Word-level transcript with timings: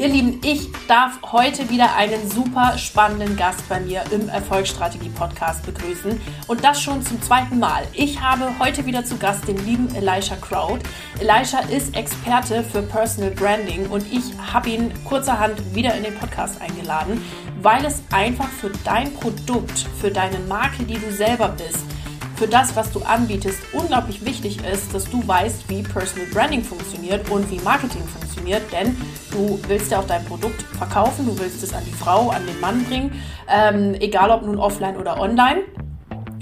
Ihr 0.00 0.08
Lieben, 0.08 0.40
ich 0.42 0.70
darf 0.88 1.18
heute 1.30 1.68
wieder 1.68 1.94
einen 1.94 2.26
super 2.30 2.78
spannenden 2.78 3.36
Gast 3.36 3.68
bei 3.68 3.80
mir 3.80 4.02
im 4.10 4.30
Erfolgsstrategie 4.30 5.10
Podcast 5.10 5.62
begrüßen 5.66 6.18
und 6.46 6.64
das 6.64 6.80
schon 6.80 7.02
zum 7.04 7.20
zweiten 7.20 7.58
Mal. 7.58 7.82
Ich 7.92 8.18
habe 8.18 8.50
heute 8.58 8.86
wieder 8.86 9.04
zu 9.04 9.18
Gast 9.18 9.46
den 9.46 9.58
lieben 9.66 9.94
Elisha 9.94 10.36
Crowd. 10.36 10.82
Elisha 11.20 11.58
ist 11.70 11.94
Experte 11.94 12.64
für 12.64 12.80
Personal 12.80 13.32
Branding 13.32 13.90
und 13.90 14.10
ich 14.10 14.22
habe 14.50 14.70
ihn 14.70 14.90
kurzerhand 15.04 15.74
wieder 15.74 15.94
in 15.94 16.04
den 16.04 16.14
Podcast 16.14 16.62
eingeladen, 16.62 17.22
weil 17.60 17.84
es 17.84 18.02
einfach 18.10 18.48
für 18.48 18.70
dein 18.84 19.12
Produkt, 19.12 19.86
für 20.00 20.10
deine 20.10 20.38
Marke, 20.38 20.84
die 20.84 20.98
du 20.98 21.12
selber 21.12 21.48
bist, 21.50 21.84
für 22.40 22.48
das, 22.48 22.74
was 22.74 22.90
du 22.90 23.00
anbietest, 23.00 23.60
unglaublich 23.74 24.24
wichtig 24.24 24.64
ist, 24.64 24.94
dass 24.94 25.04
du 25.04 25.22
weißt, 25.28 25.68
wie 25.68 25.82
Personal 25.82 26.26
Branding 26.32 26.64
funktioniert 26.64 27.28
und 27.28 27.50
wie 27.50 27.60
Marketing 27.60 28.02
funktioniert, 28.04 28.62
denn 28.72 28.96
du 29.30 29.60
willst 29.68 29.92
ja 29.92 29.98
auch 29.98 30.06
dein 30.06 30.24
Produkt 30.24 30.62
verkaufen, 30.62 31.26
du 31.26 31.38
willst 31.38 31.62
es 31.62 31.74
an 31.74 31.82
die 31.84 31.92
Frau, 31.92 32.30
an 32.30 32.46
den 32.46 32.58
Mann 32.58 32.82
bringen, 32.84 33.12
ähm, 33.46 33.94
egal 34.00 34.30
ob 34.30 34.46
nun 34.46 34.58
offline 34.58 34.96
oder 34.96 35.20
online. 35.20 35.64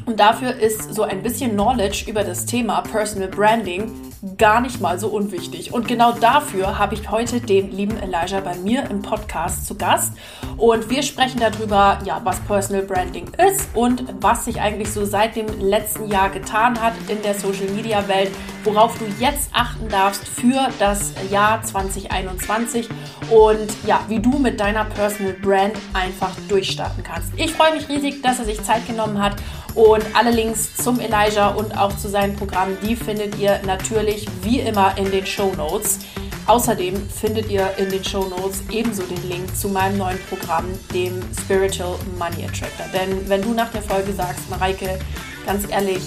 Und 0.07 0.21
dafür 0.21 0.55
ist 0.55 0.95
so 0.95 1.03
ein 1.03 1.21
bisschen 1.21 1.55
Knowledge 1.55 2.05
über 2.09 2.23
das 2.23 2.47
Thema 2.47 2.81
Personal 2.83 3.29
Branding 3.29 3.91
gar 4.37 4.61
nicht 4.61 4.81
mal 4.81 4.99
so 4.99 5.09
unwichtig. 5.09 5.73
Und 5.73 5.87
genau 5.87 6.13
dafür 6.13 6.79
habe 6.79 6.95
ich 6.95 7.11
heute 7.11 7.41
den 7.41 7.71
lieben 7.71 7.97
Elijah 7.99 8.41
bei 8.41 8.57
mir 8.57 8.89
im 8.91 9.03
Podcast 9.03 9.67
zu 9.67 9.77
Gast. 9.77 10.13
Und 10.57 10.91
wir 10.91 11.03
sprechen 11.03 11.41
darüber, 11.41 11.99
ja, 12.05 12.21
was 12.25 12.41
Personal 12.41 12.83
Branding 12.83 13.31
ist 13.49 13.69
und 13.75 14.05
was 14.21 14.45
sich 14.45 14.61
eigentlich 14.61 14.93
so 14.93 15.05
seit 15.05 15.37
dem 15.37 15.47
letzten 15.61 16.09
Jahr 16.09 16.31
getan 16.31 16.81
hat 16.81 16.95
in 17.09 17.23
der 17.23 17.35
Social 17.35 17.69
Media 17.75 18.07
Welt, 18.09 18.31
worauf 18.65 18.99
du 18.99 19.05
jetzt 19.21 19.51
achten 19.53 19.89
darfst 19.89 20.27
für 20.27 20.69
das 20.79 21.13
Jahr 21.31 21.63
2021 21.63 22.89
und 23.31 23.87
ja, 23.87 24.01
wie 24.09 24.19
du 24.19 24.39
mit 24.39 24.59
deiner 24.59 24.85
Personal 24.85 25.35
Brand 25.35 25.75
einfach 25.93 26.33
durchstarten 26.49 27.05
kannst. 27.05 27.33
Ich 27.37 27.53
freue 27.53 27.75
mich 27.75 27.89
riesig, 27.89 28.23
dass 28.23 28.41
er 28.41 28.47
sich 28.47 28.63
Zeit 28.63 28.87
genommen 28.87 29.23
hat 29.23 29.37
und 29.75 30.05
alle 30.15 30.31
Links 30.31 30.75
zum 30.77 31.01
Elijah 31.01 31.49
und 31.49 31.77
auch 31.77 31.97
zu 31.97 32.09
seinem 32.09 32.37
Programm, 32.37 32.77
die 32.83 32.97
findet 32.97 33.39
ihr 33.39 33.61
natürlich 33.67 34.27
wie 34.43 34.61
immer 34.61 34.97
in 34.97 35.11
den 35.11 35.27
Show 35.27 35.53
Notes. 35.57 36.01
Außerdem 36.47 37.09
findet 37.11 37.51
ihr 37.51 37.71
in 37.77 37.91
den 37.91 38.03
Show 38.03 38.25
Notes 38.25 38.63
ebenso 38.71 39.03
den 39.03 39.29
Link 39.29 39.55
zu 39.55 39.69
meinem 39.69 39.99
neuen 39.99 40.19
Programm, 40.29 40.65
dem 40.95 41.23
Spiritual 41.39 41.97
Money 42.19 42.45
Attractor. 42.45 42.87
Denn 42.93 43.29
wenn 43.29 43.43
du 43.43 43.53
nach 43.53 43.71
der 43.71 43.83
Folge 43.83 44.13
sagst, 44.13 44.49
Mareike, 44.49 44.99
ganz 45.45 45.71
ehrlich, 45.71 46.03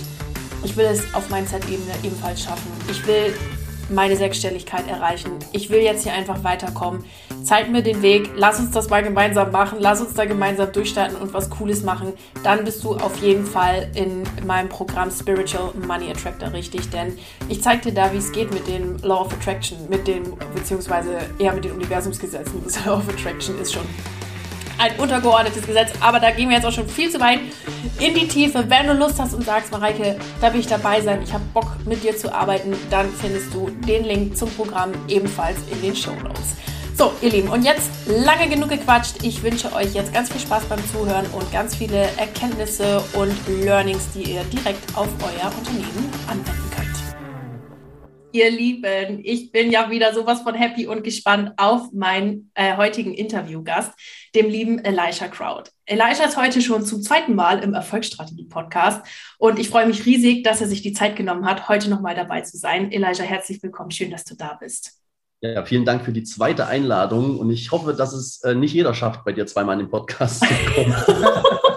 ich 0.64 0.75
will 0.75 0.86
es 0.86 1.02
auf 1.14 1.30
Mindset-Ebene 1.30 1.94
ebenfalls 2.03 2.44
schaffen. 2.44 2.72
Ich 2.90 3.06
will 3.06 3.34
meine 3.90 4.16
Sechsstelligkeit 4.16 4.88
erreichen. 4.88 5.31
Ich 5.52 5.70
will 5.70 5.81
jetzt 5.81 6.03
hier 6.03 6.14
einfach 6.14 6.44
weiterkommen. 6.44 7.03
Zeig 7.52 7.70
mir 7.70 7.82
den 7.84 8.02
Weg, 8.02 8.30
lass 8.38 8.62
uns 8.62 8.72
das 8.72 8.90
mal 8.90 9.04
gemeinsam 9.04 9.52
machen, 9.52 9.80
lass 9.82 10.00
uns 10.00 10.14
da 10.14 10.24
gemeinsam 10.24 10.72
durchstarten 10.72 11.18
und 11.18 11.34
was 11.34 11.50
Cooles 11.50 11.84
machen. 11.84 12.14
Dann 12.46 12.64
bist 12.64 12.82
du 12.82 12.96
auf 12.96 13.18
jeden 13.18 13.46
Fall 13.46 13.92
in 13.94 14.24
meinem 14.48 14.70
Programm 14.70 15.12
Spiritual 15.12 15.74
Money 15.86 16.10
Attractor 16.10 16.54
richtig, 16.54 16.90
denn 16.92 17.18
ich 17.50 17.62
zeige 17.62 17.90
dir 17.90 17.94
da, 17.94 18.14
wie 18.14 18.20
es 18.20 18.32
geht 18.32 18.54
mit 18.54 18.70
dem 18.70 18.96
Law 19.04 19.26
of 19.26 19.34
Attraction, 19.34 19.78
mit 19.90 20.08
dem, 20.08 20.24
beziehungsweise 20.56 21.18
eher 21.40 21.52
mit 21.52 21.66
den 21.66 21.74
Universumsgesetzen. 21.74 22.62
Das 22.64 22.86
Law 22.86 23.00
of 23.00 23.10
Attraction 23.10 23.60
ist 23.60 23.74
schon 23.74 23.84
ein 24.78 24.98
untergeordnetes 24.98 25.68
Gesetz. 25.68 25.92
Aber 26.00 26.22
da 26.22 26.32
gehen 26.32 26.48
wir 26.48 26.56
jetzt 26.56 26.66
auch 26.66 26.72
schon 26.72 26.88
viel 26.88 27.10
zu 27.10 27.20
weit 27.20 27.40
in 28.00 28.14
die 28.14 28.30
Tiefe. 28.30 28.64
Wenn 28.70 28.88
du 28.88 28.94
Lust 28.94 29.20
hast 29.20 29.34
und 29.34 29.44
sagst, 29.44 29.74
Mareike, 29.74 30.16
da 30.40 30.54
will 30.54 30.62
ich 30.62 30.68
dabei 30.68 31.02
sein, 31.02 31.22
ich 31.22 31.34
habe 31.34 31.44
Bock 31.54 31.75
mit 31.86 32.02
dir 32.02 32.16
zu 32.16 32.34
arbeiten, 32.34 32.74
dann 32.90 33.09
findest 33.09 33.54
du 33.54 33.70
den 33.86 34.06
Link 34.06 34.38
zum 34.38 34.50
Programm 34.52 34.94
ebenfalls 35.09 35.58
in 35.70 35.81
den 35.81 35.98
Show 35.98 36.14
Notes. 36.24 36.56
So, 37.01 37.12
ihr 37.23 37.31
Lieben, 37.31 37.50
und 37.50 37.63
jetzt 37.63 37.89
lange 38.06 38.47
genug 38.47 38.69
gequatscht. 38.69 39.23
Ich 39.23 39.41
wünsche 39.41 39.73
euch 39.73 39.95
jetzt 39.95 40.13
ganz 40.13 40.31
viel 40.31 40.39
Spaß 40.39 40.66
beim 40.66 40.85
Zuhören 40.85 41.25
und 41.31 41.51
ganz 41.51 41.75
viele 41.75 41.97
Erkenntnisse 42.17 43.03
und 43.13 43.35
Learnings, 43.47 44.12
die 44.13 44.34
ihr 44.34 44.44
direkt 44.44 44.95
auf 44.95 45.07
euer 45.23 45.51
Unternehmen 45.57 46.12
anwenden 46.28 46.69
könnt. 46.75 46.91
Ihr 48.34 48.51
Lieben, 48.51 49.19
ich 49.23 49.51
bin 49.51 49.72
ja 49.72 49.89
wieder 49.89 50.13
sowas 50.13 50.41
von 50.41 50.53
happy 50.53 50.85
und 50.85 51.03
gespannt 51.03 51.53
auf 51.57 51.91
meinen 51.91 52.51
äh, 52.53 52.78
heutigen 52.78 53.16
Interviewgast, 53.16 53.94
dem 54.35 54.47
lieben 54.47 54.78
Elisha 54.85 55.28
Crowd. 55.28 55.72
Elisha 55.88 56.25
ist 56.25 56.38
heute 56.38 56.62
schon 56.62 56.85
zum 56.85 57.01
zweiten 57.01 57.33
Mal 57.33 57.63
im 57.63 57.73
Erfolgsstrategie-Podcast 57.73 59.01
und 59.39 59.57
ich 59.57 59.69
freue 59.69 59.88
mich 59.88 60.06
riesig, 60.06 60.44
dass 60.44 60.62
er 60.62 60.68
sich 60.68 60.83
die 60.83 60.94
Zeit 60.94 61.16
genommen 61.16 61.47
hat, 61.47 61.68
heute 61.68 61.89
nochmal 61.89 62.13
dabei 62.13 62.41
zu 62.41 62.57
sein. 62.57 62.91
Elisha, 62.91 63.23
herzlich 63.23 63.63
willkommen. 63.63 63.89
Schön, 63.89 64.12
dass 64.12 64.23
du 64.23 64.35
da 64.35 64.53
bist. 64.53 65.00
Ja, 65.41 65.66
vielen 65.66 65.85
Dank 65.85 66.06
für 66.06 66.12
die 66.12 66.24
zweite 66.24 66.68
Einladung 66.68 67.40
und 67.40 67.50
ich 67.50 67.72
hoffe, 67.72 67.94
dass 67.94 68.13
es 68.13 68.44
äh, 68.44 68.53
nicht 68.53 68.74
jeder 68.74 68.94
schafft, 68.94 69.25
bei 69.25 69.34
dir 69.34 69.47
zweimal 69.47 69.74
in 69.74 69.88
den 69.88 69.90
Podcast 69.90 70.46
zu 70.46 70.53
kommen. 70.75 70.96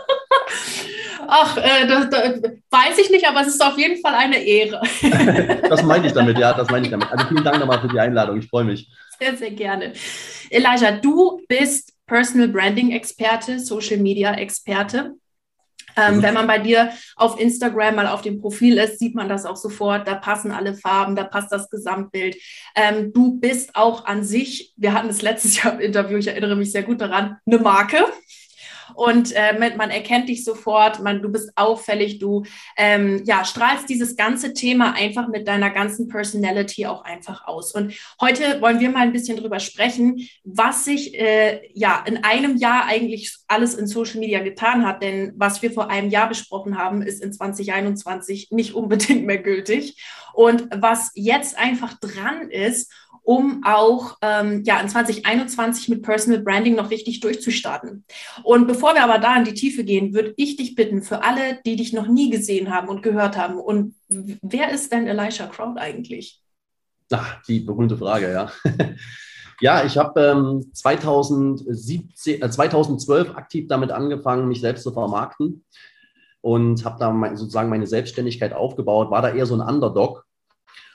Ach, 1.26 1.56
äh, 1.56 1.86
das, 1.86 2.10
das, 2.10 2.40
weiß 2.70 2.98
ich 2.98 3.10
nicht, 3.10 3.26
aber 3.26 3.40
es 3.40 3.48
ist 3.48 3.64
auf 3.64 3.78
jeden 3.78 4.00
Fall 4.00 4.14
eine 4.14 4.36
Ehre. 4.36 4.82
das 5.68 5.82
meine 5.82 6.06
ich 6.06 6.12
damit, 6.12 6.38
ja, 6.38 6.52
das 6.52 6.68
meine 6.68 6.84
ich 6.84 6.90
damit. 6.90 7.10
Also 7.10 7.26
vielen 7.26 7.42
Dank 7.42 7.58
nochmal 7.58 7.80
für 7.80 7.88
die 7.88 7.98
Einladung, 7.98 8.38
ich 8.38 8.48
freue 8.48 8.64
mich. 8.64 8.88
Sehr, 9.18 9.36
sehr 9.36 9.50
gerne. 9.50 9.94
Elijah, 10.50 10.92
du 10.92 11.40
bist 11.48 11.94
Personal 12.06 12.48
Branding 12.48 12.92
Experte, 12.92 13.58
Social 13.58 13.96
Media 13.96 14.34
Experte. 14.34 15.14
Ähm, 15.96 16.16
mhm. 16.16 16.22
Wenn 16.22 16.34
man 16.34 16.46
bei 16.46 16.58
dir 16.58 16.90
auf 17.16 17.38
Instagram 17.38 17.96
mal 17.96 18.06
auf 18.06 18.22
dem 18.22 18.40
Profil 18.40 18.78
ist, 18.78 18.98
sieht 18.98 19.14
man 19.14 19.28
das 19.28 19.46
auch 19.46 19.56
sofort. 19.56 20.06
Da 20.06 20.14
passen 20.14 20.52
alle 20.52 20.74
Farben, 20.74 21.16
da 21.16 21.24
passt 21.24 21.52
das 21.52 21.70
Gesamtbild. 21.70 22.36
Ähm, 22.74 23.12
du 23.12 23.38
bist 23.38 23.76
auch 23.76 24.04
an 24.04 24.24
sich, 24.24 24.72
wir 24.76 24.92
hatten 24.92 25.08
es 25.08 25.22
letztes 25.22 25.56
Jahr 25.62 25.74
im 25.74 25.80
Interview, 25.80 26.18
ich 26.18 26.28
erinnere 26.28 26.56
mich 26.56 26.72
sehr 26.72 26.82
gut 26.82 27.00
daran, 27.00 27.38
eine 27.46 27.58
Marke 27.58 28.04
und 28.94 29.32
äh, 29.32 29.58
man 29.58 29.90
erkennt 29.90 30.28
dich 30.28 30.44
sofort, 30.44 31.02
man, 31.02 31.22
du 31.22 31.30
bist 31.30 31.50
auffällig, 31.56 32.18
du 32.18 32.44
ähm, 32.76 33.22
ja, 33.24 33.44
strahlst 33.44 33.88
dieses 33.88 34.16
ganze 34.16 34.54
Thema 34.54 34.94
einfach 34.94 35.28
mit 35.28 35.48
deiner 35.48 35.70
ganzen 35.70 36.08
Personality 36.08 36.86
auch 36.86 37.04
einfach 37.04 37.46
aus. 37.46 37.72
Und 37.72 37.94
heute 38.20 38.60
wollen 38.60 38.80
wir 38.80 38.90
mal 38.90 39.00
ein 39.00 39.12
bisschen 39.12 39.36
drüber 39.36 39.60
sprechen, 39.60 40.28
was 40.44 40.84
sich 40.84 41.18
äh, 41.18 41.60
ja 41.74 42.04
in 42.06 42.24
einem 42.24 42.56
Jahr 42.56 42.86
eigentlich 42.86 43.36
alles 43.48 43.74
in 43.74 43.86
Social 43.86 44.20
Media 44.20 44.40
getan 44.40 44.86
hat. 44.86 45.02
Denn 45.02 45.32
was 45.36 45.62
wir 45.62 45.70
vor 45.70 45.90
einem 45.90 46.10
Jahr 46.10 46.28
besprochen 46.28 46.78
haben, 46.78 47.02
ist 47.02 47.22
in 47.22 47.32
2021 47.32 48.48
nicht 48.50 48.74
unbedingt 48.74 49.26
mehr 49.26 49.38
gültig. 49.38 50.02
Und 50.32 50.68
was 50.74 51.12
jetzt 51.14 51.56
einfach 51.56 51.94
dran 52.00 52.50
ist, 52.50 52.92
um 53.24 53.62
auch 53.64 54.18
ähm, 54.20 54.62
ja, 54.64 54.78
in 54.80 54.88
2021 54.88 55.88
mit 55.88 56.02
Personal 56.02 56.42
Branding 56.42 56.76
noch 56.76 56.90
richtig 56.90 57.20
durchzustarten. 57.20 58.04
Und 58.42 58.68
bevor 58.68 58.94
wir 58.94 59.02
aber 59.02 59.18
da 59.18 59.36
in 59.36 59.44
die 59.44 59.54
Tiefe 59.54 59.82
gehen, 59.82 60.12
würde 60.14 60.34
ich 60.36 60.56
dich 60.56 60.74
bitten, 60.74 61.02
für 61.02 61.24
alle, 61.24 61.58
die 61.64 61.76
dich 61.76 61.94
noch 61.94 62.06
nie 62.06 62.30
gesehen 62.30 62.72
haben 62.72 62.88
und 62.88 63.02
gehört 63.02 63.36
haben, 63.36 63.58
und 63.58 63.94
wer 64.08 64.70
ist 64.70 64.92
denn 64.92 65.06
Elisha 65.06 65.46
Crowd 65.46 65.80
eigentlich? 65.80 66.42
Ach, 67.10 67.42
die 67.48 67.60
berühmte 67.60 67.96
Frage, 67.96 68.30
ja. 68.30 68.52
ja, 69.60 69.84
ich 69.84 69.96
habe 69.96 70.20
ähm, 70.20 70.70
2017, 70.74 72.42
äh, 72.42 72.50
2012 72.50 73.36
aktiv 73.36 73.66
damit 73.68 73.90
angefangen, 73.90 74.48
mich 74.48 74.60
selbst 74.60 74.82
zu 74.82 74.92
vermarkten 74.92 75.64
und 76.42 76.84
habe 76.84 76.98
da 76.98 77.10
mein, 77.10 77.38
sozusagen 77.38 77.70
meine 77.70 77.86
Selbstständigkeit 77.86 78.52
aufgebaut, 78.52 79.10
war 79.10 79.22
da 79.22 79.30
eher 79.30 79.46
so 79.46 79.54
ein 79.54 79.66
Underdog 79.66 80.26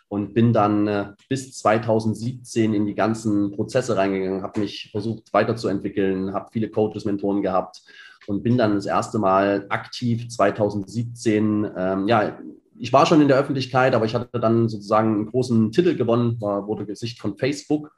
und 0.10 0.34
bin 0.34 0.52
dann 0.52 0.88
äh, 0.88 1.06
bis 1.30 1.54
2017 1.60 2.74
in 2.74 2.86
die 2.86 2.96
ganzen 2.96 3.52
Prozesse 3.52 3.96
reingegangen, 3.96 4.42
habe 4.42 4.60
mich 4.60 4.90
versucht 4.92 5.32
weiterzuentwickeln, 5.34 6.34
habe 6.34 6.50
viele 6.52 6.70
Coaches, 6.70 7.06
Mentoren 7.06 7.42
gehabt 7.42 7.84
und 8.28 8.44
bin 8.44 8.58
dann 8.58 8.76
das 8.76 8.88
erste 8.88 9.20
Mal 9.20 9.68
aktiv 9.70 10.28
2017, 10.28 11.72
ähm, 11.78 12.08
ja, 12.08 12.38
ich 12.82 12.94
war 12.94 13.06
schon 13.06 13.22
in 13.22 13.28
der 13.28 13.38
Öffentlichkeit, 13.38 13.94
aber 13.94 14.06
ich 14.06 14.16
hatte 14.16 14.40
dann 14.40 14.68
sozusagen 14.70 15.14
einen 15.14 15.26
großen 15.28 15.72
Titel 15.72 15.96
gewonnen, 15.96 16.40
war, 16.40 16.66
wurde 16.66 16.86
Gesicht 16.86 17.20
von 17.20 17.38
Facebook 17.38 17.92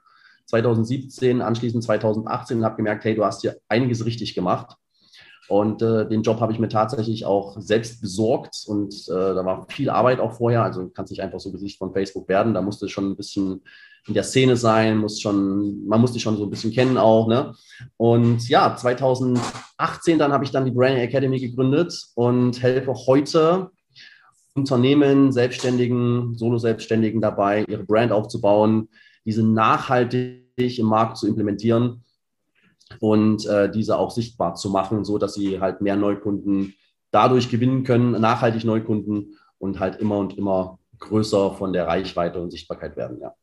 2017, 0.48 1.42
anschließend 1.42 1.84
2018 1.84 2.58
und 2.58 2.66
habe 2.66 2.78
gemerkt, 2.78 3.06
hey, 3.06 3.16
du 3.16 3.24
hast 3.24 3.42
hier 3.42 3.58
einiges 3.70 4.06
richtig 4.06 4.36
gemacht 4.36 4.76
und 5.52 5.82
äh, 5.82 6.08
den 6.08 6.22
Job 6.22 6.40
habe 6.40 6.54
ich 6.54 6.60
mir 6.60 6.70
tatsächlich 6.70 7.26
auch 7.26 7.60
selbst 7.60 8.00
besorgt 8.00 8.64
und 8.68 8.94
äh, 9.10 9.36
da 9.36 9.44
war 9.44 9.66
viel 9.68 9.90
Arbeit 9.90 10.22
auch 10.22 10.32
vorher. 10.32 10.64
Also 10.64 10.88
kannst 10.88 11.12
nicht 11.12 11.22
einfach 11.22 11.42
so 11.42 11.52
Gesicht 11.52 11.78
von 11.78 11.92
Facebook 11.92 12.30
werden. 12.30 12.54
Da 12.54 12.62
musste 12.62 12.88
schon 12.88 13.12
ein 13.12 13.18
bisschen 13.18 13.62
in 14.08 14.14
der 14.14 14.24
Szene 14.24 14.56
sein, 14.56 14.98
muss 14.98 15.20
schon, 15.20 15.86
man 15.86 16.00
musste 16.00 16.22
schon 16.22 16.38
so 16.38 16.46
ein 16.46 16.50
bisschen 16.50 16.72
kennen 16.72 16.98
auch. 16.98 17.28
Ne? 17.28 17.54
Und 17.98 18.48
ja, 18.48 18.78
2018 18.78 20.18
dann 20.18 20.32
habe 20.32 20.46
ich 20.46 20.52
dann 20.52 20.64
die 20.64 20.72
Branding 20.72 21.04
Academy 21.04 21.38
gegründet 21.38 22.02
und 22.16 22.64
helfe 22.64 22.94
heute 23.06 23.72
Unternehmen, 24.56 25.34
Selbstständigen, 25.34 26.38
Solo-Selbstständigen 26.38 27.20
dabei, 27.20 27.66
ihre 27.68 27.84
Brand 27.84 28.14
aufzubauen, 28.14 28.88
diese 29.26 29.44
nachhaltig 29.44 30.80
im 30.80 30.86
Markt 30.86 31.18
zu 31.18 31.28
implementieren 31.28 32.06
und 33.00 33.46
äh, 33.46 33.72
diese 33.72 33.98
auch 33.98 34.12
sichtbar 34.12 34.56
zu 34.56 34.70
machen, 34.70 35.06
so 35.06 35.18
dass 35.18 35.34
sie 35.34 35.60
halt 35.60 35.82
mehr 35.82 35.96
Neukunden 35.96 36.76
dadurch 37.12 37.50
gewinnen 37.50 37.84
können, 37.84 38.20
nachhaltig 38.20 38.64
Neukunden 38.64 39.38
und 39.58 39.80
halt 39.80 40.00
immer 40.00 40.18
und 40.18 40.38
immer 40.38 40.80
größer 41.00 41.54
von 41.56 41.74
der 41.74 41.88
Reichweite 41.88 42.42
und 42.42 42.52
Sichtbarkeit 42.52 42.96
werden, 42.96 43.20
ja. 43.22 43.34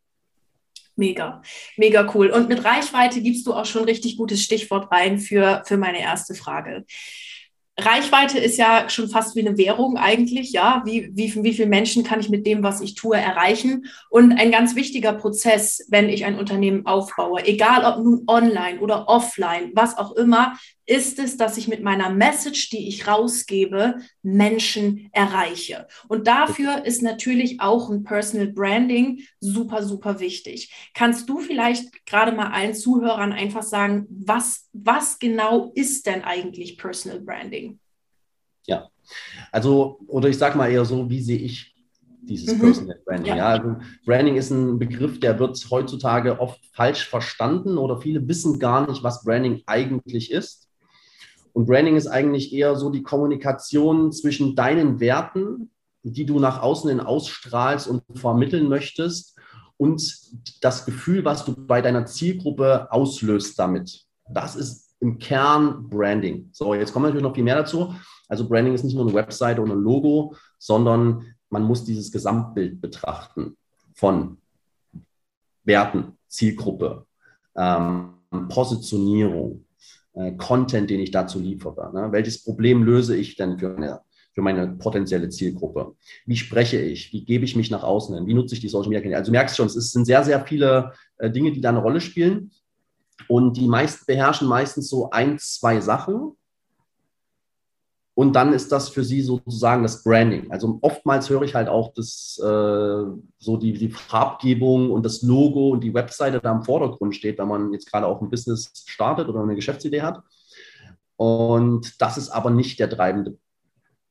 Mega, 0.96 1.42
mega 1.76 2.10
cool. 2.12 2.30
Und 2.30 2.48
mit 2.48 2.64
Reichweite 2.64 3.22
gibst 3.22 3.46
du 3.46 3.54
auch 3.54 3.66
schon 3.66 3.84
richtig 3.84 4.16
gutes 4.16 4.42
Stichwort 4.42 4.90
rein 4.90 5.20
für, 5.20 5.62
für 5.64 5.76
meine 5.76 6.00
erste 6.00 6.34
Frage. 6.34 6.84
Reichweite 7.80 8.38
ist 8.38 8.56
ja 8.56 8.88
schon 8.88 9.08
fast 9.08 9.36
wie 9.36 9.46
eine 9.46 9.56
Währung 9.56 9.96
eigentlich, 9.96 10.52
ja. 10.52 10.82
Wie, 10.84 11.10
wie, 11.14 11.32
wie 11.42 11.52
viele 11.52 11.68
Menschen 11.68 12.02
kann 12.02 12.18
ich 12.18 12.28
mit 12.28 12.44
dem, 12.46 12.62
was 12.62 12.80
ich 12.80 12.96
tue, 12.96 13.16
erreichen? 13.16 13.86
Und 14.10 14.32
ein 14.32 14.50
ganz 14.50 14.74
wichtiger 14.74 15.12
Prozess, 15.12 15.86
wenn 15.88 16.08
ich 16.08 16.24
ein 16.24 16.38
Unternehmen 16.38 16.86
aufbaue, 16.86 17.46
egal 17.46 17.84
ob 17.84 18.04
nun 18.04 18.24
online 18.26 18.80
oder 18.80 19.08
offline, 19.08 19.70
was 19.74 19.96
auch 19.96 20.12
immer, 20.12 20.58
ist 20.88 21.18
es, 21.18 21.36
dass 21.36 21.58
ich 21.58 21.68
mit 21.68 21.82
meiner 21.82 22.08
Message, 22.08 22.70
die 22.70 22.88
ich 22.88 23.06
rausgebe, 23.06 23.96
Menschen 24.22 25.10
erreiche. 25.12 25.86
Und 26.08 26.26
dafür 26.26 26.86
ist 26.86 27.02
natürlich 27.02 27.60
auch 27.60 27.90
ein 27.90 28.04
Personal 28.04 28.48
Branding 28.48 29.20
super, 29.38 29.82
super 29.82 30.18
wichtig. 30.18 30.72
Kannst 30.94 31.28
du 31.28 31.40
vielleicht 31.40 32.06
gerade 32.06 32.32
mal 32.32 32.52
allen 32.52 32.74
Zuhörern 32.74 33.32
einfach 33.32 33.62
sagen, 33.62 34.06
was, 34.08 34.68
was 34.72 35.18
genau 35.18 35.72
ist 35.74 36.06
denn 36.06 36.24
eigentlich 36.24 36.78
Personal 36.78 37.20
Branding? 37.20 37.78
Ja, 38.66 38.88
also, 39.52 40.00
oder 40.06 40.30
ich 40.30 40.38
sage 40.38 40.56
mal 40.56 40.70
eher 40.70 40.86
so, 40.86 41.08
wie 41.10 41.20
sehe 41.20 41.38
ich 41.38 41.74
dieses 42.22 42.54
mhm. 42.54 42.60
Personal 42.60 43.00
Branding. 43.04 43.26
Ja. 43.26 43.36
ja. 43.36 43.46
also 43.48 43.76
Branding 44.06 44.36
ist 44.36 44.50
ein 44.50 44.78
Begriff, 44.78 45.20
der 45.20 45.38
wird 45.38 45.62
heutzutage 45.70 46.40
oft 46.40 46.60
falsch 46.72 47.06
verstanden 47.06 47.76
oder 47.76 48.00
viele 48.00 48.26
wissen 48.26 48.58
gar 48.58 48.88
nicht, 48.88 49.02
was 49.02 49.22
Branding 49.22 49.62
eigentlich 49.66 50.30
ist. 50.30 50.67
Und 51.58 51.66
Branding 51.66 51.96
ist 51.96 52.06
eigentlich 52.06 52.52
eher 52.52 52.76
so 52.76 52.88
die 52.88 53.02
Kommunikation 53.02 54.12
zwischen 54.12 54.54
deinen 54.54 55.00
Werten, 55.00 55.72
die 56.04 56.24
du 56.24 56.38
nach 56.38 56.62
außen 56.62 56.88
hin 56.88 57.00
ausstrahlst 57.00 57.88
und 57.88 58.04
vermitteln 58.14 58.68
möchtest, 58.68 59.36
und 59.76 60.00
das 60.60 60.86
Gefühl, 60.86 61.24
was 61.24 61.44
du 61.44 61.56
bei 61.56 61.82
deiner 61.82 62.06
Zielgruppe 62.06 62.92
auslöst 62.92 63.58
damit. 63.58 64.04
Das 64.30 64.54
ist 64.54 64.94
im 65.00 65.18
Kern 65.18 65.88
Branding. 65.88 66.48
So, 66.52 66.74
jetzt 66.74 66.92
kommen 66.92 67.06
natürlich 67.06 67.24
noch 67.24 67.34
viel 67.34 67.42
mehr 67.42 67.56
dazu. 67.56 67.92
Also 68.28 68.48
Branding 68.48 68.74
ist 68.74 68.84
nicht 68.84 68.94
nur 68.94 69.06
eine 69.06 69.14
Webseite 69.14 69.60
und 69.60 69.72
ein 69.72 69.80
Logo, 69.80 70.36
sondern 70.58 71.34
man 71.50 71.64
muss 71.64 71.82
dieses 71.82 72.12
Gesamtbild 72.12 72.80
betrachten 72.80 73.56
von 73.94 74.38
Werten, 75.64 76.16
Zielgruppe, 76.28 77.04
ähm, 77.56 78.14
Positionierung, 78.48 79.64
äh, 80.18 80.32
Content, 80.32 80.90
den 80.90 81.00
ich 81.00 81.10
dazu 81.10 81.38
liefere. 81.38 81.92
Ne? 81.92 82.08
Welches 82.10 82.42
Problem 82.42 82.82
löse 82.82 83.16
ich 83.16 83.36
denn 83.36 83.58
für 83.58 83.76
eine, 83.76 84.00
für 84.34 84.42
meine 84.42 84.66
potenzielle 84.66 85.28
Zielgruppe? 85.28 85.94
Wie 86.26 86.36
spreche 86.36 86.80
ich? 86.80 87.12
Wie 87.12 87.24
gebe 87.24 87.44
ich 87.44 87.54
mich 87.54 87.70
nach 87.70 87.84
außen 87.84 88.14
hin? 88.14 88.26
Wie 88.26 88.34
nutze 88.34 88.54
ich 88.54 88.60
die 88.60 88.68
Social 88.68 88.88
Media 88.88 89.00
Kanäle? 89.00 89.18
Also 89.18 89.30
du 89.30 89.36
merkst 89.36 89.56
schon, 89.56 89.66
es 89.66 89.92
sind 89.92 90.04
sehr, 90.04 90.24
sehr 90.24 90.44
viele 90.44 90.92
äh, 91.18 91.30
Dinge, 91.30 91.52
die 91.52 91.60
da 91.60 91.68
eine 91.68 91.82
Rolle 91.82 92.00
spielen. 92.00 92.50
Und 93.28 93.56
die 93.56 93.68
meisten 93.68 94.06
beherrschen 94.06 94.48
meistens 94.48 94.88
so 94.88 95.10
ein, 95.10 95.38
zwei 95.38 95.80
Sachen. 95.80 96.32
Und 98.18 98.32
dann 98.32 98.52
ist 98.52 98.72
das 98.72 98.88
für 98.88 99.04
sie 99.04 99.22
sozusagen 99.22 99.84
das 99.84 100.02
Branding. 100.02 100.50
Also 100.50 100.80
oftmals 100.82 101.30
höre 101.30 101.42
ich 101.42 101.54
halt 101.54 101.68
auch 101.68 101.94
das, 101.94 102.36
äh, 102.42 103.04
so 103.38 103.56
die, 103.56 103.74
die 103.74 103.90
Farbgebung 103.90 104.90
und 104.90 105.06
das 105.06 105.22
Logo 105.22 105.68
und 105.68 105.84
die 105.84 105.94
Webseite 105.94 106.40
da 106.40 106.50
im 106.50 106.64
Vordergrund 106.64 107.14
steht, 107.14 107.38
wenn 107.38 107.46
man 107.46 107.72
jetzt 107.72 107.88
gerade 107.88 108.08
auch 108.08 108.20
ein 108.20 108.28
Business 108.28 108.72
startet 108.86 109.28
oder 109.28 109.40
eine 109.40 109.54
Geschäftsidee 109.54 110.02
hat. 110.02 110.20
Und 111.14 112.02
das 112.02 112.18
ist 112.18 112.30
aber 112.30 112.50
nicht 112.50 112.80
der 112.80 112.90
treibende 112.90 113.38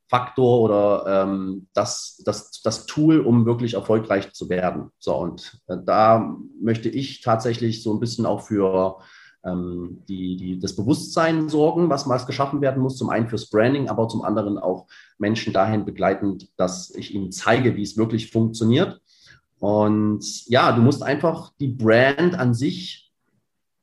Faktor 0.08 0.62
oder 0.62 1.24
ähm, 1.26 1.68
das, 1.74 2.22
das, 2.24 2.62
das 2.62 2.86
Tool, 2.86 3.20
um 3.20 3.46
wirklich 3.46 3.74
erfolgreich 3.74 4.32
zu 4.32 4.48
werden. 4.48 4.90
So, 5.00 5.18
und 5.18 5.60
äh, 5.68 5.76
da 5.86 6.34
möchte 6.62 6.88
ich 6.88 7.20
tatsächlich 7.20 7.84
so 7.84 7.94
ein 7.94 8.00
bisschen 8.00 8.26
auch 8.26 8.44
für 8.44 9.00
die, 9.56 10.38
die, 10.38 10.60
das 10.60 10.76
Bewusstsein 10.76 11.50
sorgen, 11.50 11.90
was 11.90 12.06
mal 12.06 12.18
geschaffen 12.18 12.62
werden 12.62 12.82
muss, 12.82 12.98
zum 12.98 13.10
einen 13.10 13.28
fürs 13.28 13.50
Branding, 13.50 13.90
aber 13.90 14.08
zum 14.08 14.24
anderen 14.24 14.58
auch 14.58 14.88
Menschen 15.18 15.54
dahin 15.54 15.86
begleitend, 15.86 16.50
dass 16.58 16.94
ich 16.96 17.14
ihnen 17.14 17.32
zeige, 17.32 17.76
wie 17.76 17.84
es 17.84 17.98
wirklich 17.98 18.32
funktioniert. 18.32 19.02
Und 19.60 20.48
ja, 20.48 20.72
du 20.72 20.82
musst 20.82 21.04
einfach 21.04 21.52
die 21.60 21.70
Brand 21.70 22.36
an 22.36 22.54
sich 22.54 23.12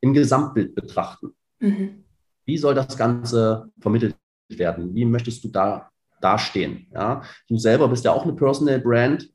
im 0.01 0.13
Gesamtbild 0.13 0.75
betrachten. 0.75 1.35
Mhm. 1.61 2.05
Wie 2.45 2.59
soll 2.59 2.75
das 2.75 2.97
Ganze 2.97 3.71
vermittelt 3.81 4.17
werden? 4.49 4.95
Wie 4.95 5.05
möchtest 5.05 5.43
du 5.45 5.49
da 5.49 5.91
dastehen? 6.21 6.87
Ja? 6.93 7.23
Du 7.49 7.57
selber 7.59 7.89
bist 7.89 8.05
ja 8.05 8.13
auch 8.13 8.25
eine 8.25 8.35
Personal 8.35 8.81
Brand 8.81 9.31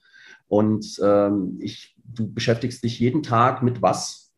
und 0.48 1.00
ähm, 1.04 1.58
ich, 1.60 1.98
du 2.04 2.32
beschäftigst 2.32 2.84
dich 2.84 3.00
jeden 3.00 3.24
Tag 3.24 3.64
mit 3.64 3.82
was? 3.82 4.29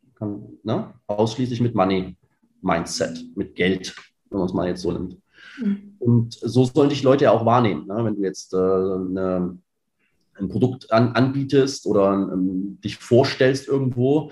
Ne, 0.64 0.94
ausschließlich 1.08 1.62
mit 1.62 1.76
Money 1.76 2.16
Mindset, 2.62 3.26
mit 3.36 3.56
Geld, 3.56 3.96
wenn 4.30 4.40
man 4.40 4.48
es 4.48 4.54
mal 4.54 4.68
jetzt 4.68 4.82
so 4.82 4.92
nimmt. 4.92 5.18
Mhm. 5.60 5.96
Und 6.00 6.34
so 6.34 6.66
sollen 6.66 6.90
dich 6.90 7.04
Leute 7.04 7.26
ja 7.26 7.32
auch 7.32 7.46
wahrnehmen. 7.46 7.88
Ne? 7.88 8.04
Wenn 8.04 8.16
du 8.16 8.22
jetzt 8.22 8.54
äh, 8.54 8.58
eine, 8.58 9.58
ein 10.36 10.50
Produkt 10.50 10.92
an, 10.92 11.14
anbietest 11.14 11.86
oder 11.86 12.14
ähm, 12.14 12.80
dich 12.84 12.98
vorstellst 12.98 13.68
irgendwo, 13.68 14.32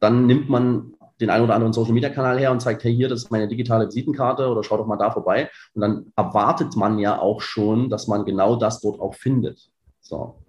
dann 0.00 0.26
nimmt 0.26 0.48
man 0.48 0.94
den 1.20 1.30
einen 1.30 1.44
oder 1.44 1.54
anderen 1.54 1.72
Social 1.72 1.92
Media 1.92 2.10
Kanal 2.10 2.38
her 2.38 2.50
und 2.50 2.60
zeigt, 2.60 2.82
hey, 2.84 2.94
hier, 2.94 3.08
das 3.08 3.24
ist 3.24 3.30
meine 3.30 3.46
digitale 3.46 3.86
Visitenkarte 3.86 4.48
oder 4.48 4.64
schau 4.64 4.76
doch 4.76 4.86
mal 4.86 4.96
da 4.96 5.10
vorbei. 5.10 5.50
Und 5.74 5.80
dann 5.80 6.12
erwartet 6.16 6.76
man 6.76 6.98
ja 6.98 7.18
auch 7.18 7.40
schon, 7.40 7.88
dass 7.88 8.08
man 8.08 8.24
genau 8.24 8.56
das 8.56 8.80
dort 8.80 9.00
auch 9.00 9.14
findet. 9.14 9.70
So. 10.00 10.42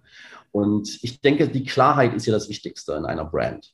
Und 0.50 1.02
ich 1.02 1.20
denke, 1.20 1.48
die 1.48 1.64
Klarheit 1.64 2.14
ist 2.14 2.26
ja 2.26 2.32
das 2.32 2.48
Wichtigste 2.48 2.94
in 2.94 3.04
einer 3.04 3.24
Brand. 3.24 3.73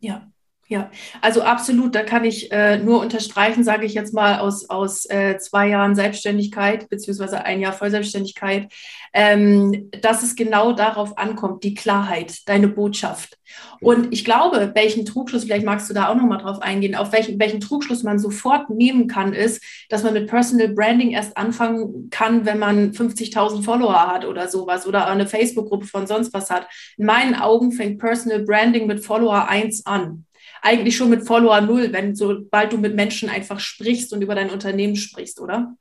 Ja. 0.00 0.30
Ja, 0.68 0.90
also 1.20 1.42
absolut, 1.42 1.94
da 1.94 2.02
kann 2.02 2.24
ich 2.24 2.50
äh, 2.50 2.78
nur 2.78 3.00
unterstreichen, 3.00 3.62
sage 3.62 3.86
ich 3.86 3.94
jetzt 3.94 4.12
mal 4.12 4.40
aus, 4.40 4.68
aus 4.68 5.08
äh, 5.08 5.38
zwei 5.38 5.68
Jahren 5.68 5.94
Selbstständigkeit, 5.94 6.88
beziehungsweise 6.88 7.44
ein 7.44 7.60
Jahr 7.60 7.72
Vollselbstständigkeit, 7.72 8.72
ähm, 9.12 9.90
dass 10.02 10.24
es 10.24 10.34
genau 10.34 10.72
darauf 10.72 11.18
ankommt, 11.18 11.62
die 11.62 11.74
Klarheit, 11.74 12.48
deine 12.48 12.66
Botschaft. 12.66 13.38
Und 13.80 14.12
ich 14.12 14.24
glaube, 14.24 14.72
welchen 14.74 15.04
Trugschluss, 15.04 15.44
vielleicht 15.44 15.64
magst 15.64 15.88
du 15.88 15.94
da 15.94 16.08
auch 16.08 16.16
nochmal 16.16 16.38
drauf 16.38 16.60
eingehen, 16.60 16.96
auf 16.96 17.12
welchen, 17.12 17.38
welchen 17.38 17.60
Trugschluss 17.60 18.02
man 18.02 18.18
sofort 18.18 18.68
nehmen 18.68 19.06
kann, 19.06 19.34
ist, 19.34 19.62
dass 19.88 20.02
man 20.02 20.14
mit 20.14 20.26
Personal 20.26 20.70
Branding 20.70 21.12
erst 21.12 21.36
anfangen 21.36 22.10
kann, 22.10 22.44
wenn 22.44 22.58
man 22.58 22.90
50.000 22.90 23.62
Follower 23.62 24.08
hat 24.08 24.24
oder 24.24 24.48
sowas 24.48 24.84
oder 24.84 25.06
eine 25.06 25.28
Facebook-Gruppe 25.28 25.86
von 25.86 26.08
sonst 26.08 26.34
was 26.34 26.50
hat. 26.50 26.66
In 26.96 27.06
meinen 27.06 27.36
Augen 27.36 27.70
fängt 27.70 28.00
Personal 28.00 28.40
Branding 28.40 28.88
mit 28.88 29.04
Follower 29.04 29.48
1 29.48 29.86
an 29.86 30.24
eigentlich 30.62 30.96
schon 30.96 31.10
mit 31.10 31.26
Follower 31.26 31.60
null, 31.60 31.92
wenn 31.92 32.14
sobald 32.14 32.72
du 32.72 32.78
mit 32.78 32.94
Menschen 32.94 33.28
einfach 33.28 33.60
sprichst 33.60 34.12
und 34.12 34.22
über 34.22 34.34
dein 34.34 34.50
Unternehmen 34.50 34.96
sprichst, 34.96 35.40
oder? 35.40 35.74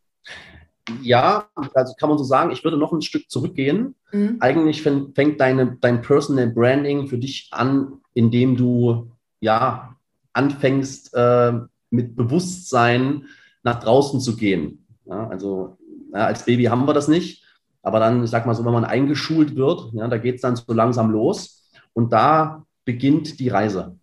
Ja, 1.02 1.48
also 1.74 1.94
kann 2.00 2.10
man 2.10 2.18
so 2.18 2.24
sagen, 2.24 2.52
ich 2.52 2.64
würde 2.64 2.78
noch 2.78 2.94
ein 2.94 3.02
Stück 3.02 3.30
zurückgehen. 3.30 3.96
Mhm. 4.12 4.38
Eigentlich 4.40 4.84
fängt 4.84 5.40
deine, 5.40 5.78
dein 5.82 6.02
Personal 6.02 6.48
Branding 6.48 7.08
für 7.08 7.18
dich 7.18 7.50
an, 7.52 8.02
indem 8.14 8.56
du 8.56 9.12
ja 9.40 9.96
anfängst, 10.34 11.14
äh, 11.16 11.54
mit 11.90 12.16
Bewusstsein 12.16 13.26
nach 13.64 13.80
draußen 13.80 14.20
zu 14.20 14.36
gehen. 14.36 14.86
Ja, 15.06 15.28
also 15.28 15.78
ja, 16.14 16.26
als 16.28 16.46
Baby 16.46 16.66
haben 16.66 16.88
wir 16.88 16.94
das 16.94 17.08
nicht, 17.08 17.44
aber 17.82 18.00
dann, 18.00 18.24
ich 18.24 18.30
sag 18.30 18.46
mal 18.46 18.54
so, 18.54 18.66
wenn 18.66 18.74
man 18.74 18.86
eingeschult 18.86 19.56
wird, 19.56 19.92
ja, 19.94 20.08
da 20.08 20.18
geht 20.18 20.36
es 20.36 20.42
dann 20.42 20.56
so 20.56 20.72
langsam 20.74 21.12
los 21.12 21.72
und 21.94 22.14
da 22.14 22.66
beginnt 22.84 23.40
die 23.40 23.50
Reise 23.50 23.98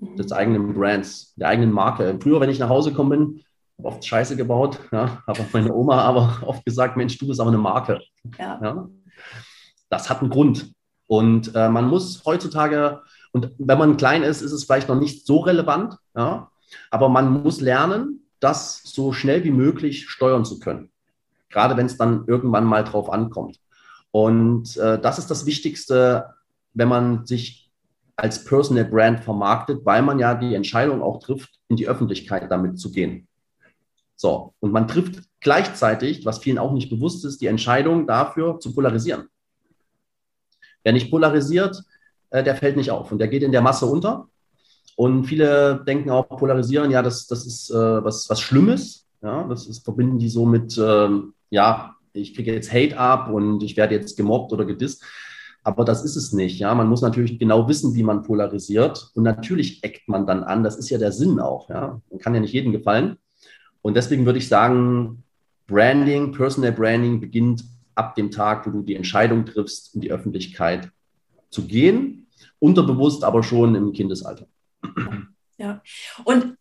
des 0.00 0.32
eigenen 0.32 0.74
Brands, 0.74 1.34
der 1.36 1.48
eigenen 1.48 1.72
Marke. 1.72 2.18
Früher, 2.20 2.40
wenn 2.40 2.50
ich 2.50 2.58
nach 2.58 2.68
Hause 2.68 2.90
gekommen 2.90 3.10
bin, 3.10 3.44
habe 3.78 3.88
oft 3.88 4.04
Scheiße 4.04 4.36
gebaut, 4.36 4.78
ja, 4.92 5.22
habe 5.26 5.40
auch 5.40 5.52
meine 5.52 5.72
Oma 5.74 6.00
aber 6.02 6.42
oft 6.46 6.64
gesagt, 6.64 6.96
Mensch, 6.96 7.18
du 7.18 7.26
bist 7.26 7.40
aber 7.40 7.50
eine 7.50 7.58
Marke. 7.58 8.00
Ja. 8.38 8.60
ja. 8.62 8.88
Das 9.88 10.08
hat 10.08 10.20
einen 10.20 10.30
Grund. 10.30 10.72
Und 11.06 11.54
äh, 11.54 11.68
man 11.68 11.88
muss 11.88 12.22
heutzutage, 12.24 13.00
und 13.32 13.50
wenn 13.58 13.78
man 13.78 13.96
klein 13.96 14.22
ist, 14.22 14.42
ist 14.42 14.52
es 14.52 14.64
vielleicht 14.64 14.88
noch 14.88 14.98
nicht 14.98 15.26
so 15.26 15.38
relevant, 15.38 15.96
ja, 16.16 16.50
aber 16.90 17.08
man 17.08 17.42
muss 17.42 17.60
lernen, 17.60 18.28
das 18.38 18.82
so 18.84 19.12
schnell 19.12 19.44
wie 19.44 19.50
möglich 19.50 20.08
steuern 20.08 20.44
zu 20.44 20.60
können. 20.60 20.90
Gerade 21.50 21.76
wenn 21.76 21.86
es 21.86 21.96
dann 21.96 22.24
irgendwann 22.26 22.64
mal 22.64 22.84
drauf 22.84 23.10
ankommt. 23.10 23.58
Und 24.12 24.76
äh, 24.76 25.00
das 25.00 25.18
ist 25.18 25.30
das 25.30 25.46
Wichtigste, 25.46 26.34
wenn 26.74 26.88
man 26.88 27.26
sich 27.26 27.59
als 28.20 28.44
Personal 28.44 28.84
Brand 28.84 29.20
vermarktet, 29.20 29.84
weil 29.84 30.02
man 30.02 30.18
ja 30.18 30.34
die 30.34 30.54
Entscheidung 30.54 31.02
auch 31.02 31.20
trifft, 31.20 31.50
in 31.68 31.76
die 31.76 31.88
Öffentlichkeit 31.88 32.50
damit 32.50 32.78
zu 32.78 32.90
gehen. 32.90 33.26
So, 34.16 34.54
und 34.60 34.72
man 34.72 34.86
trifft 34.86 35.22
gleichzeitig, 35.40 36.26
was 36.26 36.40
vielen 36.40 36.58
auch 36.58 36.72
nicht 36.72 36.90
bewusst 36.90 37.24
ist, 37.24 37.40
die 37.40 37.46
Entscheidung 37.46 38.06
dafür 38.06 38.60
zu 38.60 38.74
polarisieren. 38.74 39.28
Wer 40.84 40.92
nicht 40.92 41.10
polarisiert, 41.10 41.82
äh, 42.30 42.44
der 42.44 42.56
fällt 42.56 42.76
nicht 42.76 42.90
auf 42.90 43.10
und 43.10 43.18
der 43.18 43.28
geht 43.28 43.42
in 43.42 43.52
der 43.52 43.62
Masse 43.62 43.86
unter. 43.86 44.28
Und 44.96 45.24
viele 45.24 45.82
denken 45.86 46.10
auch, 46.10 46.28
polarisieren, 46.28 46.90
ja, 46.90 47.00
das, 47.00 47.26
das 47.26 47.46
ist 47.46 47.70
äh, 47.70 48.04
was, 48.04 48.28
was 48.28 48.40
Schlimmes. 48.40 49.06
Ja, 49.22 49.44
das 49.44 49.66
ist, 49.66 49.84
verbinden 49.84 50.18
die 50.18 50.28
so 50.28 50.44
mit, 50.44 50.78
ähm, 50.78 51.34
ja, 51.48 51.94
ich 52.12 52.34
kriege 52.34 52.52
jetzt 52.52 52.72
Hate 52.72 52.98
ab 52.98 53.30
und 53.30 53.62
ich 53.62 53.76
werde 53.76 53.94
jetzt 53.94 54.16
gemobbt 54.16 54.52
oder 54.52 54.64
gedisst. 54.64 55.04
Aber 55.70 55.84
das 55.84 56.04
ist 56.04 56.16
es 56.16 56.32
nicht. 56.32 56.58
Ja, 56.58 56.74
man 56.74 56.88
muss 56.88 57.00
natürlich 57.00 57.38
genau 57.38 57.68
wissen, 57.68 57.94
wie 57.94 58.02
man 58.02 58.24
polarisiert. 58.24 59.12
Und 59.14 59.22
natürlich 59.22 59.84
eckt 59.84 60.08
man 60.08 60.26
dann 60.26 60.42
an. 60.42 60.64
Das 60.64 60.76
ist 60.76 60.90
ja 60.90 60.98
der 60.98 61.12
Sinn 61.12 61.38
auch. 61.38 61.68
Ja, 61.68 62.00
man 62.10 62.18
kann 62.18 62.34
ja 62.34 62.40
nicht 62.40 62.52
jedem 62.52 62.72
gefallen. 62.72 63.18
Und 63.80 63.96
deswegen 63.96 64.26
würde 64.26 64.40
ich 64.40 64.48
sagen, 64.48 65.22
Branding, 65.68 66.32
Personal 66.32 66.72
Branding 66.72 67.20
beginnt 67.20 67.64
ab 67.94 68.16
dem 68.16 68.32
Tag, 68.32 68.66
wo 68.66 68.70
du 68.70 68.82
die 68.82 68.96
Entscheidung 68.96 69.46
triffst, 69.46 69.94
in 69.94 70.00
die 70.00 70.10
Öffentlichkeit 70.10 70.90
zu 71.50 71.66
gehen. 71.66 72.26
Unterbewusst 72.58 73.22
aber 73.22 73.44
schon 73.44 73.76
im 73.76 73.92
Kindesalter. 73.92 74.46
Ja, 75.56 75.82
und 76.24 76.56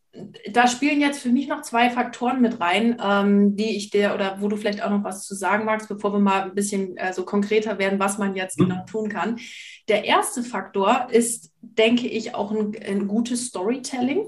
da 0.52 0.68
spielen 0.68 1.02
jetzt 1.02 1.22
für 1.22 1.30
mich 1.30 1.48
noch 1.48 1.62
zwei 1.62 1.90
Faktoren 1.90 2.42
mit 2.42 2.60
rein, 2.60 3.00
ähm, 3.04 3.56
die 3.56 3.76
ich 3.76 3.92
dir 3.92 4.14
oder 4.16 4.38
wo 4.40 4.48
du 4.48 4.58
vielleicht 4.58 4.82
auch 4.82 4.90
noch 4.90 5.04
was 5.04 5.26
zu 5.26 5.36
sagen 5.36 5.66
magst, 5.66 5.88
bevor 5.88 6.14
wir 6.14 6.20
mal 6.20 6.44
ein 6.44 6.56
bisschen 6.56 6.98
äh, 6.98 7.14
so 7.14 7.24
konkreter 7.24 7.78
werden, 7.78 8.00
was 8.00 8.18
man 8.18 8.36
jetzt 8.36 8.60
mhm. 8.60 8.70
genau 8.70 8.86
tun 8.86 9.10
kann. 9.10 9.40
Der 9.88 10.06
erste 10.06 10.44
Faktor 10.44 11.08
ist, 11.12 11.52
denke 11.62 12.08
ich, 12.08 12.34
auch 12.34 12.52
ein, 12.52 12.76
ein 12.84 13.08
gutes 13.08 13.48
Storytelling. 13.48 14.26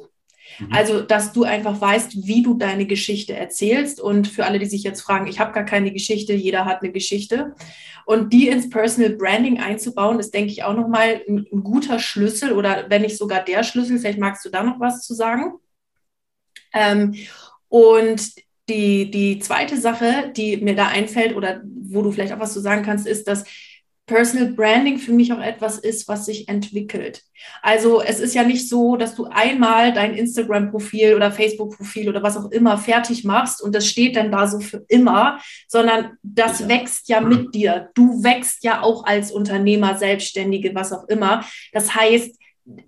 Mhm. 0.59 0.67
Also, 0.71 1.01
dass 1.01 1.33
du 1.33 1.43
einfach 1.43 1.81
weißt, 1.81 2.27
wie 2.27 2.43
du 2.43 2.53
deine 2.53 2.85
Geschichte 2.85 3.35
erzählst. 3.35 3.99
Und 3.99 4.27
für 4.27 4.45
alle, 4.45 4.59
die 4.59 4.67
sich 4.67 4.83
jetzt 4.83 5.01
fragen, 5.01 5.27
ich 5.27 5.39
habe 5.39 5.53
gar 5.53 5.65
keine 5.65 5.91
Geschichte, 5.91 6.33
jeder 6.33 6.65
hat 6.65 6.83
eine 6.83 6.91
Geschichte. 6.91 7.55
Und 8.05 8.33
die 8.33 8.49
ins 8.49 8.69
Personal 8.69 9.11
Branding 9.11 9.59
einzubauen, 9.59 10.19
ist, 10.19 10.33
denke 10.33 10.51
ich, 10.51 10.63
auch 10.63 10.75
nochmal 10.75 11.21
ein, 11.27 11.47
ein 11.51 11.63
guter 11.63 11.97
Schlüssel 11.97 12.51
oder 12.51 12.85
wenn 12.89 13.01
nicht 13.01 13.17
sogar 13.17 13.43
der 13.43 13.63
Schlüssel. 13.63 13.97
Vielleicht 13.97 14.19
magst 14.19 14.45
du 14.45 14.49
da 14.49 14.63
noch 14.63 14.79
was 14.79 15.01
zu 15.01 15.15
sagen. 15.15 15.53
Ähm, 16.73 17.15
und 17.67 18.31
die, 18.69 19.11
die 19.11 19.39
zweite 19.39 19.77
Sache, 19.77 20.31
die 20.35 20.57
mir 20.57 20.75
da 20.75 20.87
einfällt 20.87 21.35
oder 21.35 21.61
wo 21.63 22.01
du 22.01 22.11
vielleicht 22.11 22.33
auch 22.33 22.39
was 22.39 22.53
zu 22.53 22.61
sagen 22.61 22.83
kannst, 22.83 23.07
ist, 23.07 23.27
dass 23.27 23.43
Personal 24.07 24.51
Branding 24.51 24.97
für 24.97 25.13
mich 25.13 25.31
auch 25.31 25.39
etwas 25.39 25.77
ist, 25.79 26.07
was 26.09 26.25
sich 26.25 26.49
entwickelt. 26.49 27.21
Also 27.61 28.01
es 28.01 28.19
ist 28.19 28.35
ja 28.35 28.43
nicht 28.43 28.67
so, 28.67 28.97
dass 28.97 29.15
du 29.15 29.25
einmal 29.25 29.93
dein 29.93 30.15
Instagram-Profil 30.15 31.15
oder 31.15 31.31
Facebook-Profil 31.31 32.09
oder 32.09 32.21
was 32.21 32.35
auch 32.35 32.51
immer 32.51 32.77
fertig 32.77 33.23
machst 33.23 33.61
und 33.61 33.73
das 33.73 33.87
steht 33.87 34.17
dann 34.17 34.31
da 34.31 34.47
so 34.47 34.59
für 34.59 34.83
immer, 34.89 35.39
sondern 35.67 36.17
das 36.23 36.59
ja. 36.59 36.67
wächst 36.67 37.07
ja 37.07 37.21
mit 37.21 37.55
dir. 37.55 37.89
Du 37.93 38.21
wächst 38.21 38.65
ja 38.65 38.81
auch 38.81 39.05
als 39.05 39.31
Unternehmer, 39.31 39.97
Selbstständige, 39.97 40.75
was 40.75 40.91
auch 40.91 41.07
immer. 41.07 41.45
Das 41.71 41.95
heißt, 41.95 42.35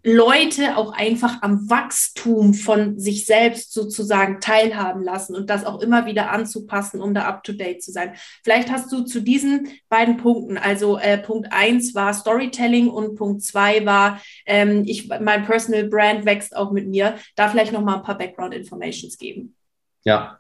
Leute 0.03 0.77
auch 0.77 0.93
einfach 0.93 1.41
am 1.41 1.69
Wachstum 1.69 2.53
von 2.53 2.99
sich 2.99 3.25
selbst 3.25 3.73
sozusagen 3.73 4.39
teilhaben 4.39 5.03
lassen 5.03 5.35
und 5.35 5.49
das 5.49 5.65
auch 5.65 5.81
immer 5.81 6.05
wieder 6.05 6.31
anzupassen, 6.31 7.01
um 7.01 7.13
da 7.13 7.23
up-to-date 7.23 7.81
zu 7.81 7.91
sein. 7.91 8.13
Vielleicht 8.43 8.71
hast 8.71 8.91
du 8.91 9.03
zu 9.03 9.21
diesen 9.21 9.67
beiden 9.89 10.17
Punkten, 10.17 10.57
also 10.57 10.97
äh, 10.97 11.17
Punkt 11.17 11.47
eins 11.51 11.95
war 11.95 12.13
Storytelling 12.13 12.89
und 12.89 13.15
Punkt 13.15 13.41
zwei 13.41 13.85
war, 13.85 14.21
ähm, 14.45 14.83
ich, 14.85 15.07
mein 15.07 15.45
Personal 15.45 15.85
Brand 15.85 16.25
wächst 16.25 16.55
auch 16.55 16.71
mit 16.71 16.87
mir, 16.87 17.15
da 17.35 17.49
vielleicht 17.49 17.73
noch 17.73 17.81
mal 17.81 17.95
ein 17.95 18.03
paar 18.03 18.17
Background-Informations 18.17 19.17
geben. 19.17 19.55
Ja, 20.03 20.39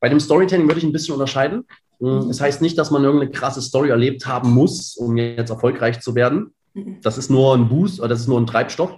bei 0.00 0.08
dem 0.08 0.20
Storytelling 0.20 0.66
würde 0.66 0.78
ich 0.78 0.84
ein 0.84 0.92
bisschen 0.92 1.14
unterscheiden. 1.14 1.64
Es 1.98 2.28
das 2.28 2.40
heißt 2.40 2.62
nicht, 2.62 2.76
dass 2.76 2.90
man 2.90 3.04
irgendeine 3.04 3.30
krasse 3.30 3.62
Story 3.62 3.90
erlebt 3.90 4.26
haben 4.26 4.50
muss, 4.52 4.96
um 4.96 5.16
jetzt 5.16 5.50
erfolgreich 5.50 6.00
zu 6.00 6.14
werden. 6.14 6.52
Mhm. 6.76 6.98
Das 7.02 7.18
ist 7.18 7.30
nur 7.30 7.56
ein 7.56 7.68
Boost 7.68 7.98
oder 7.98 8.10
das 8.10 8.20
ist 8.20 8.28
nur 8.28 8.40
ein 8.40 8.46
Treibstoff. 8.46 8.96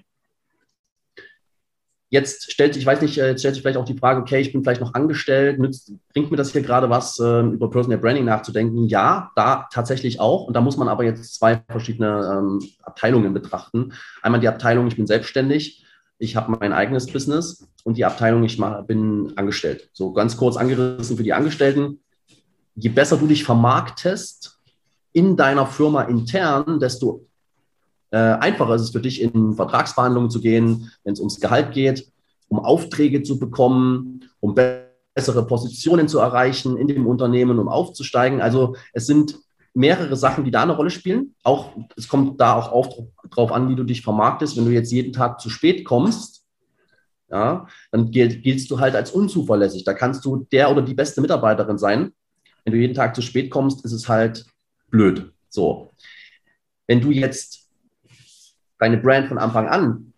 Jetzt 2.11 2.51
stellt 2.51 2.73
sich, 2.73 2.83
ich 2.83 2.87
weiß 2.87 3.03
nicht, 3.03 3.19
äh, 3.19 3.29
jetzt 3.29 3.41
stellt 3.41 3.55
sich 3.55 3.63
vielleicht 3.63 3.77
auch 3.77 3.85
die 3.85 3.97
Frage, 3.97 4.21
okay, 4.21 4.41
ich 4.41 4.53
bin 4.53 4.63
vielleicht 4.63 4.81
noch 4.81 4.95
angestellt, 4.95 5.59
nützt, 5.59 5.93
bringt 6.15 6.31
mir 6.31 6.39
das 6.39 6.53
hier 6.53 6.63
gerade 6.63 6.89
was, 6.89 7.19
äh, 7.19 7.41
über 7.41 7.71
Personal 7.71 7.99
Branding 7.99 8.25
nachzudenken? 8.25 8.87
Ja, 8.87 9.31
da 9.37 9.69
tatsächlich 9.71 10.19
auch. 10.19 10.45
Und 10.45 10.55
da 10.55 10.63
muss 10.63 10.79
man 10.79 10.89
aber 10.89 11.05
jetzt 11.05 11.35
zwei 11.35 11.63
verschiedene 11.69 12.39
ähm, 12.39 12.67
Abteilungen 12.83 13.35
betrachten. 13.35 13.93
Einmal 14.23 14.41
die 14.41 14.49
Abteilung, 14.49 14.89
ich 14.89 14.97
bin 14.97 15.07
selbstständig, 15.07 15.85
ich 16.19 16.35
habe 16.35 16.57
mein 16.59 16.73
eigenes 16.73 17.07
Business 17.07 17.69
und 17.85 17.99
die 17.99 18.07
Abteilung, 18.07 18.43
ich 18.43 18.59
mach, 18.59 18.85
bin 18.85 19.35
angestellt. 19.37 19.91
So 19.93 20.13
ganz 20.13 20.37
kurz 20.39 20.57
angerissen 20.57 21.19
für 21.19 21.23
die 21.23 21.35
Angestellten. 21.35 22.01
Je 22.75 22.89
besser 22.89 23.19
du 23.19 23.27
dich 23.27 23.45
vermarktest 23.45 24.59
in 25.13 25.37
deiner 25.37 25.67
Firma 25.67 26.03
intern, 26.03 26.81
desto 26.81 27.29
äh, 28.11 28.17
einfacher 28.17 28.75
ist 28.75 28.83
es 28.83 28.91
für 28.91 29.01
dich, 29.01 29.21
in 29.21 29.55
Vertragsverhandlungen 29.55 30.31
zu 30.31 30.41
gehen, 30.41 30.91
wenn 31.05 31.13
es 31.13 31.21
ums 31.21 31.41
Gehalt 31.41 31.73
geht, 31.73 32.11
um 32.49 32.59
Aufträge 32.59 33.23
zu 33.23 33.39
bekommen, 33.39 34.25
um 34.41 34.55
bessere 34.55 35.47
Positionen 35.47 36.09
zu 36.09 36.19
erreichen 36.19 36.77
in 36.77 36.89
dem 36.89 37.07
Unternehmen, 37.07 37.59
um 37.59 37.69
aufzusteigen. 37.69 38.41
Also 38.41 38.77
es 38.93 39.07
sind 39.07 39.39
mehrere 39.75 40.17
Sachen, 40.17 40.45
die 40.45 40.51
da 40.51 40.63
eine 40.63 40.77
Rolle 40.77 40.91
spielen. 40.91 41.35
Auch 41.43 41.77
es 41.97 42.09
kommt 42.09 42.41
da 42.41 42.55
auch 42.55 42.73
auf, 42.73 42.89
drauf 43.31 43.53
an, 43.53 43.69
wie 43.69 43.77
du 43.77 43.85
dich 43.85 44.03
vermarktest. 44.03 44.57
Wenn 44.57 44.65
du 44.65 44.73
jetzt 44.73 44.91
jeden 44.91 45.13
Tag 45.13 45.41
zu 45.41 45.51
spät 45.51 45.85
kommst, 45.85 46.45
ja, 47.31 47.67
dann 47.91 48.11
gilt, 48.11 48.43
giltst 48.43 48.71
du 48.71 48.81
halt 48.81 48.95
als 48.95 49.11
unzuverlässig. 49.11 49.85
Da 49.85 49.93
kannst 49.93 50.25
du 50.25 50.47
der 50.51 50.71
oder 50.71 50.83
die 50.83 50.95
beste 50.95 51.21
Mitarbeiterin 51.21 51.77
sein. 51.77 52.13
Wenn 52.65 52.73
du 52.73 52.79
jeden 52.79 52.95
Tag 52.95 53.15
zu 53.15 53.23
spät 53.23 53.51
kommst, 53.51 53.85
ist 53.85 53.93
es 53.93 54.09
halt 54.09 54.47
blöd. 54.91 55.33
So. 55.51 55.93
Wenn 56.87 57.01
du 57.01 57.11
jetzt 57.11 57.68
deine 58.79 58.99
Brand 58.99 59.29
von 59.29 59.39
Anfang 59.39 59.69
an 59.69 60.09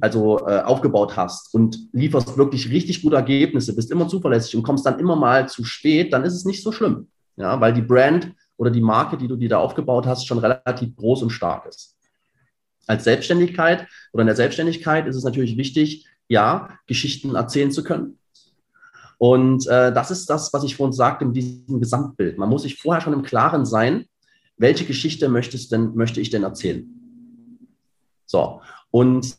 also 0.00 0.46
äh, 0.46 0.60
aufgebaut 0.60 1.16
hast 1.16 1.52
und 1.52 1.76
lieferst 1.92 2.38
wirklich 2.38 2.70
richtig 2.70 3.02
gute 3.02 3.16
Ergebnisse, 3.16 3.74
bist 3.74 3.90
immer 3.90 4.06
zuverlässig 4.06 4.56
und 4.56 4.62
kommst 4.62 4.86
dann 4.86 5.00
immer 5.00 5.16
mal 5.16 5.48
zu 5.48 5.64
spät, 5.64 6.12
dann 6.12 6.22
ist 6.24 6.34
es 6.34 6.44
nicht 6.44 6.62
so 6.62 6.70
schlimm. 6.70 7.08
Ja, 7.36 7.60
weil 7.60 7.72
die 7.72 7.82
Brand 7.82 8.32
oder 8.56 8.70
die 8.70 8.80
Marke, 8.80 9.16
die 9.16 9.28
du 9.28 9.36
dir 9.36 9.48
da 9.48 9.58
aufgebaut 9.58 10.06
hast, 10.06 10.26
schon 10.26 10.38
relativ 10.38 10.94
groß 10.96 11.22
und 11.24 11.30
stark 11.30 11.66
ist. 11.66 11.96
Als 12.86 13.04
Selbstständigkeit 13.04 13.86
oder 14.12 14.22
in 14.22 14.28
der 14.28 14.36
Selbstständigkeit 14.36 15.06
ist 15.06 15.16
es 15.16 15.24
natürlich 15.24 15.56
wichtig, 15.56 16.06
ja, 16.28 16.70
Geschichten 16.86 17.34
erzählen 17.34 17.72
zu 17.72 17.82
können. 17.82 18.18
Und 19.18 19.66
äh, 19.66 19.92
das 19.92 20.10
ist 20.10 20.30
das, 20.30 20.52
was 20.52 20.62
ich 20.62 20.76
vorhin 20.76 20.92
sagte 20.92 21.24
mit 21.24 21.36
diesem 21.36 21.80
Gesamtbild. 21.80 22.38
Man 22.38 22.48
muss 22.48 22.62
sich 22.62 22.80
vorher 22.80 23.00
schon 23.00 23.12
im 23.12 23.22
Klaren 23.22 23.66
sein, 23.66 24.06
welche 24.56 24.84
Geschichte 24.84 25.28
möchtest 25.28 25.72
denn, 25.72 25.94
möchte 25.94 26.20
ich 26.20 26.30
denn 26.30 26.44
erzählen? 26.44 26.95
So, 28.26 28.60
und 28.90 29.36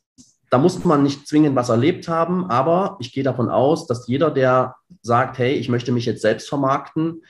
da 0.50 0.58
muss 0.58 0.84
man 0.86 1.04
nicht 1.04 1.28
zwingend 1.28 1.56
was 1.56 1.70
erlebt 1.70 2.08
haben, 2.08 2.50
aber 2.50 2.98
ich 3.00 3.12
gehe 3.12 3.24
davon 3.24 3.50
aus, 3.50 3.86
dass 3.86 4.08
jeder, 4.08 4.32
der 4.32 4.76
sagt, 5.02 5.38
hey, 5.38 5.54
ich 5.54 5.70
möchte 5.70 5.92
mich 5.92 6.06
jetzt 6.06 6.22
selbst 6.22 6.48
vermarkten, 6.48 7.24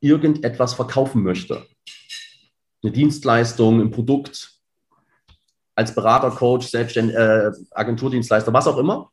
irgendetwas 0.00 0.74
verkaufen 0.74 1.22
möchte. 1.22 1.66
Eine 2.82 2.92
Dienstleistung, 2.92 3.80
ein 3.80 3.90
Produkt, 3.90 4.52
als 5.74 5.94
Berater, 5.94 6.30
Coach, 6.30 6.68
Selbstständig, 6.68 7.16
äh, 7.16 7.50
Agenturdienstleister, 7.72 8.52
was 8.52 8.68
auch 8.68 8.78
immer. 8.78 9.10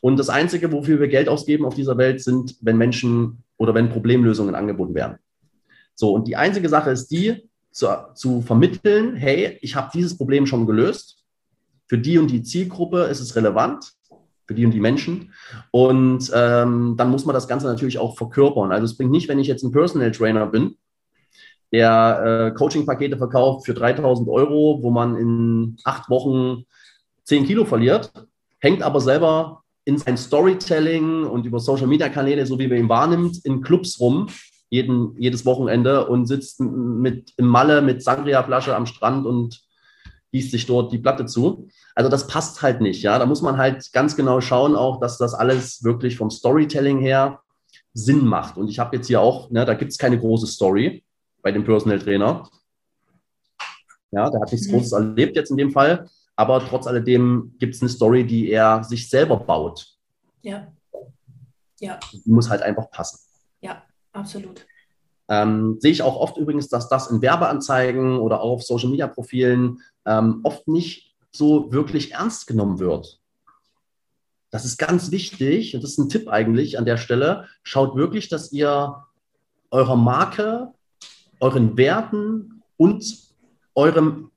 Und 0.00 0.16
das 0.16 0.30
Einzige, 0.30 0.72
wofür 0.72 1.00
wir 1.00 1.08
Geld 1.08 1.28
ausgeben 1.28 1.66
auf 1.66 1.74
dieser 1.74 1.98
Welt, 1.98 2.22
sind, 2.22 2.56
wenn 2.60 2.78
Menschen 2.78 3.42
oder 3.56 3.74
wenn 3.74 3.90
Problemlösungen 3.90 4.54
angeboten 4.54 4.94
werden. 4.94 5.18
So, 5.94 6.12
und 6.12 6.28
die 6.28 6.36
einzige 6.36 6.68
Sache 6.68 6.90
ist 6.90 7.08
die, 7.08 7.48
zu, 7.70 7.88
zu 8.14 8.40
vermitteln, 8.40 9.16
hey, 9.16 9.58
ich 9.60 9.74
habe 9.74 9.90
dieses 9.92 10.16
Problem 10.16 10.46
schon 10.46 10.66
gelöst 10.66 11.17
für 11.88 11.98
die 11.98 12.18
und 12.18 12.30
die 12.30 12.42
Zielgruppe 12.42 13.04
ist 13.04 13.20
es 13.20 13.34
relevant, 13.34 13.92
für 14.46 14.54
die 14.54 14.64
und 14.64 14.72
die 14.72 14.80
Menschen. 14.80 15.32
Und 15.70 16.30
ähm, 16.34 16.94
dann 16.96 17.10
muss 17.10 17.24
man 17.24 17.34
das 17.34 17.48
Ganze 17.48 17.66
natürlich 17.66 17.98
auch 17.98 18.16
verkörpern. 18.16 18.72
Also 18.72 18.84
es 18.84 18.96
bringt 18.96 19.10
nicht, 19.10 19.28
wenn 19.28 19.38
ich 19.38 19.46
jetzt 19.46 19.62
ein 19.62 19.72
Personal 19.72 20.12
Trainer 20.12 20.46
bin, 20.46 20.76
der 21.72 22.52
äh, 22.52 22.56
Coaching-Pakete 22.56 23.18
verkauft 23.18 23.66
für 23.66 23.74
3000 23.74 24.28
Euro, 24.28 24.78
wo 24.82 24.90
man 24.90 25.16
in 25.16 25.76
acht 25.84 26.08
Wochen 26.08 26.64
10 27.24 27.44
Kilo 27.44 27.66
verliert, 27.66 28.10
hängt 28.58 28.82
aber 28.82 29.00
selber 29.00 29.62
in 29.84 29.98
sein 29.98 30.16
Storytelling 30.16 31.24
und 31.24 31.46
über 31.46 31.60
Social-Media-Kanäle, 31.60 32.46
so 32.46 32.58
wie 32.58 32.68
man 32.68 32.78
ihn 32.78 32.88
wahrnimmt, 32.88 33.44
in 33.44 33.62
Clubs 33.62 34.00
rum, 34.00 34.28
jeden, 34.70 35.14
jedes 35.18 35.44
Wochenende 35.46 36.06
und 36.06 36.26
sitzt 36.26 36.60
mit 36.60 37.32
im 37.36 37.46
Malle 37.46 37.80
mit 37.82 38.02
Sangria-Flasche 38.02 38.74
am 38.76 38.86
Strand 38.86 39.26
und 39.26 39.62
gießt 40.32 40.50
sich 40.50 40.66
dort 40.66 40.92
die 40.92 40.98
Platte 40.98 41.26
zu. 41.26 41.68
Also 41.94 42.10
das 42.10 42.26
passt 42.26 42.62
halt 42.62 42.80
nicht, 42.80 43.02
ja. 43.02 43.18
Da 43.18 43.26
muss 43.26 43.42
man 43.42 43.56
halt 43.56 43.92
ganz 43.92 44.16
genau 44.16 44.40
schauen 44.40 44.76
auch, 44.76 45.00
dass 45.00 45.18
das 45.18 45.34
alles 45.34 45.82
wirklich 45.84 46.16
vom 46.16 46.30
Storytelling 46.30 46.98
her 46.98 47.40
Sinn 47.94 48.24
macht. 48.24 48.56
Und 48.56 48.68
ich 48.68 48.78
habe 48.78 48.96
jetzt 48.96 49.06
hier 49.06 49.20
auch, 49.20 49.50
ne, 49.50 49.64
da 49.64 49.74
gibt 49.74 49.92
es 49.92 49.98
keine 49.98 50.18
große 50.18 50.46
Story 50.46 51.04
bei 51.42 51.52
dem 51.52 51.64
Personal 51.64 51.98
Trainer. 51.98 52.48
Ja, 54.10 54.30
der 54.30 54.40
hat 54.40 54.52
nichts 54.52 54.68
mhm. 54.68 54.72
Großes 54.72 54.92
erlebt 54.92 55.36
jetzt 55.36 55.50
in 55.50 55.56
dem 55.56 55.70
Fall. 55.70 56.08
Aber 56.36 56.64
trotz 56.64 56.86
alledem 56.86 57.54
gibt 57.58 57.74
es 57.74 57.82
eine 57.82 57.90
Story, 57.90 58.24
die 58.24 58.50
er 58.50 58.84
sich 58.84 59.08
selber 59.10 59.36
baut. 59.36 59.86
Ja. 60.42 60.68
Ja. 61.80 61.98
Die 62.12 62.30
muss 62.30 62.48
halt 62.48 62.62
einfach 62.62 62.90
passen. 62.90 63.18
Ja, 63.60 63.82
absolut. 64.12 64.66
Ähm, 65.28 65.76
sehe 65.80 65.90
ich 65.90 66.02
auch 66.02 66.16
oft 66.16 66.36
übrigens, 66.38 66.68
dass 66.68 66.88
das 66.88 67.10
in 67.10 67.20
Werbeanzeigen 67.20 68.18
oder 68.18 68.40
auch 68.40 68.52
auf 68.52 68.62
Social 68.62 68.88
Media 68.88 69.06
Profilen 69.08 69.80
ähm, 70.08 70.40
oft 70.42 70.66
nicht 70.66 71.14
so 71.30 71.70
wirklich 71.70 72.12
ernst 72.12 72.46
genommen 72.46 72.78
wird. 72.78 73.20
Das 74.50 74.64
ist 74.64 74.78
ganz 74.78 75.10
wichtig 75.10 75.74
und 75.74 75.84
das 75.84 75.92
ist 75.92 75.98
ein 75.98 76.08
Tipp 76.08 76.28
eigentlich 76.28 76.78
an 76.78 76.86
der 76.86 76.96
Stelle. 76.96 77.46
Schaut 77.62 77.94
wirklich, 77.96 78.30
dass 78.30 78.50
ihr 78.50 79.04
eurer 79.70 79.96
Marke, 79.96 80.72
euren 81.38 81.76
Werten 81.76 82.62
und 82.78 83.04
eurem, 83.74 84.30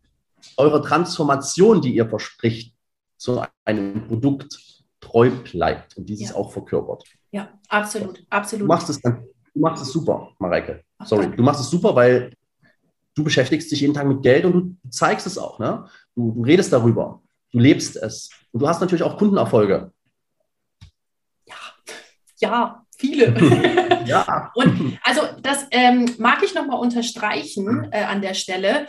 eurer 0.58 0.84
Transformation, 0.84 1.82
die 1.82 1.96
ihr 1.96 2.10
verspricht, 2.10 2.76
zu 3.18 3.42
einem 3.64 4.08
Produkt 4.08 4.60
treu 5.00 5.30
bleibt 5.30 5.96
und 5.96 6.08
dieses 6.08 6.30
ja. 6.30 6.36
auch 6.36 6.52
verkörpert. 6.52 7.06
Ja, 7.32 7.50
absolut, 7.70 8.26
absolut. 8.30 8.64
Du 8.64 8.68
machst 8.68 8.90
es, 8.90 9.00
du 9.02 9.12
machst 9.56 9.84
es 9.84 9.94
super, 9.94 10.30
Mareike. 10.38 10.84
Sorry, 11.06 11.34
du 11.34 11.42
machst 11.42 11.62
es 11.62 11.70
super, 11.70 11.96
weil 11.96 12.34
du 13.16 13.24
beschäftigst 13.24 13.72
dich 13.72 13.82
jeden 13.82 13.94
Tag 13.94 14.08
mit 14.08 14.22
Geld 14.22 14.46
und 14.46 14.54
du 14.84 14.90
zeigst 14.90 15.28
es 15.28 15.38
auch. 15.38 15.60
Ne? 15.60 15.86
Du, 16.16 16.32
du 16.32 16.44
redest 16.44 16.72
darüber, 16.72 17.22
du 17.52 17.60
lebst 17.60 17.96
es. 17.98 18.30
Und 18.52 18.62
du 18.62 18.68
hast 18.68 18.82
natürlich 18.82 19.04
auch 19.04 19.18
Kundenerfolge. 19.18 19.92
Ja, 21.46 21.56
ja, 22.38 22.86
viele. 22.98 24.04
ja. 24.06 24.52
Und 24.56 25.00
also 25.04 25.22
das 25.42 25.68
ähm, 25.72 26.14
mag 26.18 26.42
ich 26.44 26.54
nochmal 26.54 26.80
unterstreichen 26.80 27.88
äh, 27.92 28.04
an 28.04 28.22
der 28.22 28.34
Stelle 28.34 28.88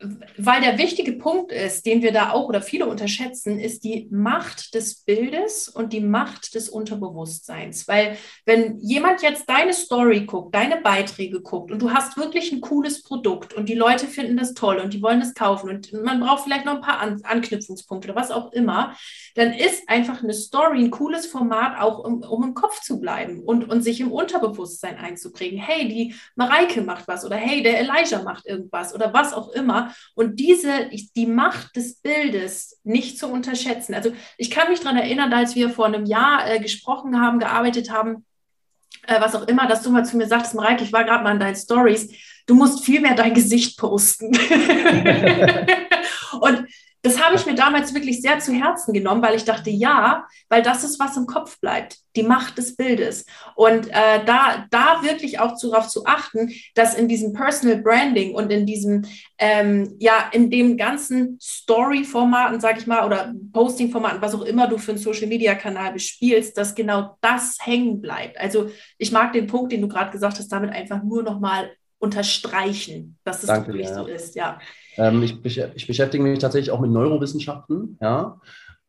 weil 0.00 0.60
der 0.60 0.78
wichtige 0.78 1.14
Punkt 1.14 1.50
ist, 1.50 1.84
den 1.84 2.02
wir 2.02 2.12
da 2.12 2.30
auch 2.30 2.48
oder 2.48 2.62
viele 2.62 2.86
unterschätzen, 2.86 3.58
ist 3.58 3.82
die 3.82 4.06
Macht 4.12 4.74
des 4.74 5.02
Bildes 5.02 5.68
und 5.68 5.92
die 5.92 6.00
Macht 6.00 6.54
des 6.54 6.68
Unterbewusstseins. 6.68 7.88
Weil 7.88 8.16
wenn 8.44 8.78
jemand 8.78 9.22
jetzt 9.22 9.50
deine 9.50 9.72
Story 9.72 10.24
guckt, 10.24 10.54
deine 10.54 10.76
Beiträge 10.76 11.40
guckt 11.40 11.72
und 11.72 11.82
du 11.82 11.90
hast 11.90 12.16
wirklich 12.16 12.52
ein 12.52 12.60
cooles 12.60 13.02
Produkt 13.02 13.54
und 13.54 13.68
die 13.68 13.74
Leute 13.74 14.06
finden 14.06 14.36
das 14.36 14.54
toll 14.54 14.78
und 14.78 14.94
die 14.94 15.02
wollen 15.02 15.20
es 15.20 15.34
kaufen 15.34 15.68
und 15.68 15.92
man 15.92 16.20
braucht 16.20 16.44
vielleicht 16.44 16.64
noch 16.64 16.76
ein 16.76 16.80
paar 16.80 17.00
An 17.00 17.20
Anknüpfungspunkte 17.24 18.08
oder 18.08 18.20
was 18.20 18.30
auch 18.30 18.52
immer, 18.52 18.94
dann 19.34 19.52
ist 19.52 19.88
einfach 19.88 20.22
eine 20.22 20.32
Story 20.32 20.78
ein 20.78 20.92
cooles 20.92 21.26
Format 21.26 21.80
auch, 21.80 21.98
um, 21.98 22.22
um 22.22 22.44
im 22.44 22.54
Kopf 22.54 22.80
zu 22.82 23.00
bleiben 23.00 23.42
und, 23.42 23.68
und 23.68 23.82
sich 23.82 24.00
im 24.00 24.12
Unterbewusstsein 24.12 24.96
einzuprägen. 24.96 25.58
Hey, 25.58 25.88
die 25.88 26.14
Mareike 26.36 26.82
macht 26.82 27.08
was 27.08 27.24
oder 27.24 27.36
hey, 27.36 27.64
der 27.64 27.80
Elijah 27.80 28.22
macht 28.22 28.46
irgendwas 28.46 28.94
oder 28.94 29.12
was 29.12 29.32
auch 29.32 29.48
immer 29.50 29.87
und 30.14 30.38
diese, 30.40 30.90
die 31.16 31.26
Macht 31.26 31.76
des 31.76 31.96
Bildes 31.96 32.80
nicht 32.84 33.18
zu 33.18 33.28
unterschätzen. 33.28 33.94
Also 33.94 34.12
ich 34.36 34.50
kann 34.50 34.68
mich 34.68 34.80
daran 34.80 34.98
erinnern, 34.98 35.32
als 35.32 35.54
wir 35.54 35.70
vor 35.70 35.86
einem 35.86 36.06
Jahr 36.06 36.48
äh, 36.50 36.60
gesprochen 36.60 37.20
haben, 37.20 37.38
gearbeitet 37.38 37.90
haben, 37.90 38.24
äh, 39.06 39.20
was 39.20 39.34
auch 39.34 39.48
immer, 39.48 39.66
dass 39.66 39.82
du 39.82 39.90
mal 39.90 40.04
zu 40.04 40.16
mir 40.16 40.26
sagst, 40.26 40.54
Mareike, 40.54 40.84
ich 40.84 40.92
war 40.92 41.04
gerade 41.04 41.24
mal 41.24 41.32
in 41.32 41.40
deinen 41.40 41.56
Stories, 41.56 42.10
du 42.46 42.54
musst 42.54 42.84
viel 42.84 43.00
mehr 43.00 43.14
dein 43.14 43.34
Gesicht 43.34 43.78
posten. 43.78 44.26
und 46.40 46.66
das 47.02 47.22
habe 47.22 47.36
ich 47.36 47.46
mir 47.46 47.54
damals 47.54 47.94
wirklich 47.94 48.20
sehr 48.20 48.40
zu 48.40 48.52
Herzen 48.52 48.92
genommen, 48.92 49.22
weil 49.22 49.36
ich 49.36 49.44
dachte, 49.44 49.70
ja, 49.70 50.26
weil 50.48 50.62
das 50.62 50.82
ist, 50.82 50.98
was 50.98 51.16
im 51.16 51.26
Kopf 51.26 51.60
bleibt, 51.60 51.98
die 52.16 52.24
Macht 52.24 52.58
des 52.58 52.74
Bildes. 52.74 53.24
Und 53.54 53.88
äh, 53.88 54.24
da, 54.24 54.66
da 54.70 55.02
wirklich 55.02 55.38
auch 55.38 55.54
darauf 55.60 55.88
zu 55.88 56.06
achten, 56.06 56.50
dass 56.74 56.94
in 56.94 57.06
diesem 57.06 57.32
Personal 57.32 57.80
Branding 57.80 58.34
und 58.34 58.50
in 58.50 58.66
diesem, 58.66 59.04
ähm, 59.38 59.94
ja, 60.00 60.28
in 60.32 60.50
dem 60.50 60.76
ganzen 60.76 61.38
Story-Formaten, 61.40 62.60
sag 62.60 62.78
ich 62.78 62.86
mal, 62.86 63.06
oder 63.06 63.32
Posting-Formaten, 63.52 64.20
was 64.20 64.34
auch 64.34 64.42
immer 64.42 64.66
du 64.66 64.78
für 64.78 64.92
einen 64.92 65.00
Social-Media-Kanal 65.00 65.92
bespielst, 65.92 66.58
dass 66.58 66.74
genau 66.74 67.16
das 67.20 67.58
hängen 67.60 68.00
bleibt. 68.00 68.38
Also 68.38 68.70
ich 68.98 69.12
mag 69.12 69.32
den 69.32 69.46
Punkt, 69.46 69.70
den 69.72 69.82
du 69.82 69.88
gerade 69.88 70.10
gesagt 70.10 70.38
hast, 70.38 70.48
damit 70.48 70.72
einfach 70.72 71.02
nur 71.02 71.22
nochmal 71.22 71.70
unterstreichen, 71.98 73.18
dass 73.24 73.42
es 73.42 73.46
Danke, 73.46 73.68
wirklich 73.68 73.88
ja. 73.88 73.94
so 73.94 74.06
ist, 74.06 74.34
ja. 74.34 74.58
Ähm, 74.96 75.22
ich, 75.22 75.44
ich, 75.44 75.86
beschäftige 75.86 76.22
mich 76.22 76.38
tatsächlich 76.38 76.70
auch 76.70 76.80
mit 76.80 76.90
Neurowissenschaften, 76.90 77.98
ja. 78.00 78.40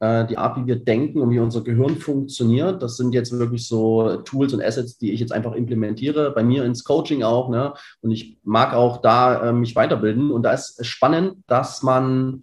Äh, 0.01 0.27
die 0.27 0.37
Art, 0.37 0.57
wie 0.57 0.65
wir 0.65 0.77
denken 0.77 1.19
und 1.19 1.29
wie 1.29 1.39
unser 1.39 1.61
Gehirn 1.61 1.97
funktioniert, 1.97 2.81
das 2.81 2.95
sind 2.95 3.13
jetzt 3.13 3.37
wirklich 3.37 3.67
so 3.67 4.17
Tools 4.17 4.53
und 4.53 4.63
Assets, 4.63 4.97
die 4.97 5.11
ich 5.11 5.19
jetzt 5.19 5.33
einfach 5.33 5.53
implementiere, 5.53 6.31
bei 6.31 6.41
mir 6.41 6.63
ins 6.63 6.85
Coaching 6.85 7.21
auch. 7.23 7.49
Ne? 7.49 7.73
Und 8.01 8.11
ich 8.11 8.37
mag 8.43 8.73
auch 8.73 9.01
da 9.01 9.49
äh, 9.49 9.53
mich 9.53 9.75
weiterbilden. 9.75 10.31
Und 10.31 10.43
da 10.43 10.53
ist 10.53 10.79
es 10.79 10.87
spannend, 10.87 11.43
dass 11.47 11.83
man, 11.83 12.41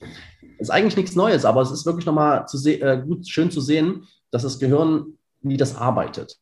ist 0.58 0.70
eigentlich 0.70 0.98
nichts 0.98 1.16
Neues, 1.16 1.46
aber 1.46 1.62
es 1.62 1.70
ist 1.70 1.86
wirklich 1.86 2.04
nochmal 2.04 2.46
zu 2.46 2.58
äh, 2.68 3.02
gut, 3.02 3.26
schön 3.26 3.50
zu 3.50 3.62
sehen, 3.62 4.06
dass 4.30 4.42
das 4.42 4.58
Gehirn, 4.58 5.14
wie 5.40 5.56
das 5.56 5.76
arbeitet. 5.76 6.36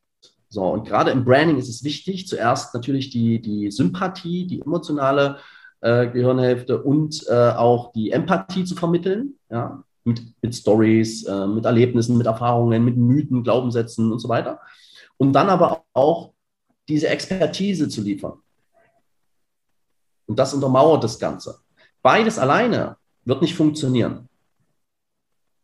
So, 0.55 0.63
und 0.63 0.87
gerade 0.87 1.11
im 1.11 1.25
Branding 1.25 1.59
ist 1.59 1.69
es 1.69 1.83
wichtig, 1.83 2.29
zuerst 2.29 2.75
natürlich 2.75 3.11
die, 3.11 3.43
die 3.43 3.73
Sympathie, 3.73 4.47
die 4.47 4.61
emotionale 4.61 5.39
äh, 5.81 6.07
Gehirnhälfte 6.07 6.81
und 6.81 7.27
äh, 7.29 7.51
auch 7.51 7.91
die 7.91 8.13
Empathie 8.13 8.65
zu 8.65 8.77
vermitteln, 8.77 9.35
ja, 9.51 9.83
mit, 10.05 10.23
mit 10.41 10.55
Stories, 10.55 11.25
äh, 11.25 11.49
mit 11.49 11.65
Erlebnissen, 11.65 12.17
mit 12.17 12.29
Erfahrungen, 12.29 12.85
mit 12.85 12.97
Mythen, 12.97 13.43
Glaubenssätzen 13.43 14.13
und 14.13 14.21
so 14.21 14.29
weiter. 14.29 14.61
Und 15.17 15.33
dann 15.33 15.49
aber 15.49 15.83
auch 15.93 16.33
diese 16.89 17.09
Expertise 17.09 17.89
zu 17.89 18.03
liefern. 18.03 18.35
Und 20.27 20.39
das 20.39 20.55
untermauert 20.55 21.03
das 21.03 21.19
Ganze. 21.19 21.59
Beides 22.01 22.39
alleine 22.39 22.97
wird 23.25 23.43
nicht 23.43 23.57
funktionieren. 23.57 24.29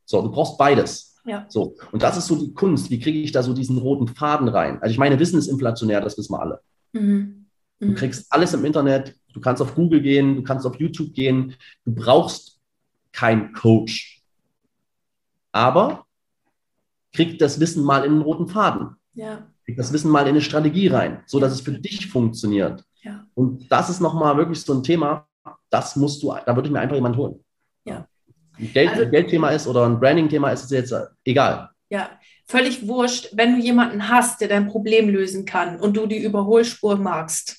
So, 0.05 0.21
du 0.21 0.33
brauchst 0.33 0.59
beides. 0.59 1.10
Ja. 1.25 1.47
So, 1.49 1.77
und 1.93 2.03
das 2.03 2.17
ist 2.17 2.27
so 2.27 2.37
die 2.37 2.55
Kunst. 2.55 2.91
Wie 2.91 2.99
kriege 2.99 3.21
ich 3.21 3.33
da 3.33 3.43
so 3.43 3.53
diesen 3.53 3.79
roten 3.79 4.09
Faden 4.09 4.49
rein? 4.49 4.81
Also 4.81 4.93
ich 4.93 4.99
meine, 4.99 5.19
Wissen 5.19 5.39
ist 5.39 5.49
inflationär, 5.49 6.01
das 6.01 6.17
wissen 6.17 6.33
wir 6.33 6.41
alle. 6.41 6.61
Mhm. 6.93 7.47
Du 7.79 7.89
mhm. 7.89 7.95
kriegst 7.95 8.33
alles 8.33 8.53
im 8.55 8.65
Internet, 8.65 9.17
du 9.33 9.41
kannst 9.41 9.63
auf 9.63 9.75
Google 9.75 10.01
gehen, 10.01 10.37
du 10.37 10.43
kannst 10.43 10.67
auf 10.67 10.79
YouTube 10.79 11.13
gehen, 11.13 11.55
du 11.85 11.95
brauchst 11.95 12.59
keinen 13.13 13.53
Coach. 13.53 14.23
Aber 15.53 16.07
krieg 17.13 17.39
das 17.39 17.59
Wissen 17.59 17.83
mal 17.83 18.05
in 18.05 18.13
einen 18.13 18.23
roten 18.23 18.49
Faden. 18.49 18.97
Ja. 19.15 19.49
Krieg 19.65 19.77
das 19.77 19.93
Wissen 19.93 20.11
mal 20.11 20.23
in 20.23 20.29
eine 20.29 20.41
Strategie 20.41 20.89
rein, 20.89 21.23
so 21.27 21.41
dass 21.41 21.53
es 21.53 21.61
für 21.61 21.73
dich 21.73 22.07
funktioniert. 22.07 22.85
Ja. 23.03 23.27
Und 23.35 23.71
das 23.71 23.91
ist 23.91 24.01
nochmal 24.01 24.37
wirklich 24.37 24.61
so 24.61 24.75
ein 24.75 24.83
Thema, 24.83 25.27
das 25.71 25.97
musst 25.97 26.23
du, 26.23 26.35
da 26.45 26.55
würde 26.55 26.69
ich 26.69 26.73
mir 26.73 26.81
einfach 26.81 26.97
jemand 26.97 27.17
holen. 27.17 27.43
Ja. 27.85 28.07
Ein 28.61 28.73
Geld, 28.73 28.91
also, 28.91 29.11
Geldthema 29.11 29.51
ist 29.51 29.67
oder 29.67 29.87
ein 29.87 29.99
Branding-Thema 29.99 30.51
ist 30.51 30.65
es 30.65 30.71
jetzt 30.71 30.95
egal. 31.25 31.71
Ja, 31.89 32.11
völlig 32.47 32.87
wurscht, 32.87 33.31
wenn 33.33 33.57
du 33.57 33.61
jemanden 33.61 34.09
hast, 34.09 34.41
der 34.41 34.49
dein 34.49 34.69
Problem 34.69 35.09
lösen 35.09 35.45
kann 35.45 35.81
und 35.81 35.97
du 35.97 36.07
die 36.07 36.19
Überholspur 36.19 36.97
magst 36.97 37.57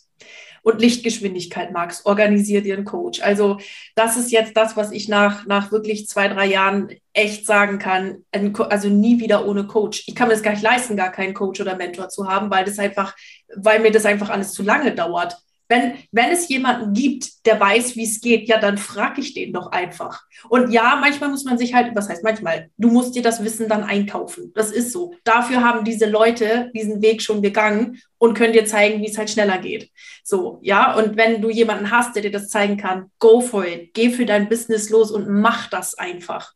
und 0.63 0.79
Lichtgeschwindigkeit 0.79 1.71
magst, 1.71 2.05
organisier 2.05 2.61
dir 2.61 2.75
einen 2.75 2.85
Coach. 2.85 3.21
Also 3.21 3.57
das 3.95 4.15
ist 4.15 4.31
jetzt 4.31 4.55
das, 4.55 4.77
was 4.77 4.91
ich 4.91 5.09
nach, 5.09 5.47
nach 5.47 5.71
wirklich 5.71 6.07
zwei, 6.07 6.27
drei 6.27 6.45
Jahren 6.45 6.89
echt 7.13 7.47
sagen 7.47 7.79
kann. 7.79 8.23
Also 8.31 8.89
nie 8.89 9.19
wieder 9.19 9.47
ohne 9.47 9.65
Coach. 9.65 10.03
Ich 10.05 10.13
kann 10.13 10.27
mir 10.27 10.35
das 10.35 10.43
gar 10.43 10.51
nicht 10.51 10.61
leisten, 10.61 10.95
gar 10.95 11.11
keinen 11.11 11.33
Coach 11.33 11.59
oder 11.59 11.75
Mentor 11.75 12.09
zu 12.09 12.27
haben, 12.27 12.51
weil 12.51 12.63
das 12.63 12.77
einfach, 12.77 13.15
weil 13.55 13.79
mir 13.79 13.91
das 13.91 14.05
einfach 14.05 14.29
alles 14.29 14.53
zu 14.53 14.61
lange 14.61 14.93
dauert. 14.93 15.35
Wenn, 15.71 15.93
wenn 16.11 16.31
es 16.31 16.49
jemanden 16.49 16.91
gibt, 16.91 17.45
der 17.45 17.57
weiß, 17.57 17.95
wie 17.95 18.03
es 18.03 18.19
geht, 18.19 18.49
ja, 18.49 18.59
dann 18.59 18.77
frage 18.77 19.21
ich 19.21 19.33
den 19.33 19.53
doch 19.53 19.71
einfach. 19.71 20.23
Und 20.49 20.69
ja, 20.69 20.97
manchmal 20.99 21.29
muss 21.29 21.45
man 21.45 21.57
sich 21.57 21.73
halt, 21.73 21.95
was 21.95 22.09
heißt 22.09 22.25
manchmal, 22.25 22.69
du 22.77 22.89
musst 22.89 23.15
dir 23.15 23.21
das 23.21 23.41
Wissen 23.41 23.69
dann 23.69 23.83
einkaufen. 23.83 24.51
Das 24.53 24.69
ist 24.69 24.91
so. 24.91 25.13
Dafür 25.23 25.63
haben 25.63 25.85
diese 25.85 26.09
Leute 26.09 26.69
diesen 26.75 27.01
Weg 27.01 27.21
schon 27.21 27.41
gegangen 27.41 28.01
und 28.17 28.33
können 28.33 28.51
dir 28.51 28.65
zeigen, 28.65 29.01
wie 29.01 29.07
es 29.07 29.17
halt 29.17 29.29
schneller 29.29 29.59
geht. 29.59 29.89
So, 30.25 30.59
ja, 30.61 30.93
und 30.93 31.15
wenn 31.15 31.41
du 31.41 31.49
jemanden 31.49 31.89
hast, 31.89 32.17
der 32.17 32.23
dir 32.23 32.31
das 32.31 32.49
zeigen 32.49 32.75
kann, 32.75 33.09
go 33.19 33.39
for 33.39 33.65
it. 33.65 33.93
Geh 33.93 34.09
für 34.09 34.25
dein 34.25 34.49
Business 34.49 34.89
los 34.89 35.09
und 35.09 35.29
mach 35.29 35.69
das 35.69 35.97
einfach. 35.97 36.51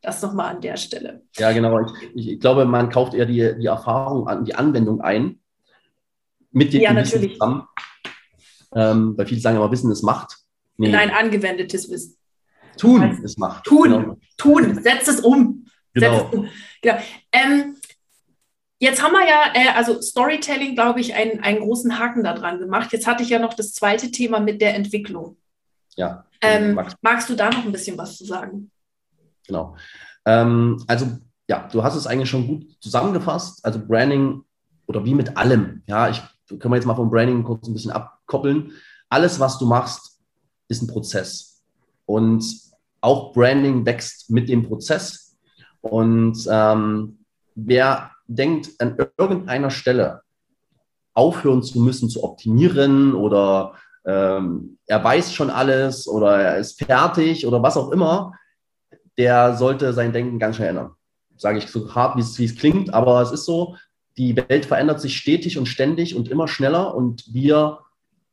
Das 0.00 0.22
nochmal 0.22 0.54
an 0.54 0.60
der 0.60 0.76
Stelle. 0.76 1.22
Ja, 1.36 1.50
genau. 1.50 1.76
Ich, 2.14 2.28
ich, 2.28 2.38
glaube, 2.38 2.66
man 2.66 2.88
kauft 2.88 3.14
eher 3.14 3.26
die, 3.26 3.52
die 3.58 3.66
Erfahrung 3.66 4.28
an, 4.28 4.44
die 4.44 4.54
Anwendung 4.54 5.00
ein. 5.00 5.40
Mit 6.52 6.72
dem 6.72 6.82
ja, 6.82 6.92
natürlich. 6.92 7.32
zusammen 7.32 7.64
ähm, 8.74 9.16
weil 9.16 9.26
viele 9.26 9.40
sagen 9.40 9.56
immer, 9.56 9.70
Wissen 9.70 9.90
ist 9.90 10.02
Macht. 10.02 10.38
Nee. 10.76 10.90
Nein, 10.90 11.10
angewendetes 11.10 11.90
Wissen. 11.90 12.16
Tun 12.76 13.02
heißt, 13.02 13.22
ist 13.22 13.38
Macht. 13.38 13.64
Tun, 13.64 13.90
genau. 13.90 14.16
tun, 14.36 14.82
setz 14.82 15.08
es 15.08 15.20
um. 15.20 15.66
Genau. 15.92 16.18
Setz 16.18 16.26
es 16.26 16.38
um. 16.38 16.48
genau. 16.82 16.98
Ähm, 17.32 17.76
jetzt 18.78 19.02
haben 19.02 19.12
wir 19.12 19.28
ja, 19.28 19.52
äh, 19.54 19.76
also 19.76 20.00
Storytelling, 20.00 20.74
glaube 20.74 21.00
ich, 21.00 21.14
einen, 21.14 21.40
einen 21.40 21.60
großen 21.60 21.98
Haken 21.98 22.24
da 22.24 22.32
dran 22.32 22.58
gemacht. 22.58 22.92
Jetzt 22.92 23.06
hatte 23.06 23.22
ich 23.22 23.28
ja 23.28 23.38
noch 23.38 23.54
das 23.54 23.72
zweite 23.72 24.10
Thema 24.10 24.40
mit 24.40 24.60
der 24.60 24.74
Entwicklung. 24.74 25.36
Ja. 25.96 26.24
Ähm, 26.40 26.74
magst, 26.74 26.96
magst 27.02 27.28
du 27.28 27.34
da 27.34 27.50
noch 27.50 27.64
ein 27.64 27.72
bisschen 27.72 27.98
was 27.98 28.16
zu 28.16 28.24
sagen? 28.24 28.70
Genau. 29.46 29.76
Ähm, 30.24 30.82
also 30.86 31.06
ja, 31.48 31.68
du 31.70 31.82
hast 31.82 31.96
es 31.96 32.06
eigentlich 32.06 32.30
schon 32.30 32.46
gut 32.46 32.64
zusammengefasst. 32.80 33.64
Also 33.64 33.84
Branding 33.84 34.44
oder 34.86 35.04
wie 35.04 35.14
mit 35.14 35.36
allem. 35.36 35.82
Ja, 35.86 36.08
ich 36.08 36.22
können 36.48 36.72
wir 36.72 36.76
jetzt 36.76 36.86
mal 36.86 36.94
vom 36.94 37.10
Branding 37.10 37.42
kurz 37.44 37.66
ein 37.68 37.74
bisschen 37.74 37.92
abkoppeln. 38.30 38.72
Alles, 39.08 39.40
was 39.40 39.58
du 39.58 39.66
machst, 39.66 40.20
ist 40.68 40.82
ein 40.82 40.86
Prozess. 40.86 41.62
Und 42.06 42.44
auch 43.00 43.32
Branding 43.32 43.84
wächst 43.84 44.30
mit 44.30 44.48
dem 44.48 44.62
Prozess. 44.62 45.36
Und 45.80 46.46
ähm, 46.50 47.24
wer 47.54 48.12
denkt, 48.26 48.70
an 48.78 48.96
irgendeiner 49.18 49.70
Stelle 49.70 50.22
aufhören 51.14 51.62
zu 51.62 51.80
müssen, 51.80 52.08
zu 52.08 52.22
optimieren 52.22 53.14
oder 53.14 53.74
ähm, 54.04 54.78
er 54.86 55.02
weiß 55.02 55.34
schon 55.34 55.50
alles 55.50 56.06
oder 56.06 56.40
er 56.40 56.58
ist 56.58 56.82
fertig 56.82 57.46
oder 57.46 57.62
was 57.62 57.76
auch 57.76 57.90
immer, 57.90 58.34
der 59.18 59.56
sollte 59.56 59.92
sein 59.92 60.12
Denken 60.12 60.38
ganz 60.38 60.56
schnell 60.56 60.68
ändern. 60.70 60.92
Sage 61.36 61.58
ich 61.58 61.68
so 61.68 61.92
hart, 61.94 62.16
wie 62.16 62.44
es 62.44 62.56
klingt, 62.56 62.94
aber 62.94 63.20
es 63.22 63.32
ist 63.32 63.44
so, 63.44 63.76
die 64.16 64.36
Welt 64.36 64.66
verändert 64.66 65.00
sich 65.00 65.16
stetig 65.16 65.58
und 65.58 65.66
ständig 65.66 66.14
und 66.14 66.28
immer 66.28 66.46
schneller 66.46 66.94
und 66.94 67.24
wir 67.32 67.80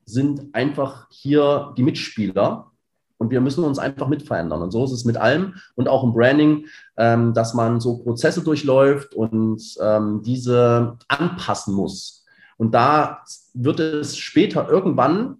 sind 0.07 0.55
einfach 0.55 1.07
hier 1.11 1.73
die 1.77 1.83
Mitspieler 1.83 2.71
und 3.17 3.29
wir 3.29 3.41
müssen 3.41 3.63
uns 3.63 3.77
einfach 3.77 4.07
mit 4.07 4.23
verändern. 4.23 4.61
Und 4.61 4.71
so 4.71 4.85
ist 4.85 4.91
es 4.91 5.05
mit 5.05 5.17
allem 5.17 5.55
und 5.75 5.87
auch 5.87 6.03
im 6.03 6.13
Branding, 6.13 6.67
ähm, 6.95 7.33
dass 7.33 7.53
man 7.53 7.79
so 7.79 7.97
Prozesse 7.97 8.43
durchläuft 8.43 9.13
und 9.13 9.61
ähm, 9.81 10.21
diese 10.23 10.97
anpassen 11.07 11.73
muss. 11.73 12.25
Und 12.57 12.73
da 12.73 13.23
wird 13.53 13.79
es 13.79 14.17
später 14.17 14.69
irgendwann, 14.69 15.37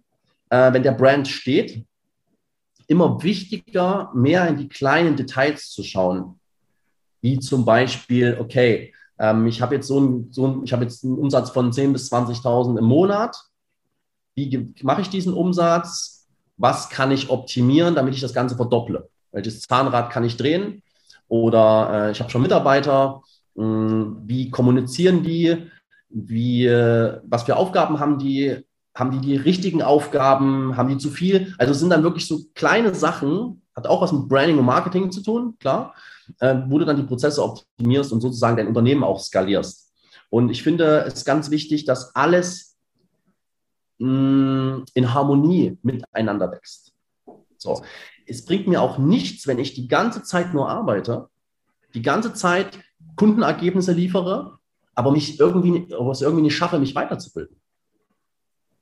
äh, 0.49 0.73
wenn 0.73 0.83
der 0.83 0.91
Brand 0.91 1.27
steht, 1.27 1.85
immer 2.87 3.23
wichtiger, 3.23 4.11
mehr 4.13 4.47
in 4.47 4.57
die 4.57 4.69
kleinen 4.69 5.15
Details 5.15 5.69
zu 5.69 5.83
schauen. 5.83 6.39
Wie 7.21 7.39
zum 7.39 7.65
Beispiel, 7.65 8.37
okay, 8.39 8.93
ähm, 9.17 9.47
ich 9.47 9.61
habe 9.61 9.75
jetzt 9.75 9.87
so 9.87 9.99
ein, 9.99 10.27
so 10.31 10.47
ein, 10.47 10.63
ich 10.63 10.73
habe 10.73 10.83
jetzt 10.83 11.03
einen 11.03 11.17
Umsatz 11.17 11.49
von 11.51 11.71
10.000 11.71 11.93
bis 11.93 12.11
20.000 12.11 12.77
im 12.77 12.85
Monat. 12.85 13.35
Wie 14.37 14.71
mache 14.83 15.01
ich 15.01 15.09
diesen 15.09 15.33
Umsatz? 15.33 16.27
Was 16.57 16.89
kann 16.89 17.11
ich 17.11 17.31
optimieren, 17.31 17.95
damit 17.95 18.13
ich 18.13 18.21
das 18.21 18.35
Ganze 18.35 18.55
verdopple? 18.55 19.09
Welches 19.31 19.61
Zahnrad 19.61 20.11
kann 20.11 20.23
ich 20.23 20.37
drehen? 20.37 20.83
Oder 21.27 21.89
äh, 21.91 22.11
ich 22.11 22.19
habe 22.19 22.29
schon 22.29 22.43
Mitarbeiter. 22.43 23.23
Mh, 23.55 23.63
hm, 23.63 24.21
wie 24.25 24.51
kommunizieren 24.51 25.23
die? 25.23 25.69
Wie, 26.09 26.67
äh, 26.67 27.19
was 27.23 27.43
für 27.43 27.55
Aufgaben 27.55 27.99
haben 27.99 28.19
die? 28.19 28.63
Haben 28.93 29.11
die 29.11 29.21
die 29.21 29.35
richtigen 29.37 29.81
Aufgaben? 29.81 30.77
Haben 30.77 30.89
die 30.89 30.97
zu 30.99 31.09
viel? 31.09 31.55
Also 31.57 31.73
sind 31.73 31.89
dann 31.89 32.03
wirklich 32.03 32.27
so 32.27 32.41
kleine 32.53 32.93
Sachen, 32.93 33.63
hat 33.75 33.87
auch 33.87 34.01
was 34.01 34.11
mit 34.11 34.27
Branding 34.27 34.59
und 34.59 34.65
Marketing 34.65 35.11
zu 35.11 35.21
tun, 35.23 35.55
klar, 35.59 35.95
äh, 36.39 36.55
wo 36.67 36.77
du 36.77 36.85
dann 36.85 36.97
die 36.97 37.03
Prozesse 37.03 37.43
optimierst 37.43 38.11
und 38.11 38.21
sozusagen 38.21 38.55
dein 38.57 38.67
Unternehmen 38.67 39.03
auch 39.03 39.19
skalierst. 39.19 39.91
Und 40.29 40.51
ich 40.51 40.61
finde 40.61 41.05
es 41.07 41.25
ganz 41.25 41.49
wichtig, 41.49 41.85
dass 41.85 42.15
alles 42.15 42.66
mh, 43.99 44.85
in 44.93 45.13
Harmonie 45.13 45.77
miteinander 45.81 46.51
wächst. 46.51 46.93
So. 47.57 47.81
Es 48.25 48.45
bringt 48.45 48.67
mir 48.67 48.81
auch 48.81 48.97
nichts, 48.97 49.47
wenn 49.47 49.59
ich 49.59 49.73
die 49.73 49.87
ganze 49.87 50.23
Zeit 50.23 50.53
nur 50.53 50.69
arbeite, 50.69 51.29
die 51.93 52.01
ganze 52.01 52.33
Zeit 52.33 52.79
Kundenergebnisse 53.15 53.93
liefere, 53.93 54.59
aber 54.95 55.11
mich 55.11 55.39
irgendwie, 55.39 55.93
aber 55.93 56.11
es 56.11 56.21
irgendwie 56.21 56.43
nicht 56.43 56.55
schaffe, 56.55 56.79
mich 56.79 56.95
weiterzubilden. 56.95 57.55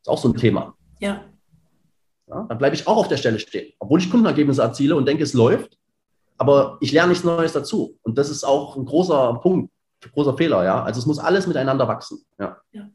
Ist 0.01 0.09
auch 0.09 0.17
so 0.17 0.29
ein 0.29 0.35
Thema. 0.35 0.75
Ja. 0.99 1.25
ja 2.27 2.45
dann 2.49 2.57
bleibe 2.57 2.75
ich 2.75 2.87
auch 2.87 2.97
auf 2.97 3.07
der 3.07 3.17
Stelle 3.17 3.39
stehen, 3.39 3.73
obwohl 3.79 3.99
ich 3.99 4.09
Kundenergebnisse 4.09 4.61
erziele 4.61 4.95
und 4.95 5.07
denke, 5.07 5.23
es 5.23 5.33
läuft, 5.33 5.77
aber 6.37 6.77
ich 6.81 6.91
lerne 6.91 7.09
nichts 7.09 7.23
Neues 7.23 7.53
dazu. 7.53 7.97
Und 8.03 8.17
das 8.17 8.29
ist 8.29 8.43
auch 8.43 8.75
ein 8.75 8.85
großer 8.85 9.39
Punkt, 9.41 9.71
ein 10.03 10.11
großer 10.11 10.35
Fehler, 10.35 10.63
ja. 10.63 10.83
Also 10.83 10.99
es 10.99 11.05
muss 11.05 11.19
alles 11.19 11.47
miteinander 11.47 11.87
wachsen. 11.87 12.25
Ja. 12.39 12.57
ja. 12.71 12.87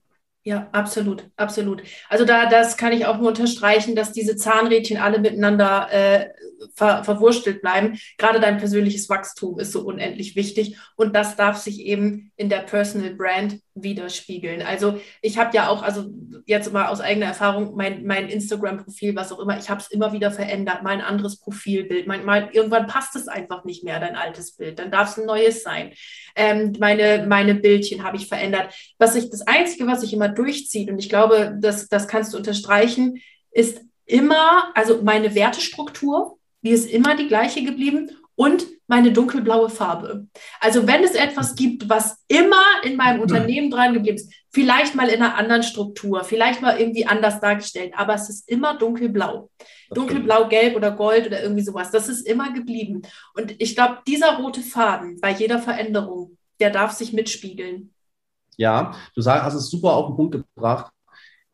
Ja, 0.51 0.69
absolut, 0.73 1.31
absolut. 1.37 1.85
Also 2.09 2.25
da, 2.25 2.47
das 2.47 2.77
kann 2.77 2.93
ich 2.93 3.07
auch 3.07 3.19
nur 3.19 3.29
unterstreichen, 3.29 3.95
dass 3.95 4.11
diese 4.11 4.35
Zahnrädchen 4.35 4.97
alle 4.97 5.21
miteinander 5.21 5.87
äh, 5.93 6.31
ver, 6.75 7.05
verwurstelt 7.05 7.63
bleiben. 7.63 8.01
Gerade 8.19 8.41
dein 8.41 8.59
persönliches 8.59 9.09
Wachstum 9.09 9.61
ist 9.61 9.71
so 9.71 9.83
unendlich 9.83 10.35
wichtig 10.35 10.77
und 10.97 11.15
das 11.15 11.37
darf 11.37 11.59
sich 11.59 11.79
eben 11.83 12.33
in 12.35 12.49
der 12.49 12.63
Personal 12.63 13.15
Brand 13.15 13.61
widerspiegeln. 13.83 14.63
Also 14.63 15.01
ich 15.23 15.39
habe 15.39 15.57
ja 15.57 15.69
auch, 15.69 15.83
also 15.83 16.07
jetzt 16.47 16.73
mal 16.73 16.89
aus 16.89 17.01
eigener 17.01 17.27
Erfahrung, 17.27 17.77
mein, 17.77 18.05
mein 18.05 18.29
Instagram-Profil, 18.29 19.17
was 19.17 19.33
auch 19.33 19.39
immer, 19.39 19.59
ich 19.59 19.71
habe 19.71 19.81
es 19.81 19.91
immer 19.91 20.13
wieder 20.13 20.31
verändert, 20.31 20.83
mal 20.83 20.91
ein 20.91 21.01
anderes 21.01 21.39
Profilbild. 21.39 22.07
Mal, 22.07 22.23
mal, 22.23 22.49
irgendwann 22.53 22.87
passt 22.87 23.17
es 23.17 23.29
einfach 23.29 23.65
nicht 23.65 23.85
mehr, 23.85 24.01
dein 24.01 24.17
altes 24.17 24.57
Bild. 24.57 24.79
Dann 24.79 24.91
darf 24.91 25.11
es 25.11 25.19
ein 25.19 25.27
neues 25.27 25.63
sein. 25.63 25.93
Ähm, 26.37 26.73
meine, 26.79 27.27
meine 27.27 27.55
Bildchen 27.55 28.03
habe 28.03 28.17
ich 28.17 28.27
verändert. 28.27 28.75
Was 28.99 29.17
ich, 29.17 29.31
das 29.31 29.47
Einzige, 29.47 29.87
was 29.87 30.01
sich 30.01 30.13
immer 30.13 30.29
durchzieht, 30.29 30.91
und 30.91 30.99
ich 30.99 31.09
glaube, 31.09 31.57
das, 31.61 31.89
das 31.89 32.09
kannst 32.09 32.33
du 32.33 32.39
unterstreichen, 32.39 33.21
ist 33.51 33.81
immer, 34.07 34.71
also 34.75 35.03
meine 35.03 35.35
Wertestruktur, 35.35 36.39
die 36.63 36.71
ist 36.71 36.91
immer 36.91 37.17
die 37.17 37.29
gleiche 37.29 37.65
geblieben 37.65 38.11
und 38.35 38.67
meine 38.91 39.13
dunkelblaue 39.13 39.71
Farbe. 39.71 40.27
Also 40.59 40.89
wenn 40.89 41.05
es 41.05 41.15
etwas 41.15 41.55
gibt, 41.55 41.89
was 41.89 42.25
immer 42.27 42.65
in 42.83 42.97
meinem 42.97 43.21
Unternehmen 43.21 43.71
dran 43.71 43.95
geblieben 43.95 44.17
ist, 44.17 44.33
vielleicht 44.51 44.97
mal 44.97 45.09
in 45.09 45.23
einer 45.23 45.37
anderen 45.37 45.63
Struktur, 45.63 46.25
vielleicht 46.25 46.61
mal 46.61 46.77
irgendwie 46.77 47.07
anders 47.07 47.39
dargestellt, 47.39 47.93
aber 47.97 48.15
es 48.15 48.29
ist 48.29 48.49
immer 48.49 48.77
dunkelblau. 48.77 49.49
Dunkelblau, 49.91 50.49
gelb 50.49 50.75
oder 50.75 50.91
gold 50.91 51.29
oder 51.29 51.41
irgendwie 51.41 51.63
sowas. 51.63 51.93
Das 51.93 52.09
ist 52.09 52.27
immer 52.27 52.53
geblieben. 52.53 53.03
Und 53.35 53.55
ich 53.59 53.77
glaube, 53.77 53.99
dieser 54.09 54.39
rote 54.39 54.61
Faden 54.61 55.21
bei 55.21 55.31
jeder 55.31 55.61
Veränderung, 55.61 56.37
der 56.59 56.71
darf 56.71 56.91
sich 56.91 57.13
mitspiegeln. 57.13 57.95
Ja, 58.57 58.97
du 59.15 59.25
hast 59.25 59.55
es 59.55 59.71
super 59.71 59.93
auf 59.93 60.09
den 60.09 60.17
Punkt 60.17 60.33
gebracht. 60.55 60.93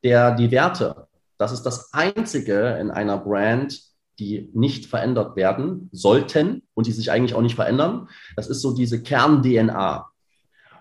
Der, 0.03 0.35
die 0.35 0.51
Werte, 0.51 1.07
das 1.37 1.53
ist 1.53 1.65
das 1.65 1.93
Einzige 1.93 2.79
in 2.81 2.91
einer 2.91 3.19
Brand, 3.19 3.79
die 4.19 4.51
nicht 4.55 4.87
verändert 4.87 5.37
werden 5.37 5.89
sollten 5.93 6.63
und 6.75 6.87
die 6.87 6.93
sich 6.93 7.11
eigentlich 7.11 7.35
auch 7.35 7.43
nicht 7.43 7.55
verändern. 7.55 8.09
Das 8.35 8.49
ist 8.49 8.63
so 8.63 8.73
diese 8.73 9.03
Kern-DNA. 9.03 10.07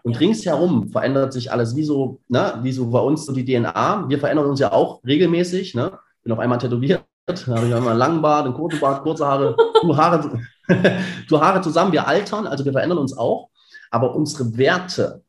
Und 0.04 0.20
ringsherum 0.20 0.90
verändert 0.90 1.34
sich 1.34 1.52
alles 1.52 1.76
wie 1.76 1.84
so, 1.84 2.22
ne, 2.28 2.60
wie 2.62 2.72
so 2.72 2.90
bei 2.90 3.00
uns 3.00 3.26
so 3.26 3.34
die 3.34 3.44
DNA. 3.44 4.06
Wir 4.08 4.20
verändern 4.20 4.46
uns 4.46 4.60
ja 4.60 4.72
auch 4.72 5.04
regelmäßig. 5.04 5.74
Ne? 5.74 5.98
Bin 6.24 6.32
auf 6.32 6.40
einmal 6.40 6.60
tätowiert, 6.60 7.04
habe 7.28 7.68
ich 7.68 7.74
einmal 7.74 7.92
einen 7.92 8.00
langen 8.00 8.22
Bart, 8.22 8.46
einen 8.46 8.54
kurzen 8.54 8.80
Bart, 8.80 9.04
kurze 9.04 9.26
Haare, 9.26 9.56
du 9.82 9.98
Haare, 9.98 10.40
du 11.28 11.42
Haare 11.42 11.62
zusammen. 11.62 11.92
Wir 11.92 12.08
altern, 12.08 12.48
also 12.48 12.64
wir 12.64 12.72
verändern 12.72 13.00
uns 13.00 13.18
auch. 13.18 13.50
Aber 13.92 14.16
unsere 14.16 14.58
Werte, 14.58 15.24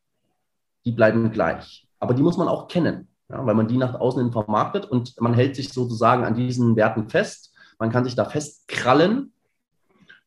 die 0.85 0.93
bleiben 0.93 1.31
gleich. 1.33 1.89
Aber 1.99 2.15
die 2.15 2.23
muss 2.23 2.37
man 2.37 2.49
auch 2.49 2.69
kennen, 2.69 3.09
ja, 3.31 3.45
weil 3.47 3.55
man 3.55 3.69
die 3.69 3.79
nach 3.79 3.95
außen 3.95 4.23
hin 4.23 4.33
vermarktet 4.33 4.85
und 4.85 5.19
man 5.21 5.35
hält 5.35 5.57
sich 5.57 5.73
sozusagen 5.73 6.25
an 6.25 6.35
diesen 6.35 6.77
Werten 6.77 7.09
fest 7.09 7.56
man 7.79 7.91
kann 7.91 8.05
sich 8.05 8.15
da 8.15 8.25
festkrallen 8.25 9.33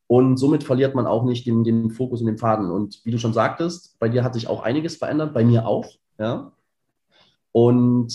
und 0.06 0.38
somit 0.38 0.64
verliert 0.64 0.96
man 0.96 1.06
auch 1.06 1.24
nicht 1.24 1.46
den, 1.46 1.62
den 1.62 1.90
Fokus 1.90 2.20
und 2.20 2.26
den 2.26 2.38
Faden. 2.38 2.70
Und 2.70 3.00
wie 3.04 3.12
du 3.12 3.18
schon 3.18 3.32
sagtest, 3.32 3.96
bei 4.00 4.08
dir 4.08 4.24
hat 4.24 4.34
sich 4.34 4.48
auch 4.48 4.62
einiges 4.62 4.96
verändert, 4.96 5.32
bei 5.32 5.44
mir 5.44 5.66
auch. 5.68 5.88
Ja? 6.18 6.50
Und 7.52 8.12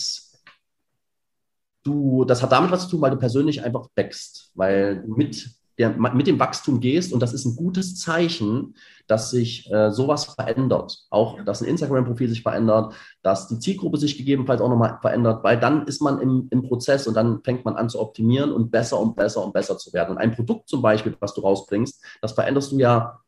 du, 1.84 2.26
das 2.26 2.42
hat 2.42 2.52
damit 2.52 2.70
was 2.70 2.84
zu 2.84 2.90
tun, 2.90 3.00
weil 3.00 3.12
du 3.12 3.16
persönlich 3.16 3.64
einfach 3.64 3.88
wächst, 3.94 4.50
weil 4.54 5.04
mit 5.06 5.55
der, 5.78 5.90
mit 5.90 6.26
dem 6.26 6.38
Wachstum 6.38 6.80
gehst 6.80 7.12
und 7.12 7.20
das 7.20 7.32
ist 7.32 7.44
ein 7.44 7.56
gutes 7.56 7.96
Zeichen, 7.96 8.74
dass 9.06 9.30
sich 9.30 9.70
äh, 9.70 9.90
sowas 9.90 10.24
verändert. 10.24 11.06
Auch, 11.10 11.42
dass 11.44 11.62
ein 11.62 11.68
Instagram-Profil 11.68 12.28
sich 12.28 12.42
verändert, 12.42 12.94
dass 13.22 13.48
die 13.48 13.58
Zielgruppe 13.58 13.98
sich 13.98 14.16
gegebenenfalls 14.16 14.60
auch 14.60 14.68
nochmal 14.68 14.98
verändert, 15.00 15.44
weil 15.44 15.60
dann 15.60 15.86
ist 15.86 16.00
man 16.00 16.20
im, 16.20 16.48
im 16.50 16.62
Prozess 16.62 17.06
und 17.06 17.14
dann 17.14 17.42
fängt 17.44 17.64
man 17.64 17.76
an 17.76 17.88
zu 17.88 18.00
optimieren 18.00 18.52
und 18.52 18.70
besser 18.70 18.98
und 18.98 19.16
besser 19.16 19.44
und 19.44 19.52
besser 19.52 19.78
zu 19.78 19.92
werden. 19.92 20.12
Und 20.12 20.18
ein 20.18 20.34
Produkt 20.34 20.68
zum 20.68 20.82
Beispiel, 20.82 21.14
was 21.20 21.34
du 21.34 21.42
rausbringst, 21.42 22.02
das 22.20 22.32
veränderst 22.32 22.72
du 22.72 22.78
ja 22.78 23.20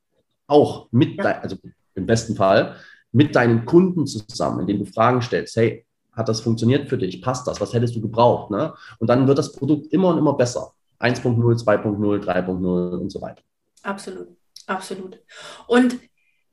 auch 0.47 0.89
mit. 0.91 1.19
Dein, 1.23 1.43
also 1.43 1.57
im 1.95 2.07
besten 2.07 2.35
Fall, 2.37 2.77
mit 3.13 3.35
deinen 3.35 3.65
Kunden 3.65 4.07
zusammen, 4.07 4.61
indem 4.61 4.79
du 4.79 4.85
Fragen 4.85 5.21
stellst. 5.21 5.57
Hey, 5.57 5.85
hat 6.13 6.29
das 6.29 6.41
funktioniert 6.41 6.89
für 6.89 6.99
dich? 6.99 7.23
Passt 7.23 7.47
das? 7.47 7.61
Was 7.61 7.73
hättest 7.73 7.95
du 7.95 8.01
gebraucht? 8.01 8.51
Ne? 8.51 8.75
Und 8.99 9.09
dann 9.09 9.27
wird 9.29 9.39
das 9.39 9.53
Produkt 9.53 9.93
immer 9.93 10.09
und 10.09 10.19
immer 10.19 10.35
besser. 10.35 10.73
1.0, 11.01 11.65
2.0, 11.65 12.25
3.0 12.25 12.99
und 12.99 13.11
so 13.11 13.21
weiter. 13.21 13.43
Absolut, 13.83 14.29
absolut. 14.67 15.21
Und 15.67 15.99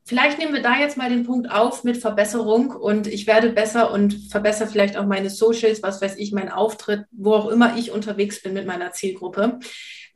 vielleicht 0.04 0.38
nehmen 0.38 0.54
wir 0.54 0.62
da 0.62 0.78
jetzt 0.78 0.96
mal 0.96 1.10
den 1.10 1.24
Punkt 1.24 1.50
auf 1.50 1.84
mit 1.84 1.96
Verbesserung 1.96 2.70
und 2.70 3.06
ich 3.06 3.26
werde 3.26 3.50
besser 3.50 3.92
und 3.92 4.14
verbessere 4.30 4.68
vielleicht 4.68 4.96
auch 4.96 5.06
meine 5.06 5.30
Socials, 5.30 5.82
was 5.82 6.00
weiß 6.00 6.16
ich, 6.16 6.32
mein 6.32 6.50
Auftritt, 6.50 7.04
wo 7.10 7.34
auch 7.34 7.48
immer 7.48 7.76
ich 7.76 7.90
unterwegs 7.90 8.42
bin 8.42 8.54
mit 8.54 8.66
meiner 8.66 8.92
Zielgruppe. 8.92 9.58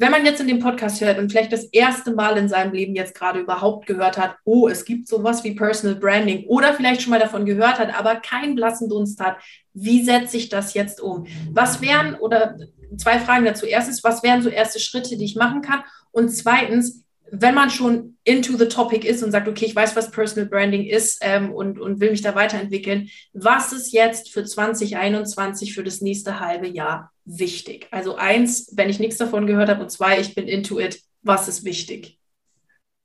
Wenn 0.01 0.13
man 0.13 0.25
jetzt 0.25 0.41
in 0.41 0.49
dem 0.49 0.61
Podcast 0.61 1.01
hört 1.03 1.19
und 1.19 1.31
vielleicht 1.31 1.53
das 1.53 1.65
erste 1.65 2.15
Mal 2.15 2.39
in 2.39 2.49
seinem 2.49 2.73
Leben 2.73 2.95
jetzt 2.95 3.15
gerade 3.15 3.41
überhaupt 3.41 3.87
gehört 3.87 4.17
hat, 4.17 4.37
oh, 4.45 4.67
es 4.67 4.87
gibt 4.87 5.07
sowas 5.07 5.45
wie 5.45 5.55
Personal 5.55 5.95
Branding 5.95 6.47
oder 6.47 6.73
vielleicht 6.73 7.03
schon 7.03 7.11
mal 7.11 7.21
davon 7.21 7.45
gehört 7.45 7.79
hat, 7.79 7.97
aber 7.99 8.17
keinen 8.17 8.55
blassen 8.55 8.89
Dunst 8.89 9.21
hat, 9.21 9.37
wie 9.75 10.03
setze 10.03 10.39
ich 10.39 10.49
das 10.49 10.73
jetzt 10.73 11.03
um? 11.03 11.27
Was 11.53 11.83
wären 11.83 12.15
oder 12.15 12.57
zwei 12.97 13.19
Fragen 13.19 13.45
dazu. 13.45 13.67
Erstens, 13.67 14.03
was 14.03 14.23
wären 14.23 14.43
so 14.43 14.49
erste 14.49 14.81
Schritte, 14.81 15.17
die 15.17 15.25
ich 15.25 15.37
machen 15.37 15.63
kann? 15.63 15.83
Und 16.13 16.31
zweitens, 16.31 17.05
wenn 17.33 17.55
man 17.55 17.71
schon 17.71 18.17
into 18.25 18.57
the 18.57 18.67
topic 18.67 19.07
ist 19.07 19.23
und 19.23 19.31
sagt, 19.31 19.49
okay, 19.49 19.65
ich 19.67 19.77
weiß, 19.77 19.97
was 19.97 20.11
Personal 20.11 20.49
Branding 20.49 20.85
ist 20.85 21.19
ähm, 21.23 21.53
und, 21.53 21.79
und 21.81 22.01
will 22.01 22.11
mich 22.11 22.23
da 22.23 22.35
weiterentwickeln, 22.35 23.09
was 23.33 23.73
ist 23.73 23.93
jetzt 23.93 24.31
für 24.31 24.45
2021, 24.45 25.75
für 25.75 25.85
das 25.85 26.01
nächste 26.01 26.41
halbe 26.41 26.69
Jahr 26.69 27.13
wichtig? 27.25 27.89
Also 27.91 28.17
eins, 28.17 28.73
wenn 28.77 28.91
ich 28.91 28.99
nichts 28.99 29.17
davon 29.17 29.47
gehört 29.47 29.69
habe 29.69 29.83
und 29.83 29.91
zwei, 29.91 30.21
ich 30.21 30.35
bin 30.35 30.49
into 30.49 30.79
it, 30.81 31.01
was 31.23 31.49
ist 31.49 31.65
wichtig? 31.65 32.19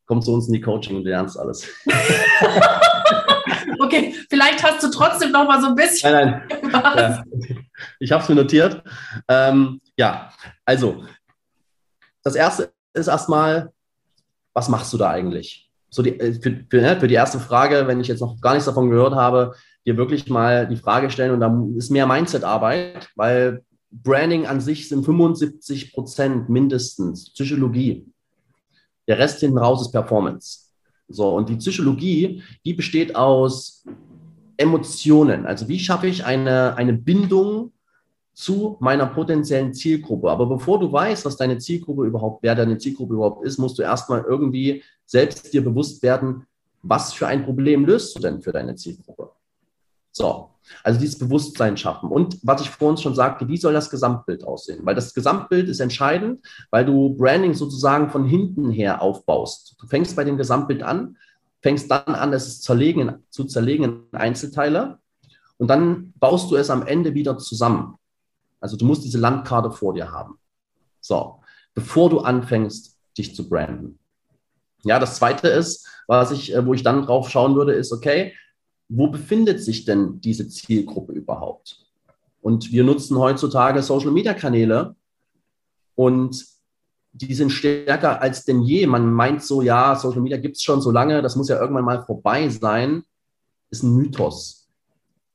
Komm 0.08 0.22
zu 0.22 0.34
uns 0.34 0.48
in 0.48 0.54
die 0.54 0.62
Coaching 0.62 0.98
und 0.98 1.04
lernst 1.04 1.38
alles. 1.38 1.68
okay, 3.80 4.14
vielleicht 4.30 4.64
hast 4.64 4.84
du 4.84 4.90
trotzdem 4.90 5.32
noch 5.32 5.48
mal 5.48 5.60
so 5.62 5.68
ein 5.68 5.76
bisschen. 5.76 6.12
Nein, 6.12 6.44
nein. 6.50 6.72
Ja. 6.98 7.24
ich 8.00 8.12
habe 8.12 8.24
es 8.24 8.30
mir 8.30 8.36
notiert. 8.36 8.84
Ähm, 9.28 9.82
ja, 9.98 10.32
also 10.66 11.06
das 12.24 12.36
erste 12.36 12.74
ist 12.94 13.08
erstmal, 13.08 13.72
was 14.56 14.70
machst 14.70 14.92
du 14.94 14.98
da 14.98 15.12
eigentlich? 15.12 15.70
So 15.90 16.02
die, 16.02 16.20
äh, 16.20 16.34
für, 16.34 16.66
für, 16.68 16.82
ne, 16.82 17.00
für 17.00 17.08
die 17.08 17.14
erste 17.14 17.40
Frage, 17.40 17.86
wenn 17.86 18.02
ich 18.02 18.08
jetzt 18.08 18.22
noch 18.22 18.42
gar 18.42 18.54
nichts 18.54 18.66
davon 18.66 18.90
gehört 18.90 19.14
habe, 19.14 19.54
dir 19.86 19.98
wirklich 19.98 20.28
mal 20.28 20.68
die 20.68 20.78
Frage 20.78 21.12
stellen 21.12 21.32
und 21.32 21.42
da 21.42 21.64
ist 21.78 21.92
mehr 21.92 22.08
Mindset-Arbeit, 22.08 23.10
weil 23.16 23.64
Branding 23.92 24.48
an 24.48 24.60
sich 24.60 24.90
sind 24.90 25.06
75 25.06 25.94
Prozent 25.94 26.50
mindestens 26.50 27.32
Psychologie. 27.34 28.06
Der 29.08 29.20
Rest 29.20 29.42
hinten 29.42 29.60
raus 29.60 29.82
ist 29.82 29.92
Performance. 29.92 30.72
So, 31.08 31.36
und 31.36 31.50
die 31.50 31.58
Psychologie, 31.58 32.42
die 32.66 32.74
besteht 32.74 33.16
aus 33.16 33.86
Emotionen. 34.58 35.46
Also 35.46 35.68
wie 35.68 35.80
schaffe 35.80 36.08
ich 36.08 36.26
eine, 36.26 36.76
eine 36.78 36.94
Bindung 36.94 37.72
zu 38.36 38.76
meiner 38.82 39.06
potenziellen 39.08 39.74
Zielgruppe. 39.74 40.30
Aber 40.30 40.46
bevor 40.46 40.78
du 40.78 40.92
weißt, 40.92 41.26
was 41.26 41.38
deine 41.38 41.58
Zielgruppe 41.58 42.06
überhaupt, 42.06 42.44
wer 42.44 42.54
deine 42.54 42.78
Zielgruppe 42.78 43.14
überhaupt 43.14 43.46
ist, 43.46 43.58
musst 43.58 43.80
du 43.80 43.82
erstmal 43.82 44.26
irgendwie 44.28 44.84
selbst 45.06 45.54
dir 45.54 45.64
bewusst 45.64 46.04
werden, 46.04 46.46
was 46.84 47.14
für 47.14 47.28
ein 47.28 47.46
Problem 47.46 47.86
löst 47.86 48.16
du 48.16 48.20
denn 48.20 48.42
für 48.42 48.52
deine 48.52 48.76
Zielgruppe? 48.76 49.32
So, 50.12 50.50
also 50.84 51.00
dieses 51.00 51.18
Bewusstsein 51.18 51.78
schaffen. 51.78 52.10
Und 52.10 52.38
was 52.44 52.62
ich 52.62 52.70
vorhin 52.70 52.98
schon 52.98 53.16
sagte, 53.16 53.48
wie 53.48 53.58
soll 53.58 53.74
das 53.74 53.90
Gesamtbild 53.90 54.44
aussehen? 54.44 54.82
Weil 54.84 54.96
das 54.96 55.14
Gesamtbild 55.14 55.70
ist 55.70 55.80
entscheidend, 55.80 56.46
weil 56.72 56.86
du 56.86 57.16
Branding 57.16 57.54
sozusagen 57.54 58.10
von 58.10 58.26
hinten 58.26 58.70
her 58.70 59.02
aufbaust. 59.02 59.78
Du 59.80 59.88
fängst 59.88 60.16
bei 60.16 60.26
dem 60.26 60.38
Gesamtbild 60.38 60.84
an, 60.84 61.18
fängst 61.62 61.90
dann 61.90 62.16
an, 62.16 62.34
es 62.34 62.62
zerlegen, 62.62 63.24
zu 63.30 63.46
zerlegen 63.46 64.08
in 64.12 64.20
Einzelteile 64.20 65.00
und 65.58 65.70
dann 65.70 66.14
baust 66.20 66.52
du 66.52 66.58
es 66.58 66.70
am 66.70 66.86
Ende 66.86 67.14
wieder 67.14 67.38
zusammen. 67.38 67.96
Also 68.66 68.78
du 68.78 68.86
musst 68.86 69.04
diese 69.04 69.20
Landkarte 69.20 69.70
vor 69.70 69.94
dir 69.94 70.12
haben. 70.12 70.40
So, 71.00 71.40
bevor 71.76 72.10
du 72.10 72.22
anfängst, 72.22 72.98
dich 73.16 73.36
zu 73.36 73.48
branden. 73.48 74.00
Ja, 74.84 74.98
das 74.98 75.18
zweite 75.18 75.50
ist, 75.50 75.88
was 76.08 76.32
ich, 76.32 76.52
äh, 76.52 76.66
wo 76.66 76.74
ich 76.74 76.82
dann 76.82 77.06
drauf 77.06 77.30
schauen 77.30 77.54
würde, 77.56 77.74
ist, 77.74 77.92
okay, 77.92 78.34
wo 78.90 79.10
befindet 79.10 79.62
sich 79.62 79.86
denn 79.86 80.20
diese 80.20 80.48
Zielgruppe 80.48 81.14
überhaupt? 81.14 81.86
Und 82.42 82.72
wir 82.72 82.84
nutzen 82.84 83.20
heutzutage 83.20 83.84
Social 83.84 84.10
Media 84.10 84.34
Kanäle 84.34 84.96
und 85.94 86.44
die 87.12 87.36
sind 87.36 87.52
stärker 87.52 88.20
als 88.20 88.46
denn 88.46 88.64
je. 88.64 88.88
Man 88.88 89.14
meint 89.14 89.44
so, 89.44 89.62
ja, 89.62 89.96
Social 89.96 90.22
Media 90.22 90.40
gibt 90.40 90.56
es 90.56 90.64
schon 90.64 90.82
so 90.82 90.90
lange, 90.90 91.22
das 91.22 91.36
muss 91.36 91.50
ja 91.50 91.62
irgendwann 91.62 91.86
mal 91.86 92.04
vorbei 92.04 92.50
sein. 92.50 93.04
Ist 93.70 93.84
ein 93.84 93.96
Mythos. 93.96 94.68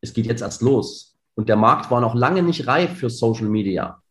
Es 0.01 0.12
geht 0.12 0.27
jetzt 0.27 0.43
erst 0.43 0.62
los. 0.62 1.10
Und 1.40 1.48
der 1.48 1.57
Markt 1.57 1.90
war 1.90 2.03
noch 2.03 2.14
lange 2.14 2.42
nicht 2.42 2.66
reif 2.66 2.98
für 2.98 3.09
Social 3.09 3.48
Media. 3.48 4.03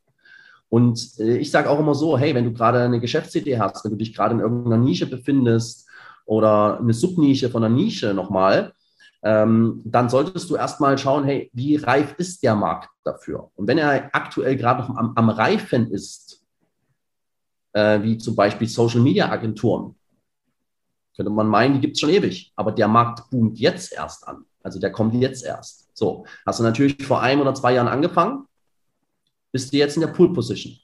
Und 0.68 1.20
äh, 1.20 1.38
ich 1.38 1.52
sage 1.52 1.70
auch 1.70 1.78
immer 1.78 1.94
so, 1.94 2.18
hey, 2.18 2.34
wenn 2.34 2.46
du 2.46 2.52
gerade 2.52 2.82
eine 2.82 3.00
Geschäftsidee 3.00 3.60
hast, 3.60 3.86
wenn 3.86 3.92
du 3.92 3.98
dich 3.98 4.16
gerade 4.16 4.34
in 4.34 4.42
irgendeiner 4.42 4.80
Nische 4.80 5.06
befindest 5.06 5.88
oder 6.26 6.80
eine 6.80 6.92
Subnische 6.92 7.52
von 7.52 7.64
einer 7.64 7.76
Nische 7.76 8.16
nochmal, 8.16 8.74
ähm, 9.22 9.84
dann 9.86 10.10
solltest 10.10 10.50
du 10.50 10.56
erstmal 10.56 10.98
schauen, 10.98 11.24
hey, 11.24 11.52
wie 11.54 11.76
reif 11.76 12.16
ist 12.18 12.42
der 12.42 12.56
Markt 12.56 12.90
dafür? 13.04 13.52
Und 13.56 13.68
wenn 13.68 13.78
er 13.78 14.10
aktuell 14.12 14.56
gerade 14.56 14.82
noch 14.82 14.98
am, 14.98 15.14
am 15.16 15.30
Reifen 15.30 15.92
ist, 15.92 16.44
äh, 17.74 18.02
wie 18.02 18.18
zum 18.18 18.36
Beispiel 18.36 18.68
Social 18.68 19.02
Media 19.02 19.30
Agenturen, 19.30 19.94
könnte 21.16 21.30
man 21.30 21.46
meinen, 21.46 21.76
die 21.76 21.82
gibt 21.82 21.94
es 21.94 22.00
schon 22.00 22.10
ewig, 22.10 22.52
aber 22.56 22.72
der 22.72 22.88
Markt 22.88 23.30
boomt 23.30 23.60
jetzt 23.60 23.94
erst 23.94 24.28
an. 24.28 24.46
Also 24.64 24.80
der 24.80 24.92
kommt 24.92 25.14
jetzt 25.14 25.46
erst. 25.46 25.89
So, 26.00 26.26
hast 26.46 26.60
du 26.60 26.64
natürlich 26.64 27.06
vor 27.06 27.22
einem 27.22 27.42
oder 27.42 27.54
zwei 27.54 27.74
Jahren 27.74 27.90
angefangen, 27.90 28.46
bist 29.52 29.74
du 29.74 29.78
jetzt 29.78 29.98
in 29.98 30.02
der 30.02 30.08
Pool 30.08 30.32
Position. 30.32 30.78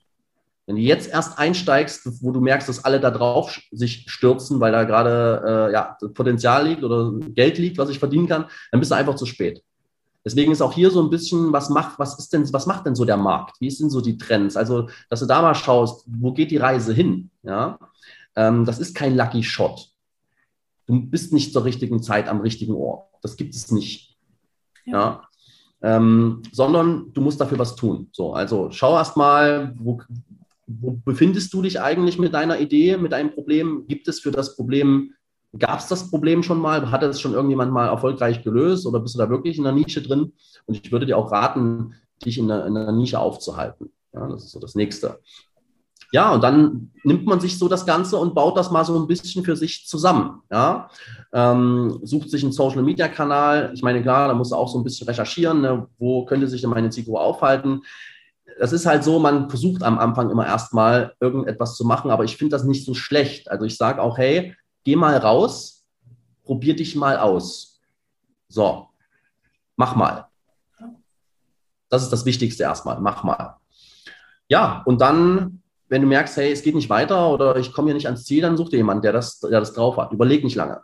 Wenn 0.65 0.75
du 0.75 0.81
jetzt 0.81 1.07
erst 1.07 1.39
einsteigst, 1.39 2.21
wo 2.21 2.31
du 2.31 2.41
merkst, 2.41 2.67
dass 2.67 2.83
alle 2.83 2.99
da 2.99 3.11
drauf 3.11 3.61
sich 3.71 4.03
stürzen, 4.09 4.59
weil 4.59 4.73
da 4.73 4.83
gerade 4.83 5.69
äh, 5.69 5.73
ja, 5.73 5.97
Potenzial 6.13 6.67
liegt 6.67 6.83
oder 6.83 7.13
Geld 7.29 7.57
liegt, 7.59 7.77
was 7.77 7.89
ich 7.89 7.99
verdienen 7.99 8.27
kann, 8.27 8.45
dann 8.71 8.79
bist 8.81 8.91
du 8.91 8.95
einfach 8.95 9.15
zu 9.15 9.25
spät. 9.25 9.63
Deswegen 10.25 10.51
ist 10.51 10.61
auch 10.61 10.73
hier 10.73 10.91
so 10.91 11.01
ein 11.01 11.09
bisschen, 11.09 11.53
was 11.53 11.69
macht, 11.69 11.97
was 11.97 12.19
ist 12.19 12.33
denn, 12.33 12.51
was 12.51 12.65
macht 12.65 12.85
denn 12.85 12.95
so 12.95 13.05
der 13.05 13.15
Markt? 13.15 13.61
Wie 13.61 13.69
sind 13.69 13.91
so 13.91 14.01
die 14.01 14.17
Trends? 14.17 14.57
Also, 14.57 14.89
dass 15.09 15.21
du 15.21 15.27
da 15.27 15.41
mal 15.41 15.55
schaust, 15.55 16.03
wo 16.07 16.33
geht 16.33 16.51
die 16.51 16.57
Reise 16.57 16.93
hin? 16.93 17.29
Ja, 17.43 17.79
ähm, 18.35 18.65
das 18.65 18.79
ist 18.79 18.95
kein 18.95 19.15
Lucky 19.15 19.43
Shot. 19.43 19.91
Du 20.87 20.99
bist 20.99 21.31
nicht 21.31 21.53
zur 21.53 21.63
richtigen 21.63 22.03
Zeit 22.03 22.27
am 22.27 22.41
richtigen 22.41 22.73
Ort. 22.73 23.07
Das 23.21 23.37
gibt 23.37 23.55
es 23.55 23.71
nicht. 23.71 24.14
Ja. 24.85 25.23
Ähm, 25.81 26.41
sondern 26.51 27.11
du 27.13 27.21
musst 27.21 27.39
dafür 27.39 27.59
was 27.59 27.75
tun. 27.75 28.09
So, 28.11 28.33
also 28.33 28.69
schau 28.71 28.95
erst 28.95 29.17
mal, 29.17 29.73
wo, 29.77 30.01
wo 30.67 30.99
befindest 31.05 31.53
du 31.53 31.61
dich 31.61 31.79
eigentlich 31.79 32.17
mit 32.17 32.33
deiner 32.33 32.59
Idee, 32.59 32.97
mit 32.97 33.11
deinem 33.11 33.33
Problem? 33.33 33.85
Gibt 33.87 34.07
es 34.07 34.19
für 34.19 34.31
das 34.31 34.55
Problem, 34.55 35.13
gab 35.57 35.79
es 35.79 35.87
das 35.87 36.09
Problem 36.09 36.43
schon 36.43 36.59
mal? 36.59 36.91
Hat 36.91 37.03
es 37.03 37.21
schon 37.21 37.33
irgendjemand 37.33 37.71
mal 37.71 37.87
erfolgreich 37.87 38.43
gelöst 38.43 38.85
oder 38.87 38.99
bist 38.99 39.15
du 39.15 39.19
da 39.19 39.29
wirklich 39.29 39.57
in 39.57 39.63
der 39.63 39.73
Nische 39.73 40.01
drin? 40.01 40.33
Und 40.65 40.83
ich 40.83 40.91
würde 40.91 41.05
dir 41.05 41.17
auch 41.17 41.31
raten, 41.31 41.93
dich 42.23 42.37
in 42.37 42.47
der, 42.47 42.65
in 42.65 42.73
der 42.73 42.91
Nische 42.91 43.19
aufzuhalten. 43.19 43.91
Ja, 44.13 44.27
das 44.27 44.45
ist 44.45 44.51
so 44.51 44.59
das 44.59 44.75
Nächste. 44.75 45.19
Ja, 46.11 46.31
und 46.31 46.43
dann 46.43 46.91
nimmt 47.03 47.25
man 47.25 47.39
sich 47.39 47.57
so 47.57 47.67
das 47.67 47.85
Ganze 47.85 48.17
und 48.17 48.35
baut 48.35 48.57
das 48.57 48.71
mal 48.71 48.85
so 48.85 48.97
ein 48.97 49.07
bisschen 49.07 49.43
für 49.43 49.55
sich 49.55 49.85
zusammen. 49.87 50.41
Ja, 50.51 50.89
ähm, 51.33 51.99
sucht 52.03 52.29
sich 52.29 52.43
einen 52.43 52.51
Social 52.51 52.83
Media 52.83 53.07
Kanal. 53.07 53.71
Ich 53.73 53.81
meine, 53.81 54.01
klar, 54.01 54.27
da 54.27 54.33
muss 54.33 54.49
du 54.49 54.55
auch 54.55 54.69
so 54.69 54.77
ein 54.77 54.83
bisschen 54.83 55.07
recherchieren, 55.07 55.61
ne? 55.61 55.87
wo 55.97 56.25
könnte 56.25 56.47
sich 56.47 56.61
denn 56.61 56.69
meine 56.69 56.89
Zielgruppe 56.89 57.19
aufhalten 57.19 57.81
das 58.59 58.71
ist 58.71 58.85
halt 58.85 59.03
so, 59.03 59.19
man 59.19 59.49
versucht 59.49 59.83
am 59.83 59.99
Anfang 59.99 60.29
immer 60.29 60.45
erstmal 60.45 61.15
irgendetwas 61.19 61.75
zu 61.75 61.85
machen, 61.85 62.11
aber 62.11 62.23
ich 62.23 62.37
finde 62.37 62.55
das 62.55 62.63
nicht 62.63 62.85
so 62.85 62.93
schlecht. 62.93 63.49
Also 63.51 63.65
ich 63.65 63.77
sage 63.77 64.01
auch, 64.01 64.17
hey, 64.17 64.55
geh 64.83 64.95
mal 64.95 65.17
raus, 65.17 65.85
probier 66.43 66.75
dich 66.75 66.95
mal 66.95 67.17
aus. 67.17 67.81
So, 68.47 68.87
mach 69.75 69.95
mal. 69.95 70.27
Das 71.89 72.03
ist 72.03 72.11
das 72.11 72.25
Wichtigste 72.25 72.63
erstmal, 72.63 72.99
mach 72.99 73.23
mal. 73.23 73.57
Ja, 74.47 74.83
und 74.85 75.01
dann, 75.01 75.61
wenn 75.87 76.01
du 76.01 76.07
merkst, 76.07 76.37
hey, 76.37 76.51
es 76.51 76.63
geht 76.63 76.75
nicht 76.75 76.89
weiter 76.89 77.31
oder 77.31 77.57
ich 77.57 77.71
komme 77.71 77.87
hier 77.87 77.95
nicht 77.95 78.07
ans 78.07 78.25
Ziel, 78.25 78.41
dann 78.41 78.57
such 78.57 78.69
dir 78.69 78.77
jemanden, 78.77 79.03
der 79.03 79.13
das, 79.13 79.39
der 79.39 79.59
das 79.59 79.73
drauf 79.73 79.97
hat. 79.97 80.11
Überleg 80.11 80.43
nicht 80.43 80.55
lange. 80.55 80.81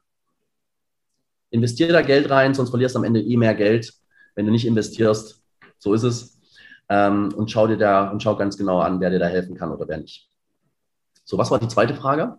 Investier 1.50 1.92
da 1.92 2.02
Geld 2.02 2.30
rein, 2.30 2.54
sonst 2.54 2.70
verlierst 2.70 2.96
du 2.96 3.00
am 3.00 3.06
Ende 3.06 3.22
eh 3.22 3.38
mehr 3.38 3.56
Geld, 3.56 3.94
wenn 4.36 4.46
du 4.46 4.52
nicht 4.52 4.66
investierst. 4.66 5.42
So 5.80 5.94
ist 5.94 6.04
es 6.04 6.40
ähm, 6.90 7.34
und 7.36 7.50
schau 7.50 7.68
dir 7.68 7.78
da 7.78 8.10
und 8.10 8.22
schau 8.22 8.36
ganz 8.36 8.58
genau 8.58 8.80
an, 8.80 9.00
wer 9.00 9.10
dir 9.10 9.20
da 9.20 9.28
helfen 9.28 9.56
kann 9.56 9.72
oder 9.72 9.88
wer 9.88 9.98
nicht. 9.98 10.28
So, 11.24 11.38
was 11.38 11.50
war 11.50 11.60
die 11.60 11.68
zweite 11.68 11.96
Frage? 11.96 12.38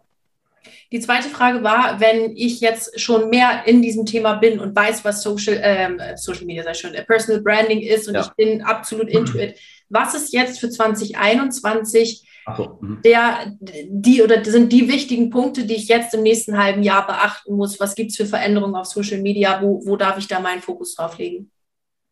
Die 0.93 1.01
zweite 1.01 1.29
Frage 1.29 1.65
war, 1.65 2.01
wenn 2.01 2.37
ich 2.37 2.61
jetzt 2.61 3.01
schon 3.01 3.31
mehr 3.31 3.67
in 3.67 3.83
diesem 3.83 4.07
Thema 4.07 4.35
bin 4.35 4.61
und 4.61 4.77
weiß, 4.77 5.05
was 5.05 5.23
Social, 5.23 5.59
ähm, 5.61 6.01
Social 6.17 6.45
Media 6.45 6.63
sei 6.63 6.75
schon, 6.75 6.95
äh, 6.95 7.03
Personal 7.03 7.41
Branding 7.41 7.81
ist 7.81 8.09
und 8.09 8.15
ja. 8.15 8.21
ich 8.21 8.31
bin 8.33 8.63
absolut 8.63 9.09
into 9.09 9.39
it. 9.39 9.59
Was 9.89 10.15
ist 10.15 10.33
jetzt 10.33 10.61
für 10.61 10.71
2021 10.71 12.29
so, 12.57 12.79
mhm. 12.81 13.01
der, 13.05 13.53
die 13.61 14.23
oder 14.23 14.45
sind 14.45 14.73
die 14.73 14.89
wichtigen 14.89 15.31
Punkte, 15.31 15.65
die 15.65 15.75
ich 15.75 15.89
jetzt 15.89 16.15
im 16.15 16.23
nächsten 16.23 16.59
halben 16.59 16.83
Jahr 16.83 17.07
beachten 17.07 17.55
muss? 17.55 17.79
Was 17.79 17.95
gibt 17.95 18.11
es 18.11 18.17
für 18.17 18.27
Veränderungen 18.27 18.75
auf 18.75 18.87
Social 18.87 19.21
Media? 19.21 19.61
Wo, 19.63 19.81
wo 19.85 19.97
darf 19.97 20.19
ich 20.19 20.27
da 20.27 20.41
meinen 20.41 20.61
Fokus 20.61 20.95
drauf 20.95 21.19
legen? 21.19 21.51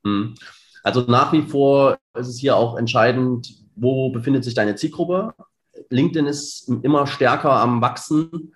Mhm. 0.04 0.34
Also 0.82 1.02
nach 1.02 1.32
wie 1.32 1.42
vor 1.42 1.98
ist 2.18 2.28
es 2.28 2.38
hier 2.38 2.56
auch 2.56 2.76
entscheidend, 2.76 3.52
wo 3.76 4.10
befindet 4.10 4.44
sich 4.44 4.54
deine 4.54 4.76
Zielgruppe. 4.76 5.34
LinkedIn 5.90 6.26
ist 6.26 6.68
immer 6.82 7.06
stärker 7.06 7.52
am 7.52 7.80
Wachsen. 7.80 8.54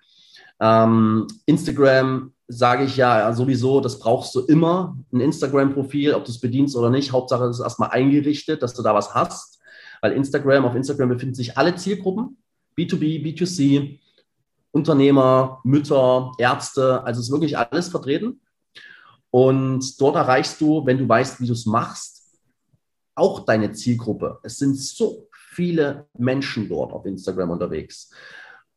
Ähm, 0.59 1.27
Instagram 1.45 2.33
sage 2.47 2.85
ich 2.85 2.95
ja 2.97 3.33
sowieso, 3.33 3.81
das 3.81 3.99
brauchst 3.99 4.35
du 4.35 4.41
immer, 4.41 4.97
ein 5.11 5.19
Instagram-Profil, 5.19 6.13
ob 6.13 6.25
du 6.25 6.31
es 6.31 6.39
bedienst 6.39 6.75
oder 6.75 6.89
nicht. 6.89 7.11
Hauptsache, 7.11 7.45
es 7.45 7.57
ist 7.57 7.63
erstmal 7.63 7.89
eingerichtet, 7.89 8.61
dass 8.61 8.73
du 8.73 8.83
da 8.83 8.93
was 8.93 9.13
hast. 9.13 9.54
Weil 10.01 10.13
Instagram, 10.13 10.65
auf 10.65 10.75
Instagram 10.75 11.09
befinden 11.09 11.35
sich 11.35 11.57
alle 11.57 11.75
Zielgruppen, 11.75 12.37
B2B, 12.77 13.23
B2C, 13.23 13.99
Unternehmer, 14.71 15.61
Mütter, 15.63 16.33
Ärzte, 16.37 17.03
also 17.03 17.21
ist 17.21 17.31
wirklich 17.31 17.57
alles 17.57 17.87
vertreten. 17.87 18.41
Und 19.31 19.99
dort 19.99 20.15
erreichst 20.15 20.59
du, 20.61 20.85
wenn 20.85 20.97
du 20.97 21.07
weißt, 21.07 21.41
wie 21.41 21.47
du 21.47 21.53
es 21.53 21.65
machst, 21.65 22.39
auch 23.15 23.45
deine 23.45 23.71
Zielgruppe. 23.71 24.39
Es 24.43 24.57
sind 24.57 24.77
so 24.77 25.27
viele 25.31 26.07
Menschen 26.17 26.67
dort 26.67 26.91
auf 26.91 27.05
Instagram 27.05 27.51
unterwegs. 27.51 28.11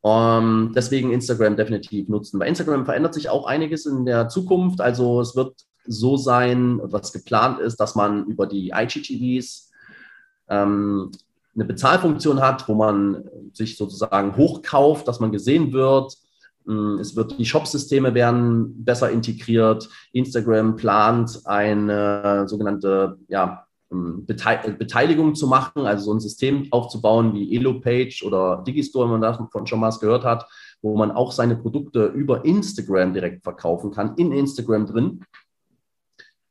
Um, 0.01 0.11
ähm, 0.11 0.71
deswegen 0.73 1.11
Instagram 1.11 1.57
definitiv 1.57 2.07
nutzen. 2.07 2.39
Bei 2.39 2.47
Instagram 2.47 2.85
verändert 2.85 3.13
sich 3.13 3.29
auch 3.29 3.45
einiges 3.45 3.85
in 3.85 4.05
der 4.05 4.29
Zukunft. 4.29 4.79
Also 4.79 5.19
es 5.19 5.35
wird 5.35 5.55
so 5.85 6.15
sein, 6.15 6.79
was 6.81 7.11
geplant 7.11 7.59
ist, 7.59 7.77
dass 7.77 7.95
man 7.95 8.25
über 8.27 8.47
die 8.47 8.71
IGTVs 8.73 9.68
ähm, 10.49 11.11
eine 11.55 11.65
Bezahlfunktion 11.65 12.41
hat, 12.41 12.67
wo 12.67 12.75
man 12.75 13.23
sich 13.53 13.77
sozusagen 13.77 14.35
hochkauft, 14.35 15.07
dass 15.07 15.19
man 15.19 15.31
gesehen 15.31 15.73
wird. 15.73 16.15
Mm, 16.65 16.99
es 16.99 17.15
wird, 17.15 17.37
die 17.37 17.45
Shop-Systeme 17.45 18.13
werden 18.13 18.83
besser 18.83 19.09
integriert. 19.09 19.89
Instagram 20.13 20.75
plant 20.75 21.41
eine 21.45 22.47
sogenannte 22.47 23.17
ja, 23.27 23.65
ähm, 23.91 24.25
Beteiligung 24.25 25.35
zu 25.35 25.47
machen, 25.47 25.85
also 25.85 26.05
so 26.05 26.13
ein 26.13 26.19
System 26.19 26.67
aufzubauen 26.71 27.33
wie 27.33 27.55
Elopage 27.55 28.23
oder 28.23 28.63
Digistore, 28.65 29.05
wenn 29.05 29.19
man 29.19 29.21
davon 29.21 29.67
schon 29.67 29.79
mal 29.79 29.91
gehört 29.99 30.23
hat, 30.23 30.47
wo 30.81 30.95
man 30.95 31.11
auch 31.11 31.31
seine 31.31 31.55
Produkte 31.55 32.05
über 32.05 32.45
Instagram 32.45 33.13
direkt 33.13 33.43
verkaufen 33.43 33.91
kann, 33.91 34.15
in 34.15 34.31
Instagram 34.31 34.85
drin. 34.85 35.21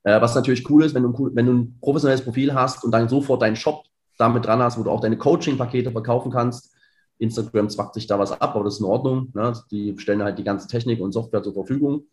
Äh, 0.05 0.21
was 0.21 0.35
natürlich 0.35 0.69
cool 0.71 0.85
ist, 0.85 0.95
wenn 0.95 1.03
du, 1.03 1.31
wenn 1.35 1.47
du 1.47 1.53
ein 1.53 1.79
professionelles 1.81 2.23
Profil 2.23 2.55
hast 2.55 2.85
und 2.85 2.91
dann 2.91 3.09
sofort 3.09 3.43
deinen 3.43 3.57
Shop 3.57 3.85
damit 4.17 4.47
dran 4.47 4.61
hast, 4.61 4.79
wo 4.79 4.83
du 4.83 4.91
auch 4.91 5.01
deine 5.01 5.19
Coaching-Pakete 5.19 5.93
verkaufen 5.93 6.33
kannst. 6.33 6.75
Instagram 7.19 7.69
zwackt 7.69 7.95
sich 7.95 8.07
da 8.07 8.19
was 8.19 8.33
ab, 8.33 8.55
aber 8.55 8.65
das 8.65 8.75
ist 8.75 8.81
in 8.81 8.87
Ordnung. 8.87 9.31
Ne? 9.35 9.53
Die 9.71 9.99
stellen 9.99 10.23
halt 10.23 10.39
die 10.39 10.45
ganze 10.45 10.69
Technik 10.69 11.01
und 11.01 11.13
Software 11.13 11.43
zur 11.43 11.55
Verfügung. 11.55 12.05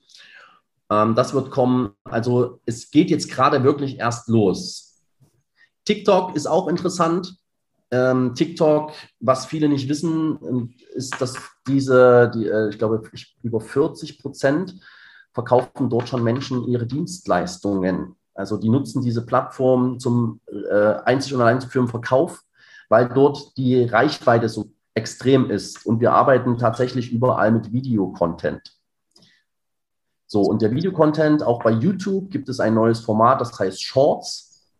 Ähm, 0.90 1.16
das 1.16 1.34
wird 1.34 1.52
kommen. 1.52 1.92
Also 2.04 2.60
es 2.66 2.92
geht 2.92 3.10
jetzt 3.10 3.30
gerade 3.30 3.64
wirklich 3.64 4.00
erst 4.00 4.30
los. 4.30 5.02
TikTok 5.86 6.36
ist 6.36 6.48
auch 6.48 6.68
interessant. 6.68 7.38
Ähm, 7.92 8.34
TikTok, 8.34 8.94
was 9.20 9.46
viele 9.46 9.70
nicht 9.70 9.88
wissen, 9.88 10.74
ist, 10.96 11.22
dass 11.22 11.36
diese, 11.68 12.32
die, 12.34 12.48
äh, 12.48 12.70
ich 12.70 12.80
glaube, 12.80 13.04
über 13.44 13.62
40 13.62 14.20
Prozent 14.20 14.76
verkaufen 15.36 15.90
dort 15.90 16.08
schon 16.08 16.24
Menschen 16.24 16.66
ihre 16.68 16.88
Dienstleistungen. 16.88 18.16
Also 18.34 18.58
die 18.58 18.70
nutzen 18.70 19.04
diese 19.04 19.26
Plattform 19.26 20.00
zum 20.00 20.40
äh, 20.48 20.96
einzig 21.04 21.34
und 21.34 21.42
allein 21.42 21.62
für 21.62 21.80
den 21.80 21.90
Verkauf, 21.90 22.42
weil 22.90 23.10
dort 23.10 23.56
die 23.58 23.84
Reichweite 23.84 24.50
so 24.50 24.72
extrem 24.94 25.52
ist. 25.52 25.86
Und 25.86 26.00
wir 26.00 26.14
arbeiten 26.14 26.58
tatsächlich 26.58 27.12
überall 27.12 27.52
mit 27.52 27.72
Videocontent. 27.72 28.62
So, 30.26 30.42
und 30.42 30.62
der 30.62 30.72
Videocontent, 30.72 31.44
auch 31.44 31.62
bei 31.62 31.72
YouTube 31.72 32.32
gibt 32.32 32.50
es 32.50 32.60
ein 32.60 32.74
neues 32.74 33.02
Format, 33.02 33.42
das 33.42 33.58
heißt 33.58 33.84
Shorts. 33.84 34.72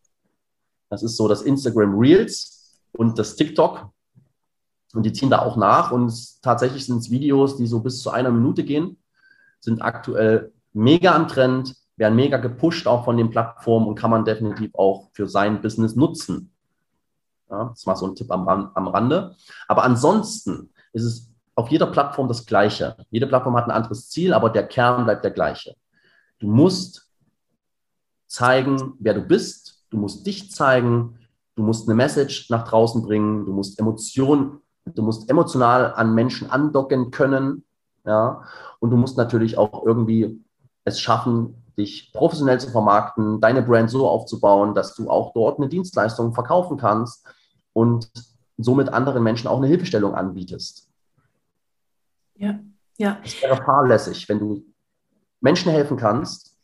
Das 0.88 1.02
ist 1.02 1.16
so 1.16 1.28
das 1.28 1.42
Instagram 1.42 1.98
Reels 1.98 2.80
und 2.92 3.18
das 3.18 3.36
TikTok. 3.36 3.90
Und 4.94 5.02
die 5.04 5.12
ziehen 5.12 5.30
da 5.30 5.40
auch 5.40 5.56
nach. 5.56 5.92
Und 5.92 6.42
tatsächlich 6.42 6.86
sind 6.86 6.98
es 6.98 7.10
Videos, 7.10 7.56
die 7.58 7.66
so 7.66 7.80
bis 7.80 8.00
zu 8.00 8.10
einer 8.10 8.30
Minute 8.30 8.64
gehen, 8.64 8.96
sind 9.66 9.82
aktuell 9.82 10.52
mega 10.72 11.14
am 11.14 11.28
Trend, 11.28 11.76
werden 11.96 12.16
mega 12.16 12.38
gepusht 12.38 12.86
auch 12.86 13.04
von 13.04 13.16
den 13.18 13.30
Plattformen 13.30 13.86
und 13.86 13.96
kann 13.96 14.10
man 14.10 14.24
definitiv 14.24 14.74
auch 14.74 15.10
für 15.12 15.28
sein 15.28 15.60
Business 15.60 15.94
nutzen. 15.94 16.50
Ja, 17.50 17.64
das 17.64 17.86
war 17.86 17.96
so 17.96 18.06
ein 18.06 18.14
Tipp 18.14 18.30
am, 18.30 18.48
am 18.48 18.88
Rande. 18.88 19.36
Aber 19.68 19.84
ansonsten 19.84 20.70
ist 20.92 21.04
es 21.04 21.30
auf 21.54 21.70
jeder 21.70 21.86
Plattform 21.86 22.28
das 22.28 22.46
Gleiche. 22.46 22.96
Jede 23.10 23.26
Plattform 23.26 23.56
hat 23.56 23.64
ein 23.64 23.70
anderes 23.70 24.08
Ziel, 24.08 24.34
aber 24.34 24.50
der 24.50 24.66
Kern 24.66 25.04
bleibt 25.04 25.24
der 25.24 25.30
gleiche. 25.30 25.74
Du 26.38 26.48
musst 26.48 27.10
zeigen, 28.26 28.94
wer 28.98 29.14
du 29.14 29.22
bist. 29.22 29.84
Du 29.90 29.96
musst 29.96 30.26
dich 30.26 30.50
zeigen. 30.50 31.18
Du 31.54 31.62
musst 31.62 31.88
eine 31.88 31.94
Message 31.94 32.50
nach 32.50 32.68
draußen 32.68 33.02
bringen. 33.02 33.46
Du 33.46 33.52
musst 33.52 33.78
Emotionen, 33.78 34.60
du 34.84 35.02
musst 35.02 35.30
emotional 35.30 35.94
an 35.94 36.14
Menschen 36.14 36.50
andocken 36.50 37.10
können. 37.10 37.64
Ja, 38.06 38.44
und 38.78 38.90
du 38.90 38.96
musst 38.96 39.16
natürlich 39.16 39.58
auch 39.58 39.84
irgendwie 39.84 40.42
es 40.84 41.00
schaffen, 41.00 41.62
dich 41.76 42.12
professionell 42.12 42.60
zu 42.60 42.70
vermarkten, 42.70 43.40
deine 43.40 43.62
Brand 43.62 43.90
so 43.90 44.08
aufzubauen, 44.08 44.74
dass 44.74 44.94
du 44.94 45.10
auch 45.10 45.32
dort 45.34 45.58
eine 45.58 45.68
Dienstleistung 45.68 46.32
verkaufen 46.32 46.78
kannst 46.78 47.26
und 47.72 48.10
somit 48.56 48.88
anderen 48.88 49.22
Menschen 49.22 49.48
auch 49.48 49.58
eine 49.58 49.66
Hilfestellung 49.66 50.14
anbietest. 50.14 50.88
Ja, 52.36 52.58
ja. 52.96 53.18
Es 53.24 53.42
wäre 53.42 53.56
fahrlässig, 53.56 54.28
wenn 54.28 54.38
du 54.38 54.64
Menschen 55.40 55.70
helfen 55.72 55.96
kannst 55.96 56.56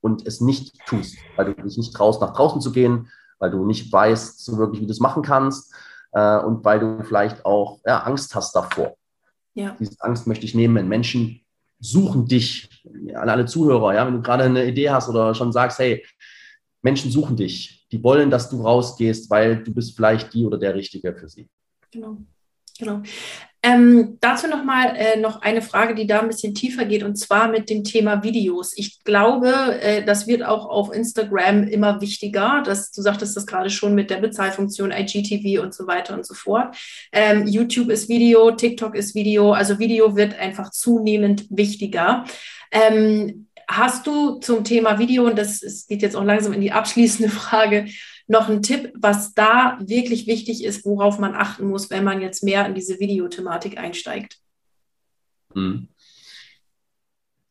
und 0.00 0.26
es 0.26 0.40
nicht 0.40 0.78
tust, 0.86 1.16
weil 1.36 1.46
du 1.46 1.62
dich 1.62 1.76
nicht 1.76 1.94
traust, 1.94 2.20
nach 2.20 2.34
draußen 2.34 2.60
zu 2.60 2.72
gehen, 2.72 3.08
weil 3.38 3.50
du 3.50 3.64
nicht 3.64 3.92
weißt, 3.92 4.44
so 4.44 4.58
wirklich, 4.58 4.80
wie 4.80 4.86
du 4.86 4.92
es 4.92 5.00
machen 5.00 5.22
kannst 5.22 5.74
äh, 6.12 6.38
und 6.38 6.64
weil 6.64 6.78
du 6.78 7.02
vielleicht 7.02 7.44
auch 7.44 7.80
ja, 7.84 8.02
Angst 8.02 8.34
hast 8.34 8.54
davor. 8.54 8.96
Ja. 9.54 9.76
Diese 9.78 9.96
Angst 10.00 10.26
möchte 10.26 10.44
ich 10.44 10.54
nehmen, 10.54 10.74
wenn 10.74 10.88
Menschen 10.88 11.40
suchen 11.78 12.26
dich, 12.26 12.68
an 13.14 13.28
alle 13.28 13.46
Zuhörer, 13.46 13.94
ja, 13.94 14.06
wenn 14.06 14.14
du 14.14 14.22
gerade 14.22 14.44
eine 14.44 14.66
Idee 14.66 14.90
hast 14.90 15.08
oder 15.08 15.34
schon 15.34 15.52
sagst, 15.52 15.78
hey, 15.78 16.04
Menschen 16.80 17.10
suchen 17.10 17.36
dich, 17.36 17.86
die 17.90 18.02
wollen, 18.02 18.30
dass 18.30 18.48
du 18.48 18.62
rausgehst, 18.62 19.30
weil 19.30 19.62
du 19.62 19.72
bist 19.74 19.94
vielleicht 19.96 20.32
die 20.34 20.44
oder 20.44 20.58
der 20.58 20.74
Richtige 20.74 21.14
für 21.14 21.28
sie. 21.28 21.48
Genau, 21.90 22.18
genau. 22.78 23.02
Ähm, 23.64 24.18
dazu 24.20 24.48
nochmal 24.48 24.96
äh, 24.96 25.20
noch 25.20 25.40
eine 25.40 25.62
Frage, 25.62 25.94
die 25.94 26.08
da 26.08 26.20
ein 26.20 26.26
bisschen 26.26 26.52
tiefer 26.52 26.84
geht, 26.84 27.04
und 27.04 27.14
zwar 27.16 27.46
mit 27.46 27.70
dem 27.70 27.84
Thema 27.84 28.24
Videos. 28.24 28.72
Ich 28.76 29.04
glaube, 29.04 29.52
äh, 29.80 30.04
das 30.04 30.26
wird 30.26 30.42
auch 30.42 30.66
auf 30.68 30.92
Instagram 30.92 31.68
immer 31.68 32.00
wichtiger. 32.00 32.62
Das, 32.64 32.90
du 32.90 33.02
sagtest 33.02 33.36
das 33.36 33.46
gerade 33.46 33.70
schon 33.70 33.94
mit 33.94 34.10
der 34.10 34.16
Bezahlfunktion, 34.16 34.90
IGTV 34.90 35.62
und 35.62 35.74
so 35.74 35.86
weiter 35.86 36.14
und 36.14 36.26
so 36.26 36.34
fort. 36.34 36.76
Ähm, 37.12 37.46
YouTube 37.46 37.90
ist 37.90 38.08
Video, 38.08 38.50
TikTok 38.50 38.96
ist 38.96 39.14
Video, 39.14 39.52
also 39.52 39.78
Video 39.78 40.16
wird 40.16 40.36
einfach 40.40 40.72
zunehmend 40.72 41.46
wichtiger. 41.48 42.24
Ähm, 42.72 43.46
hast 43.68 44.08
du 44.08 44.40
zum 44.40 44.64
Thema 44.64 44.98
Video, 44.98 45.24
und 45.24 45.38
das, 45.38 45.60
das 45.60 45.86
geht 45.86 46.02
jetzt 46.02 46.16
auch 46.16 46.24
langsam 46.24 46.52
in 46.52 46.62
die 46.62 46.72
abschließende 46.72 47.30
Frage, 47.32 47.86
noch 48.26 48.48
ein 48.48 48.62
Tipp, 48.62 48.92
was 48.96 49.34
da 49.34 49.78
wirklich 49.80 50.26
wichtig 50.26 50.64
ist, 50.64 50.84
worauf 50.84 51.18
man 51.18 51.34
achten 51.34 51.66
muss, 51.66 51.90
wenn 51.90 52.04
man 52.04 52.20
jetzt 52.20 52.42
mehr 52.42 52.66
in 52.66 52.74
diese 52.74 52.98
Videothematik 52.98 53.78
einsteigt? 53.78 54.38
Hm. 55.54 55.88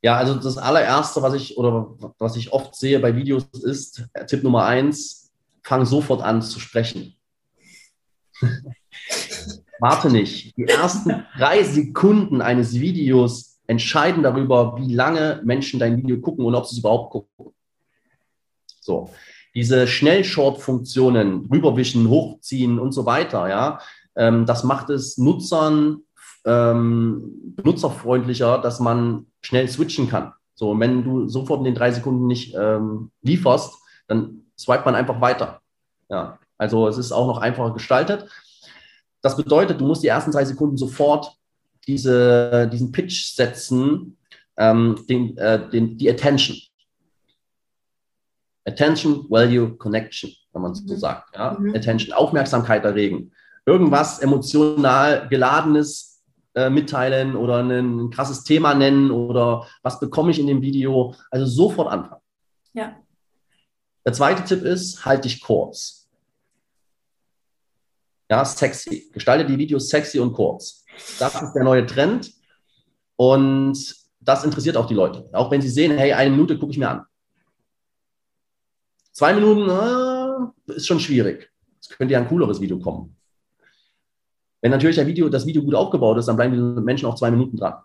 Ja, 0.03 0.17
also 0.17 0.35
das 0.35 0.57
allererste, 0.57 1.21
was 1.21 1.35
ich 1.35 1.57
oder 1.57 1.95
was 2.17 2.35
ich 2.35 2.51
oft 2.51 2.75
sehe 2.75 2.99
bei 2.99 3.15
Videos 3.15 3.45
ist, 3.63 4.07
äh, 4.13 4.25
Tipp 4.25 4.43
Nummer 4.43 4.65
eins, 4.65 5.31
fang 5.61 5.85
sofort 5.85 6.21
an 6.21 6.41
zu 6.41 6.59
sprechen. 6.59 7.15
Warte 9.79 10.09
nicht. 10.09 10.57
Die 10.57 10.63
ersten 10.63 11.25
drei 11.37 11.63
Sekunden 11.63 12.41
eines 12.41 12.73
Videos 12.73 13.59
entscheiden 13.67 14.23
darüber, 14.23 14.75
wie 14.77 14.93
lange 14.93 15.41
Menschen 15.43 15.79
dein 15.79 15.97
Video 15.97 16.19
gucken 16.19 16.45
und 16.45 16.55
ob 16.55 16.65
sie 16.65 16.75
es 16.75 16.79
überhaupt 16.79 17.11
gucken. 17.11 17.53
So 18.79 19.11
diese 19.53 19.87
Schnellshort-Funktionen, 19.87 21.47
rüberwischen, 21.51 22.07
hochziehen 22.09 22.79
und 22.79 22.91
so 22.91 23.05
weiter, 23.05 23.49
ja, 23.49 23.79
ähm, 24.15 24.45
das 24.45 24.63
macht 24.63 24.89
es 24.89 25.17
Nutzern 25.17 26.01
ähm, 26.45 27.53
benutzerfreundlicher, 27.55 28.57
dass 28.59 28.79
man 28.79 29.27
schnell 29.41 29.67
switchen 29.67 30.09
kann. 30.09 30.33
So, 30.55 30.79
wenn 30.79 31.03
du 31.03 31.27
sofort 31.27 31.59
in 31.59 31.65
den 31.65 31.75
drei 31.75 31.91
Sekunden 31.91 32.27
nicht 32.27 32.55
ähm, 32.55 33.11
lieferst, 33.21 33.73
dann 34.07 34.45
swipe 34.57 34.85
man 34.85 34.95
einfach 34.95 35.21
weiter. 35.21 35.61
Ja, 36.09 36.39
also 36.57 36.87
es 36.87 36.97
ist 36.97 37.11
auch 37.11 37.27
noch 37.27 37.39
einfacher 37.39 37.73
gestaltet. 37.73 38.29
Das 39.21 39.37
bedeutet, 39.37 39.81
du 39.81 39.85
musst 39.85 40.03
die 40.03 40.07
ersten 40.07 40.31
drei 40.31 40.45
Sekunden 40.45 40.77
sofort 40.77 41.35
diese, 41.87 42.69
diesen 42.71 42.91
Pitch 42.91 43.33
setzen, 43.33 44.17
ähm, 44.57 45.03
den, 45.09 45.37
äh, 45.37 45.69
den, 45.69 45.97
die 45.97 46.09
Attention. 46.09 46.57
Attention, 48.65 49.25
Value, 49.29 49.75
Connection, 49.77 50.31
wenn 50.53 50.61
man 50.61 50.75
so 50.75 50.83
mhm. 50.83 50.97
sagt. 50.97 51.35
Ja? 51.35 51.57
Mhm. 51.59 51.75
Attention, 51.75 52.13
Aufmerksamkeit 52.13 52.83
erregen. 52.85 53.31
Irgendwas 53.65 54.19
emotional 54.19 55.27
geladenes 55.29 56.23
äh, 56.55 56.69
mitteilen 56.69 57.35
oder 57.35 57.63
ein 57.63 58.09
krasses 58.09 58.43
Thema 58.43 58.73
nennen 58.73 59.11
oder 59.11 59.67
was 59.83 59.99
bekomme 59.99 60.31
ich 60.31 60.39
in 60.39 60.47
dem 60.47 60.61
Video. 60.61 61.15
Also 61.29 61.45
sofort 61.45 61.91
anfangen. 61.91 62.21
Ja. 62.73 62.95
Der 64.05 64.13
zweite 64.13 64.43
Tipp 64.43 64.63
ist, 64.63 65.05
halt 65.05 65.25
dich 65.25 65.41
kurz. 65.41 66.09
Ja, 68.29 68.43
sexy. 68.45 69.09
Gestalte 69.13 69.45
die 69.45 69.57
Videos 69.57 69.89
sexy 69.89 70.19
und 70.19 70.33
kurz. 70.33 70.85
Das 71.19 71.41
ist 71.41 71.53
der 71.53 71.63
neue 71.63 71.85
Trend. 71.85 72.31
Und 73.17 73.95
das 74.19 74.43
interessiert 74.43 74.77
auch 74.77 74.87
die 74.87 74.93
Leute. 74.93 75.29
Auch 75.33 75.51
wenn 75.51 75.61
sie 75.61 75.69
sehen, 75.69 75.97
hey, 75.97 76.13
eine 76.13 76.31
Minute 76.31 76.57
gucke 76.57 76.71
ich 76.71 76.77
mir 76.77 76.89
an. 76.89 77.05
Zwei 79.11 79.33
Minuten 79.33 79.69
äh, 79.69 80.73
ist 80.75 80.87
schon 80.87 80.99
schwierig. 80.99 81.51
Es 81.79 81.89
könnte 81.89 82.13
ja 82.13 82.19
ein 82.19 82.27
cooleres 82.27 82.61
Video 82.61 82.79
kommen. 82.79 83.15
Wenn 84.61 84.71
natürlich 84.71 84.97
Video, 85.05 85.27
das 85.27 85.45
Video 85.45 85.63
gut 85.63 85.75
aufgebaut 85.75 86.17
ist, 86.17 86.27
dann 86.27 86.35
bleiben 86.35 86.53
die 86.53 86.81
Menschen 86.81 87.07
auch 87.07 87.15
zwei 87.15 87.31
Minuten 87.31 87.57
dran. 87.57 87.75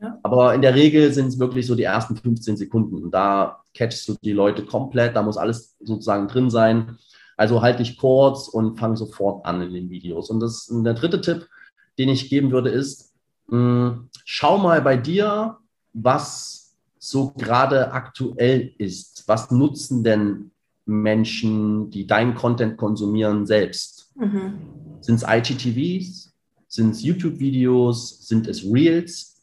Ja. 0.00 0.18
Aber 0.22 0.54
in 0.54 0.60
der 0.60 0.74
Regel 0.74 1.12
sind 1.12 1.28
es 1.28 1.38
wirklich 1.38 1.66
so 1.66 1.74
die 1.74 1.84
ersten 1.84 2.16
15 2.16 2.56
Sekunden. 2.56 3.02
Und 3.02 3.10
da 3.10 3.64
catchst 3.72 4.06
du 4.08 4.16
die 4.22 4.32
Leute 4.32 4.64
komplett, 4.64 5.16
da 5.16 5.22
muss 5.22 5.38
alles 5.38 5.76
sozusagen 5.80 6.28
drin 6.28 6.50
sein. 6.50 6.98
Also 7.36 7.62
halt 7.62 7.80
dich 7.80 7.96
kurz 7.96 8.48
und 8.48 8.78
fang 8.78 8.96
sofort 8.96 9.44
an 9.46 9.62
in 9.62 9.72
den 9.72 9.90
Videos. 9.90 10.30
Und 10.30 10.40
das 10.40 10.70
der 10.70 10.94
dritte 10.94 11.20
Tipp, 11.20 11.48
den 11.98 12.10
ich 12.10 12.28
geben 12.28 12.52
würde, 12.52 12.70
ist, 12.70 13.12
mh, 13.48 13.56
hm, 13.56 14.08
schau 14.24 14.58
mal 14.58 14.82
bei 14.82 14.96
dir, 14.96 15.56
was 15.94 16.76
so 16.98 17.32
gerade 17.32 17.92
aktuell 17.92 18.74
ist. 18.78 19.24
Was 19.26 19.50
nutzen 19.50 20.04
denn 20.04 20.50
Menschen, 20.86 21.90
die 21.90 22.06
deinen 22.06 22.34
Content 22.34 22.76
konsumieren, 22.76 23.46
selbst? 23.46 24.12
Mhm. 24.16 24.58
Sind 25.00 25.16
es 25.16 25.24
IGTVs? 25.26 26.34
Sind 26.68 26.90
es 26.90 27.02
YouTube-Videos? 27.02 28.26
Sind 28.26 28.46
es 28.46 28.64
Reels? 28.64 29.42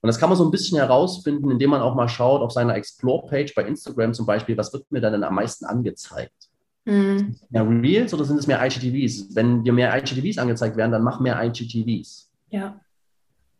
Und 0.00 0.06
das 0.06 0.18
kann 0.18 0.28
man 0.28 0.38
so 0.38 0.44
ein 0.44 0.50
bisschen 0.50 0.78
herausfinden, 0.78 1.50
indem 1.50 1.70
man 1.70 1.80
auch 1.80 1.94
mal 1.94 2.08
schaut 2.08 2.40
auf 2.40 2.52
seiner 2.52 2.76
Explore-Page 2.76 3.54
bei 3.54 3.64
Instagram 3.64 4.14
zum 4.14 4.26
Beispiel, 4.26 4.56
was 4.56 4.72
wird 4.72 4.90
mir 4.92 5.00
dann 5.00 5.22
am 5.24 5.34
meisten 5.34 5.64
angezeigt? 5.64 6.48
Mhm. 6.84 7.36
Mehr 7.50 7.68
Reels 7.68 8.14
oder 8.14 8.24
sind 8.24 8.38
es 8.38 8.46
mehr 8.46 8.64
IGTVs? 8.64 9.34
Wenn 9.34 9.64
dir 9.64 9.72
mehr 9.72 9.94
IGTVs 9.96 10.38
angezeigt 10.38 10.76
werden, 10.76 10.92
dann 10.92 11.02
mach 11.02 11.20
mehr 11.20 11.42
IGTVs. 11.42 12.30
Ja. 12.50 12.80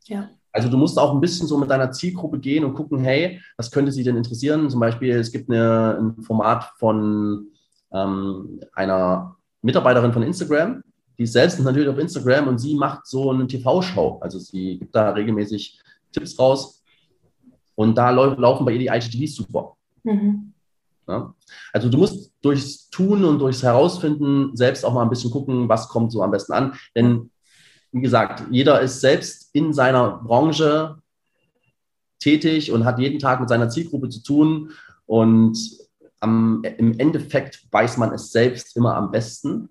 Ja. 0.05 0.31
Also 0.53 0.69
du 0.69 0.77
musst 0.77 0.99
auch 0.99 1.13
ein 1.13 1.21
bisschen 1.21 1.47
so 1.47 1.59
mit 1.59 1.71
deiner 1.71 1.93
Zielgruppe 1.93 2.39
gehen 2.39 2.65
und 2.65 2.75
gucken, 2.75 2.99
hey, 3.01 3.41
was 3.57 3.71
könnte 3.71 3.93
sie 3.93 4.03
denn 4.03 4.17
interessieren? 4.17 4.69
Zum 4.71 4.81
Beispiel, 4.81 5.15
es 5.15 5.31
gibt 5.31 5.51
eine, 5.51 5.99
ein 5.99 6.23
Format 6.23 6.73
von 6.79 7.49
ähm, 7.93 8.61
einer 8.75 9.37
Mitarbeiterin 9.63 10.13
von 10.13 10.23
Instagram, 10.23 10.83
die 11.19 11.25
ist 11.25 11.33
selbst 11.33 11.59
natürlich 11.61 11.89
auf 11.89 11.99
Instagram 11.99 12.49
und 12.49 12.59
sie 12.59 12.75
macht 12.75 13.07
so 13.07 13.31
eine 13.31 13.47
TV-Show. 13.47 14.19
Also 14.21 14.39
sie 14.39 14.79
gibt 14.79 14.95
da 14.95 15.11
regelmäßig 15.11 15.81
Tipps 16.13 16.39
raus 16.39 16.83
und 17.75 17.99
da 17.99 18.11
laufen 18.11 18.65
bei 18.65 18.73
ihr 18.73 18.79
die 18.79 18.87
IGTVs 18.87 19.35
super. 19.35 19.77
Mhm. 20.05 20.53
Ja? 21.09 21.35
Also 21.73 21.89
du 21.89 21.99
musst 21.99 22.33
durchs 22.41 22.89
Tun 22.91 23.25
und 23.25 23.41
durchs 23.41 23.63
Herausfinden 23.63 24.57
selbst 24.57 24.85
auch 24.85 24.95
mal 24.95 25.03
ein 25.03 25.11
bisschen 25.11 25.31
gucken, 25.31 25.69
was 25.69 25.89
kommt 25.89 26.13
so 26.13 26.23
am 26.23 26.31
besten 26.31 26.53
an. 26.53 26.75
Denn 26.95 27.31
wie 27.93 28.01
gesagt, 28.01 28.45
jeder 28.51 28.81
ist 28.81 29.01
selbst 29.01 29.51
in 29.53 29.73
seiner 29.73 30.19
Branche 30.19 31.01
tätig 32.21 32.73
und 32.73 32.85
hat 32.85 32.99
jeden 32.99 33.19
Tag 33.19 33.41
mit 33.41 33.49
seiner 33.49 33.69
Zielgruppe 33.69 34.09
zu 34.09 34.23
tun. 34.23 34.73
Und 35.07 35.59
am, 36.21 36.63
im 36.77 36.99
Endeffekt 36.99 37.67
weiß 37.71 37.97
man 37.97 38.13
es 38.13 38.33
selbst 38.33 38.77
immer 38.77 38.97
am 38.97 39.11
besten, 39.11 39.71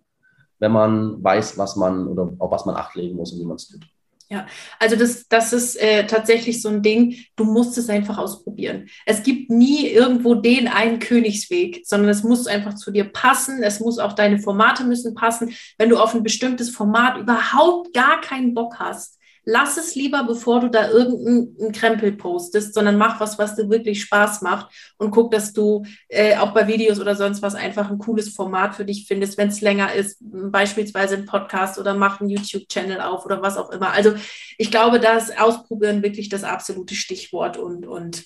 wenn 0.59 0.71
man 0.71 1.23
weiß, 1.23 1.57
was 1.57 1.75
man 1.75 2.07
oder 2.07 2.33
auf 2.39 2.51
was 2.51 2.65
man 2.65 2.75
Acht 2.75 2.95
legen 2.95 3.15
muss 3.15 3.33
und 3.33 3.39
wie 3.39 3.45
man 3.45 3.57
es 3.57 3.67
tut. 3.67 3.85
Ja, 4.29 4.45
also 4.77 4.97
das, 4.97 5.29
das 5.29 5.53
ist 5.53 5.77
äh, 5.77 6.05
tatsächlich 6.05 6.61
so 6.61 6.67
ein 6.67 6.81
Ding, 6.81 7.15
du 7.37 7.45
musst 7.45 7.77
es 7.77 7.89
einfach 7.89 8.17
ausprobieren. 8.17 8.89
Es 9.05 9.23
gibt 9.23 9.49
nie 9.49 9.87
irgendwo 9.87 10.35
den 10.35 10.67
einen 10.67 10.99
Königsweg, 10.99 11.83
sondern 11.85 12.09
es 12.09 12.23
muss 12.23 12.45
einfach 12.45 12.73
zu 12.73 12.91
dir 12.91 13.05
passen. 13.05 13.63
Es 13.63 13.79
muss 13.79 13.99
auch 13.99 14.11
deine 14.11 14.39
Formate 14.39 14.83
müssen 14.83 15.15
passen. 15.15 15.53
Wenn 15.77 15.89
du 15.89 15.97
auf 15.97 16.13
ein 16.13 16.23
bestimmtes 16.23 16.69
Format 16.69 17.17
überhaupt 17.17 17.93
gar 17.93 18.19
keinen 18.19 18.53
Bock 18.53 18.79
hast, 18.79 19.16
lass 19.47 19.77
es 19.77 19.95
lieber, 19.95 20.25
bevor 20.25 20.59
du 20.59 20.69
da 20.69 20.89
irgendeinen 20.89 21.71
Krempel 21.71 22.11
postest, 22.11 22.73
sondern 22.73 22.97
mach 22.97 23.21
was, 23.21 23.39
was 23.39 23.55
dir 23.55 23.69
wirklich 23.69 24.01
Spaß 24.01 24.41
macht 24.41 24.67
und 24.97 25.11
guck, 25.11 25.31
dass 25.31 25.53
du 25.53 25.85
äh, 26.09 26.35
auch 26.35 26.53
bei 26.53 26.67
Videos 26.67 26.99
oder 26.99 27.15
sonst 27.15 27.41
was 27.41 27.55
einfach 27.55 27.89
ein 27.89 27.97
cooles 27.97 28.35
Format 28.35 28.75
für 28.75 28.83
dich 28.83 29.07
findest, 29.07 29.37
wenn 29.37 29.47
es 29.47 29.61
länger 29.61 29.93
ist, 29.93 30.17
beispielsweise 30.19 31.15
ein 31.15 31.25
Podcast 31.25 31.79
oder 31.79 31.93
mach 31.93 32.19
einen 32.19 32.29
YouTube-Channel 32.29 32.99
auf 32.99 33.25
oder 33.25 33.41
was 33.41 33.55
auch 33.55 33.69
immer. 33.69 33.91
Also 33.91 34.15
ich 34.57 34.69
glaube, 34.69 34.99
da 34.99 35.15
ist 35.15 35.39
Ausprobieren 35.39 36.03
wirklich 36.03 36.27
das 36.27 36.43
absolute 36.43 36.95
Stichwort 36.95 37.55
und, 37.55 37.87
und 37.87 38.25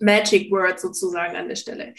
Magic 0.00 0.50
Word 0.50 0.80
sozusagen 0.80 1.36
an 1.36 1.48
der 1.48 1.56
Stelle. 1.56 1.94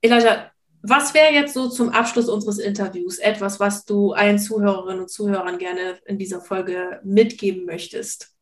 Elijah, 0.00 0.52
was 0.88 1.14
wäre 1.14 1.32
jetzt 1.32 1.54
so 1.54 1.68
zum 1.68 1.90
Abschluss 1.90 2.28
unseres 2.28 2.58
Interviews 2.58 3.18
etwas, 3.18 3.60
was 3.60 3.84
du 3.84 4.12
allen 4.12 4.38
Zuhörerinnen 4.38 5.02
und 5.02 5.10
Zuhörern 5.10 5.58
gerne 5.58 5.98
in 6.06 6.18
dieser 6.18 6.40
Folge 6.40 7.00
mitgeben 7.04 7.66
möchtest? 7.66 8.34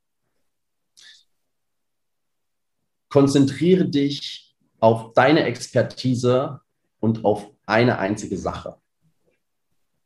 Konzentriere 3.08 3.86
dich 3.86 4.56
auf 4.80 5.12
deine 5.14 5.44
Expertise 5.44 6.60
und 7.00 7.24
auf 7.24 7.50
eine 7.66 7.98
einzige 7.98 8.36
Sache. 8.36 8.76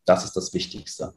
Das 0.05 0.25
ist 0.25 0.37
das 0.37 0.55
Wichtigste. 0.55 1.15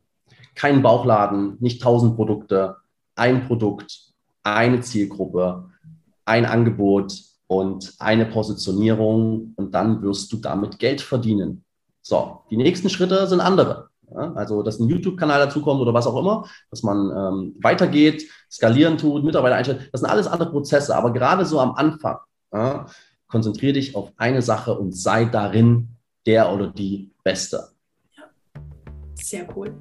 Kein 0.55 0.81
Bauchladen, 0.81 1.57
nicht 1.59 1.81
tausend 1.81 2.15
Produkte, 2.15 2.77
ein 3.15 3.47
Produkt, 3.47 4.13
eine 4.43 4.81
Zielgruppe, 4.81 5.71
ein 6.25 6.45
Angebot, 6.45 7.13
und 7.53 7.93
eine 7.99 8.25
Positionierung 8.25 9.53
und 9.55 9.73
dann 9.73 10.01
wirst 10.01 10.31
du 10.33 10.37
damit 10.37 10.79
Geld 10.79 11.01
verdienen. 11.01 11.63
So, 12.01 12.41
die 12.49 12.57
nächsten 12.57 12.89
Schritte 12.89 13.27
sind 13.27 13.39
andere. 13.39 13.89
Ja, 14.13 14.33
also, 14.33 14.61
dass 14.61 14.79
ein 14.79 14.89
YouTube-Kanal 14.89 15.39
dazukommt 15.39 15.81
oder 15.81 15.93
was 15.93 16.05
auch 16.05 16.19
immer, 16.19 16.45
dass 16.69 16.83
man 16.83 17.09
ähm, 17.09 17.55
weitergeht, 17.61 18.29
skalieren 18.51 18.97
tut, 18.97 19.23
Mitarbeiter 19.23 19.55
einstellt, 19.55 19.89
das 19.91 20.01
sind 20.01 20.09
alles 20.09 20.27
andere 20.27 20.51
Prozesse. 20.51 20.95
Aber 20.95 21.13
gerade 21.13 21.45
so 21.45 21.59
am 21.59 21.73
Anfang, 21.73 22.17
ja, 22.51 22.85
konzentriere 23.27 23.73
dich 23.73 23.95
auf 23.95 24.11
eine 24.17 24.41
Sache 24.41 24.77
und 24.77 24.95
sei 24.95 25.25
darin 25.25 25.89
der 26.25 26.53
oder 26.53 26.67
die 26.67 27.11
Beste. 27.23 27.72
Sehr 29.23 29.47
cool. 29.55 29.73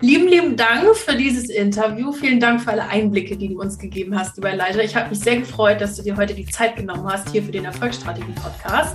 Lieben, 0.00 0.28
lieben 0.28 0.56
Dank 0.56 0.94
für 0.94 1.16
dieses 1.16 1.50
Interview. 1.50 2.12
Vielen 2.12 2.38
Dank 2.38 2.62
für 2.62 2.70
alle 2.70 2.86
Einblicke, 2.86 3.36
die 3.36 3.48
du 3.48 3.60
uns 3.60 3.76
gegeben 3.76 4.16
hast, 4.16 4.36
lieber 4.36 4.54
Leiter. 4.54 4.84
Ich 4.84 4.94
habe 4.94 5.10
mich 5.10 5.18
sehr 5.18 5.38
gefreut, 5.38 5.80
dass 5.80 5.96
du 5.96 6.02
dir 6.04 6.16
heute 6.16 6.32
die 6.32 6.46
Zeit 6.46 6.76
genommen 6.76 7.04
hast 7.04 7.28
hier 7.30 7.42
für 7.42 7.50
den 7.50 7.64
Erfolgsstrategie-Podcast. 7.64 8.94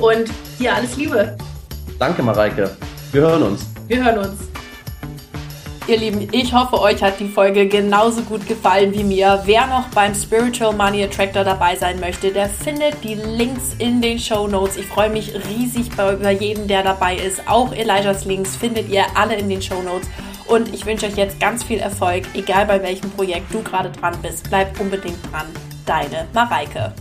Und 0.00 0.30
dir 0.58 0.74
alles 0.74 0.96
Liebe. 0.96 1.36
Danke, 1.98 2.22
Mareike. 2.22 2.74
Wir 3.12 3.20
hören 3.20 3.42
uns. 3.42 3.66
Wir 3.86 4.02
hören 4.02 4.18
uns. 4.18 4.63
Ihr 5.86 5.98
Lieben, 5.98 6.28
ich 6.32 6.54
hoffe, 6.54 6.80
euch 6.80 7.02
hat 7.02 7.20
die 7.20 7.28
Folge 7.28 7.68
genauso 7.68 8.22
gut 8.22 8.46
gefallen 8.48 8.94
wie 8.94 9.04
mir. 9.04 9.42
Wer 9.44 9.66
noch 9.66 9.88
beim 9.88 10.14
Spiritual 10.14 10.72
Money 10.72 11.04
Attractor 11.04 11.44
dabei 11.44 11.76
sein 11.76 12.00
möchte, 12.00 12.32
der 12.32 12.48
findet 12.48 13.04
die 13.04 13.16
Links 13.16 13.74
in 13.78 14.00
den 14.00 14.18
Show 14.18 14.48
Notes. 14.48 14.78
Ich 14.78 14.86
freue 14.86 15.10
mich 15.10 15.34
riesig 15.34 15.92
über 15.92 16.30
jeden, 16.30 16.68
der 16.68 16.84
dabei 16.84 17.16
ist. 17.16 17.46
Auch 17.46 17.74
Elijahs 17.74 18.24
Links 18.24 18.56
findet 18.56 18.88
ihr 18.88 19.04
alle 19.14 19.36
in 19.36 19.50
den 19.50 19.60
Show 19.60 19.82
Notes. 19.82 20.08
Und 20.46 20.72
ich 20.72 20.86
wünsche 20.86 21.04
euch 21.04 21.16
jetzt 21.16 21.38
ganz 21.38 21.62
viel 21.62 21.80
Erfolg, 21.80 22.24
egal 22.32 22.64
bei 22.64 22.82
welchem 22.82 23.10
Projekt 23.10 23.52
du 23.52 23.62
gerade 23.62 23.90
dran 23.90 24.16
bist. 24.22 24.48
Bleib 24.48 24.80
unbedingt 24.80 25.18
dran. 25.30 25.48
Deine 25.84 26.26
Mareike. 26.32 26.94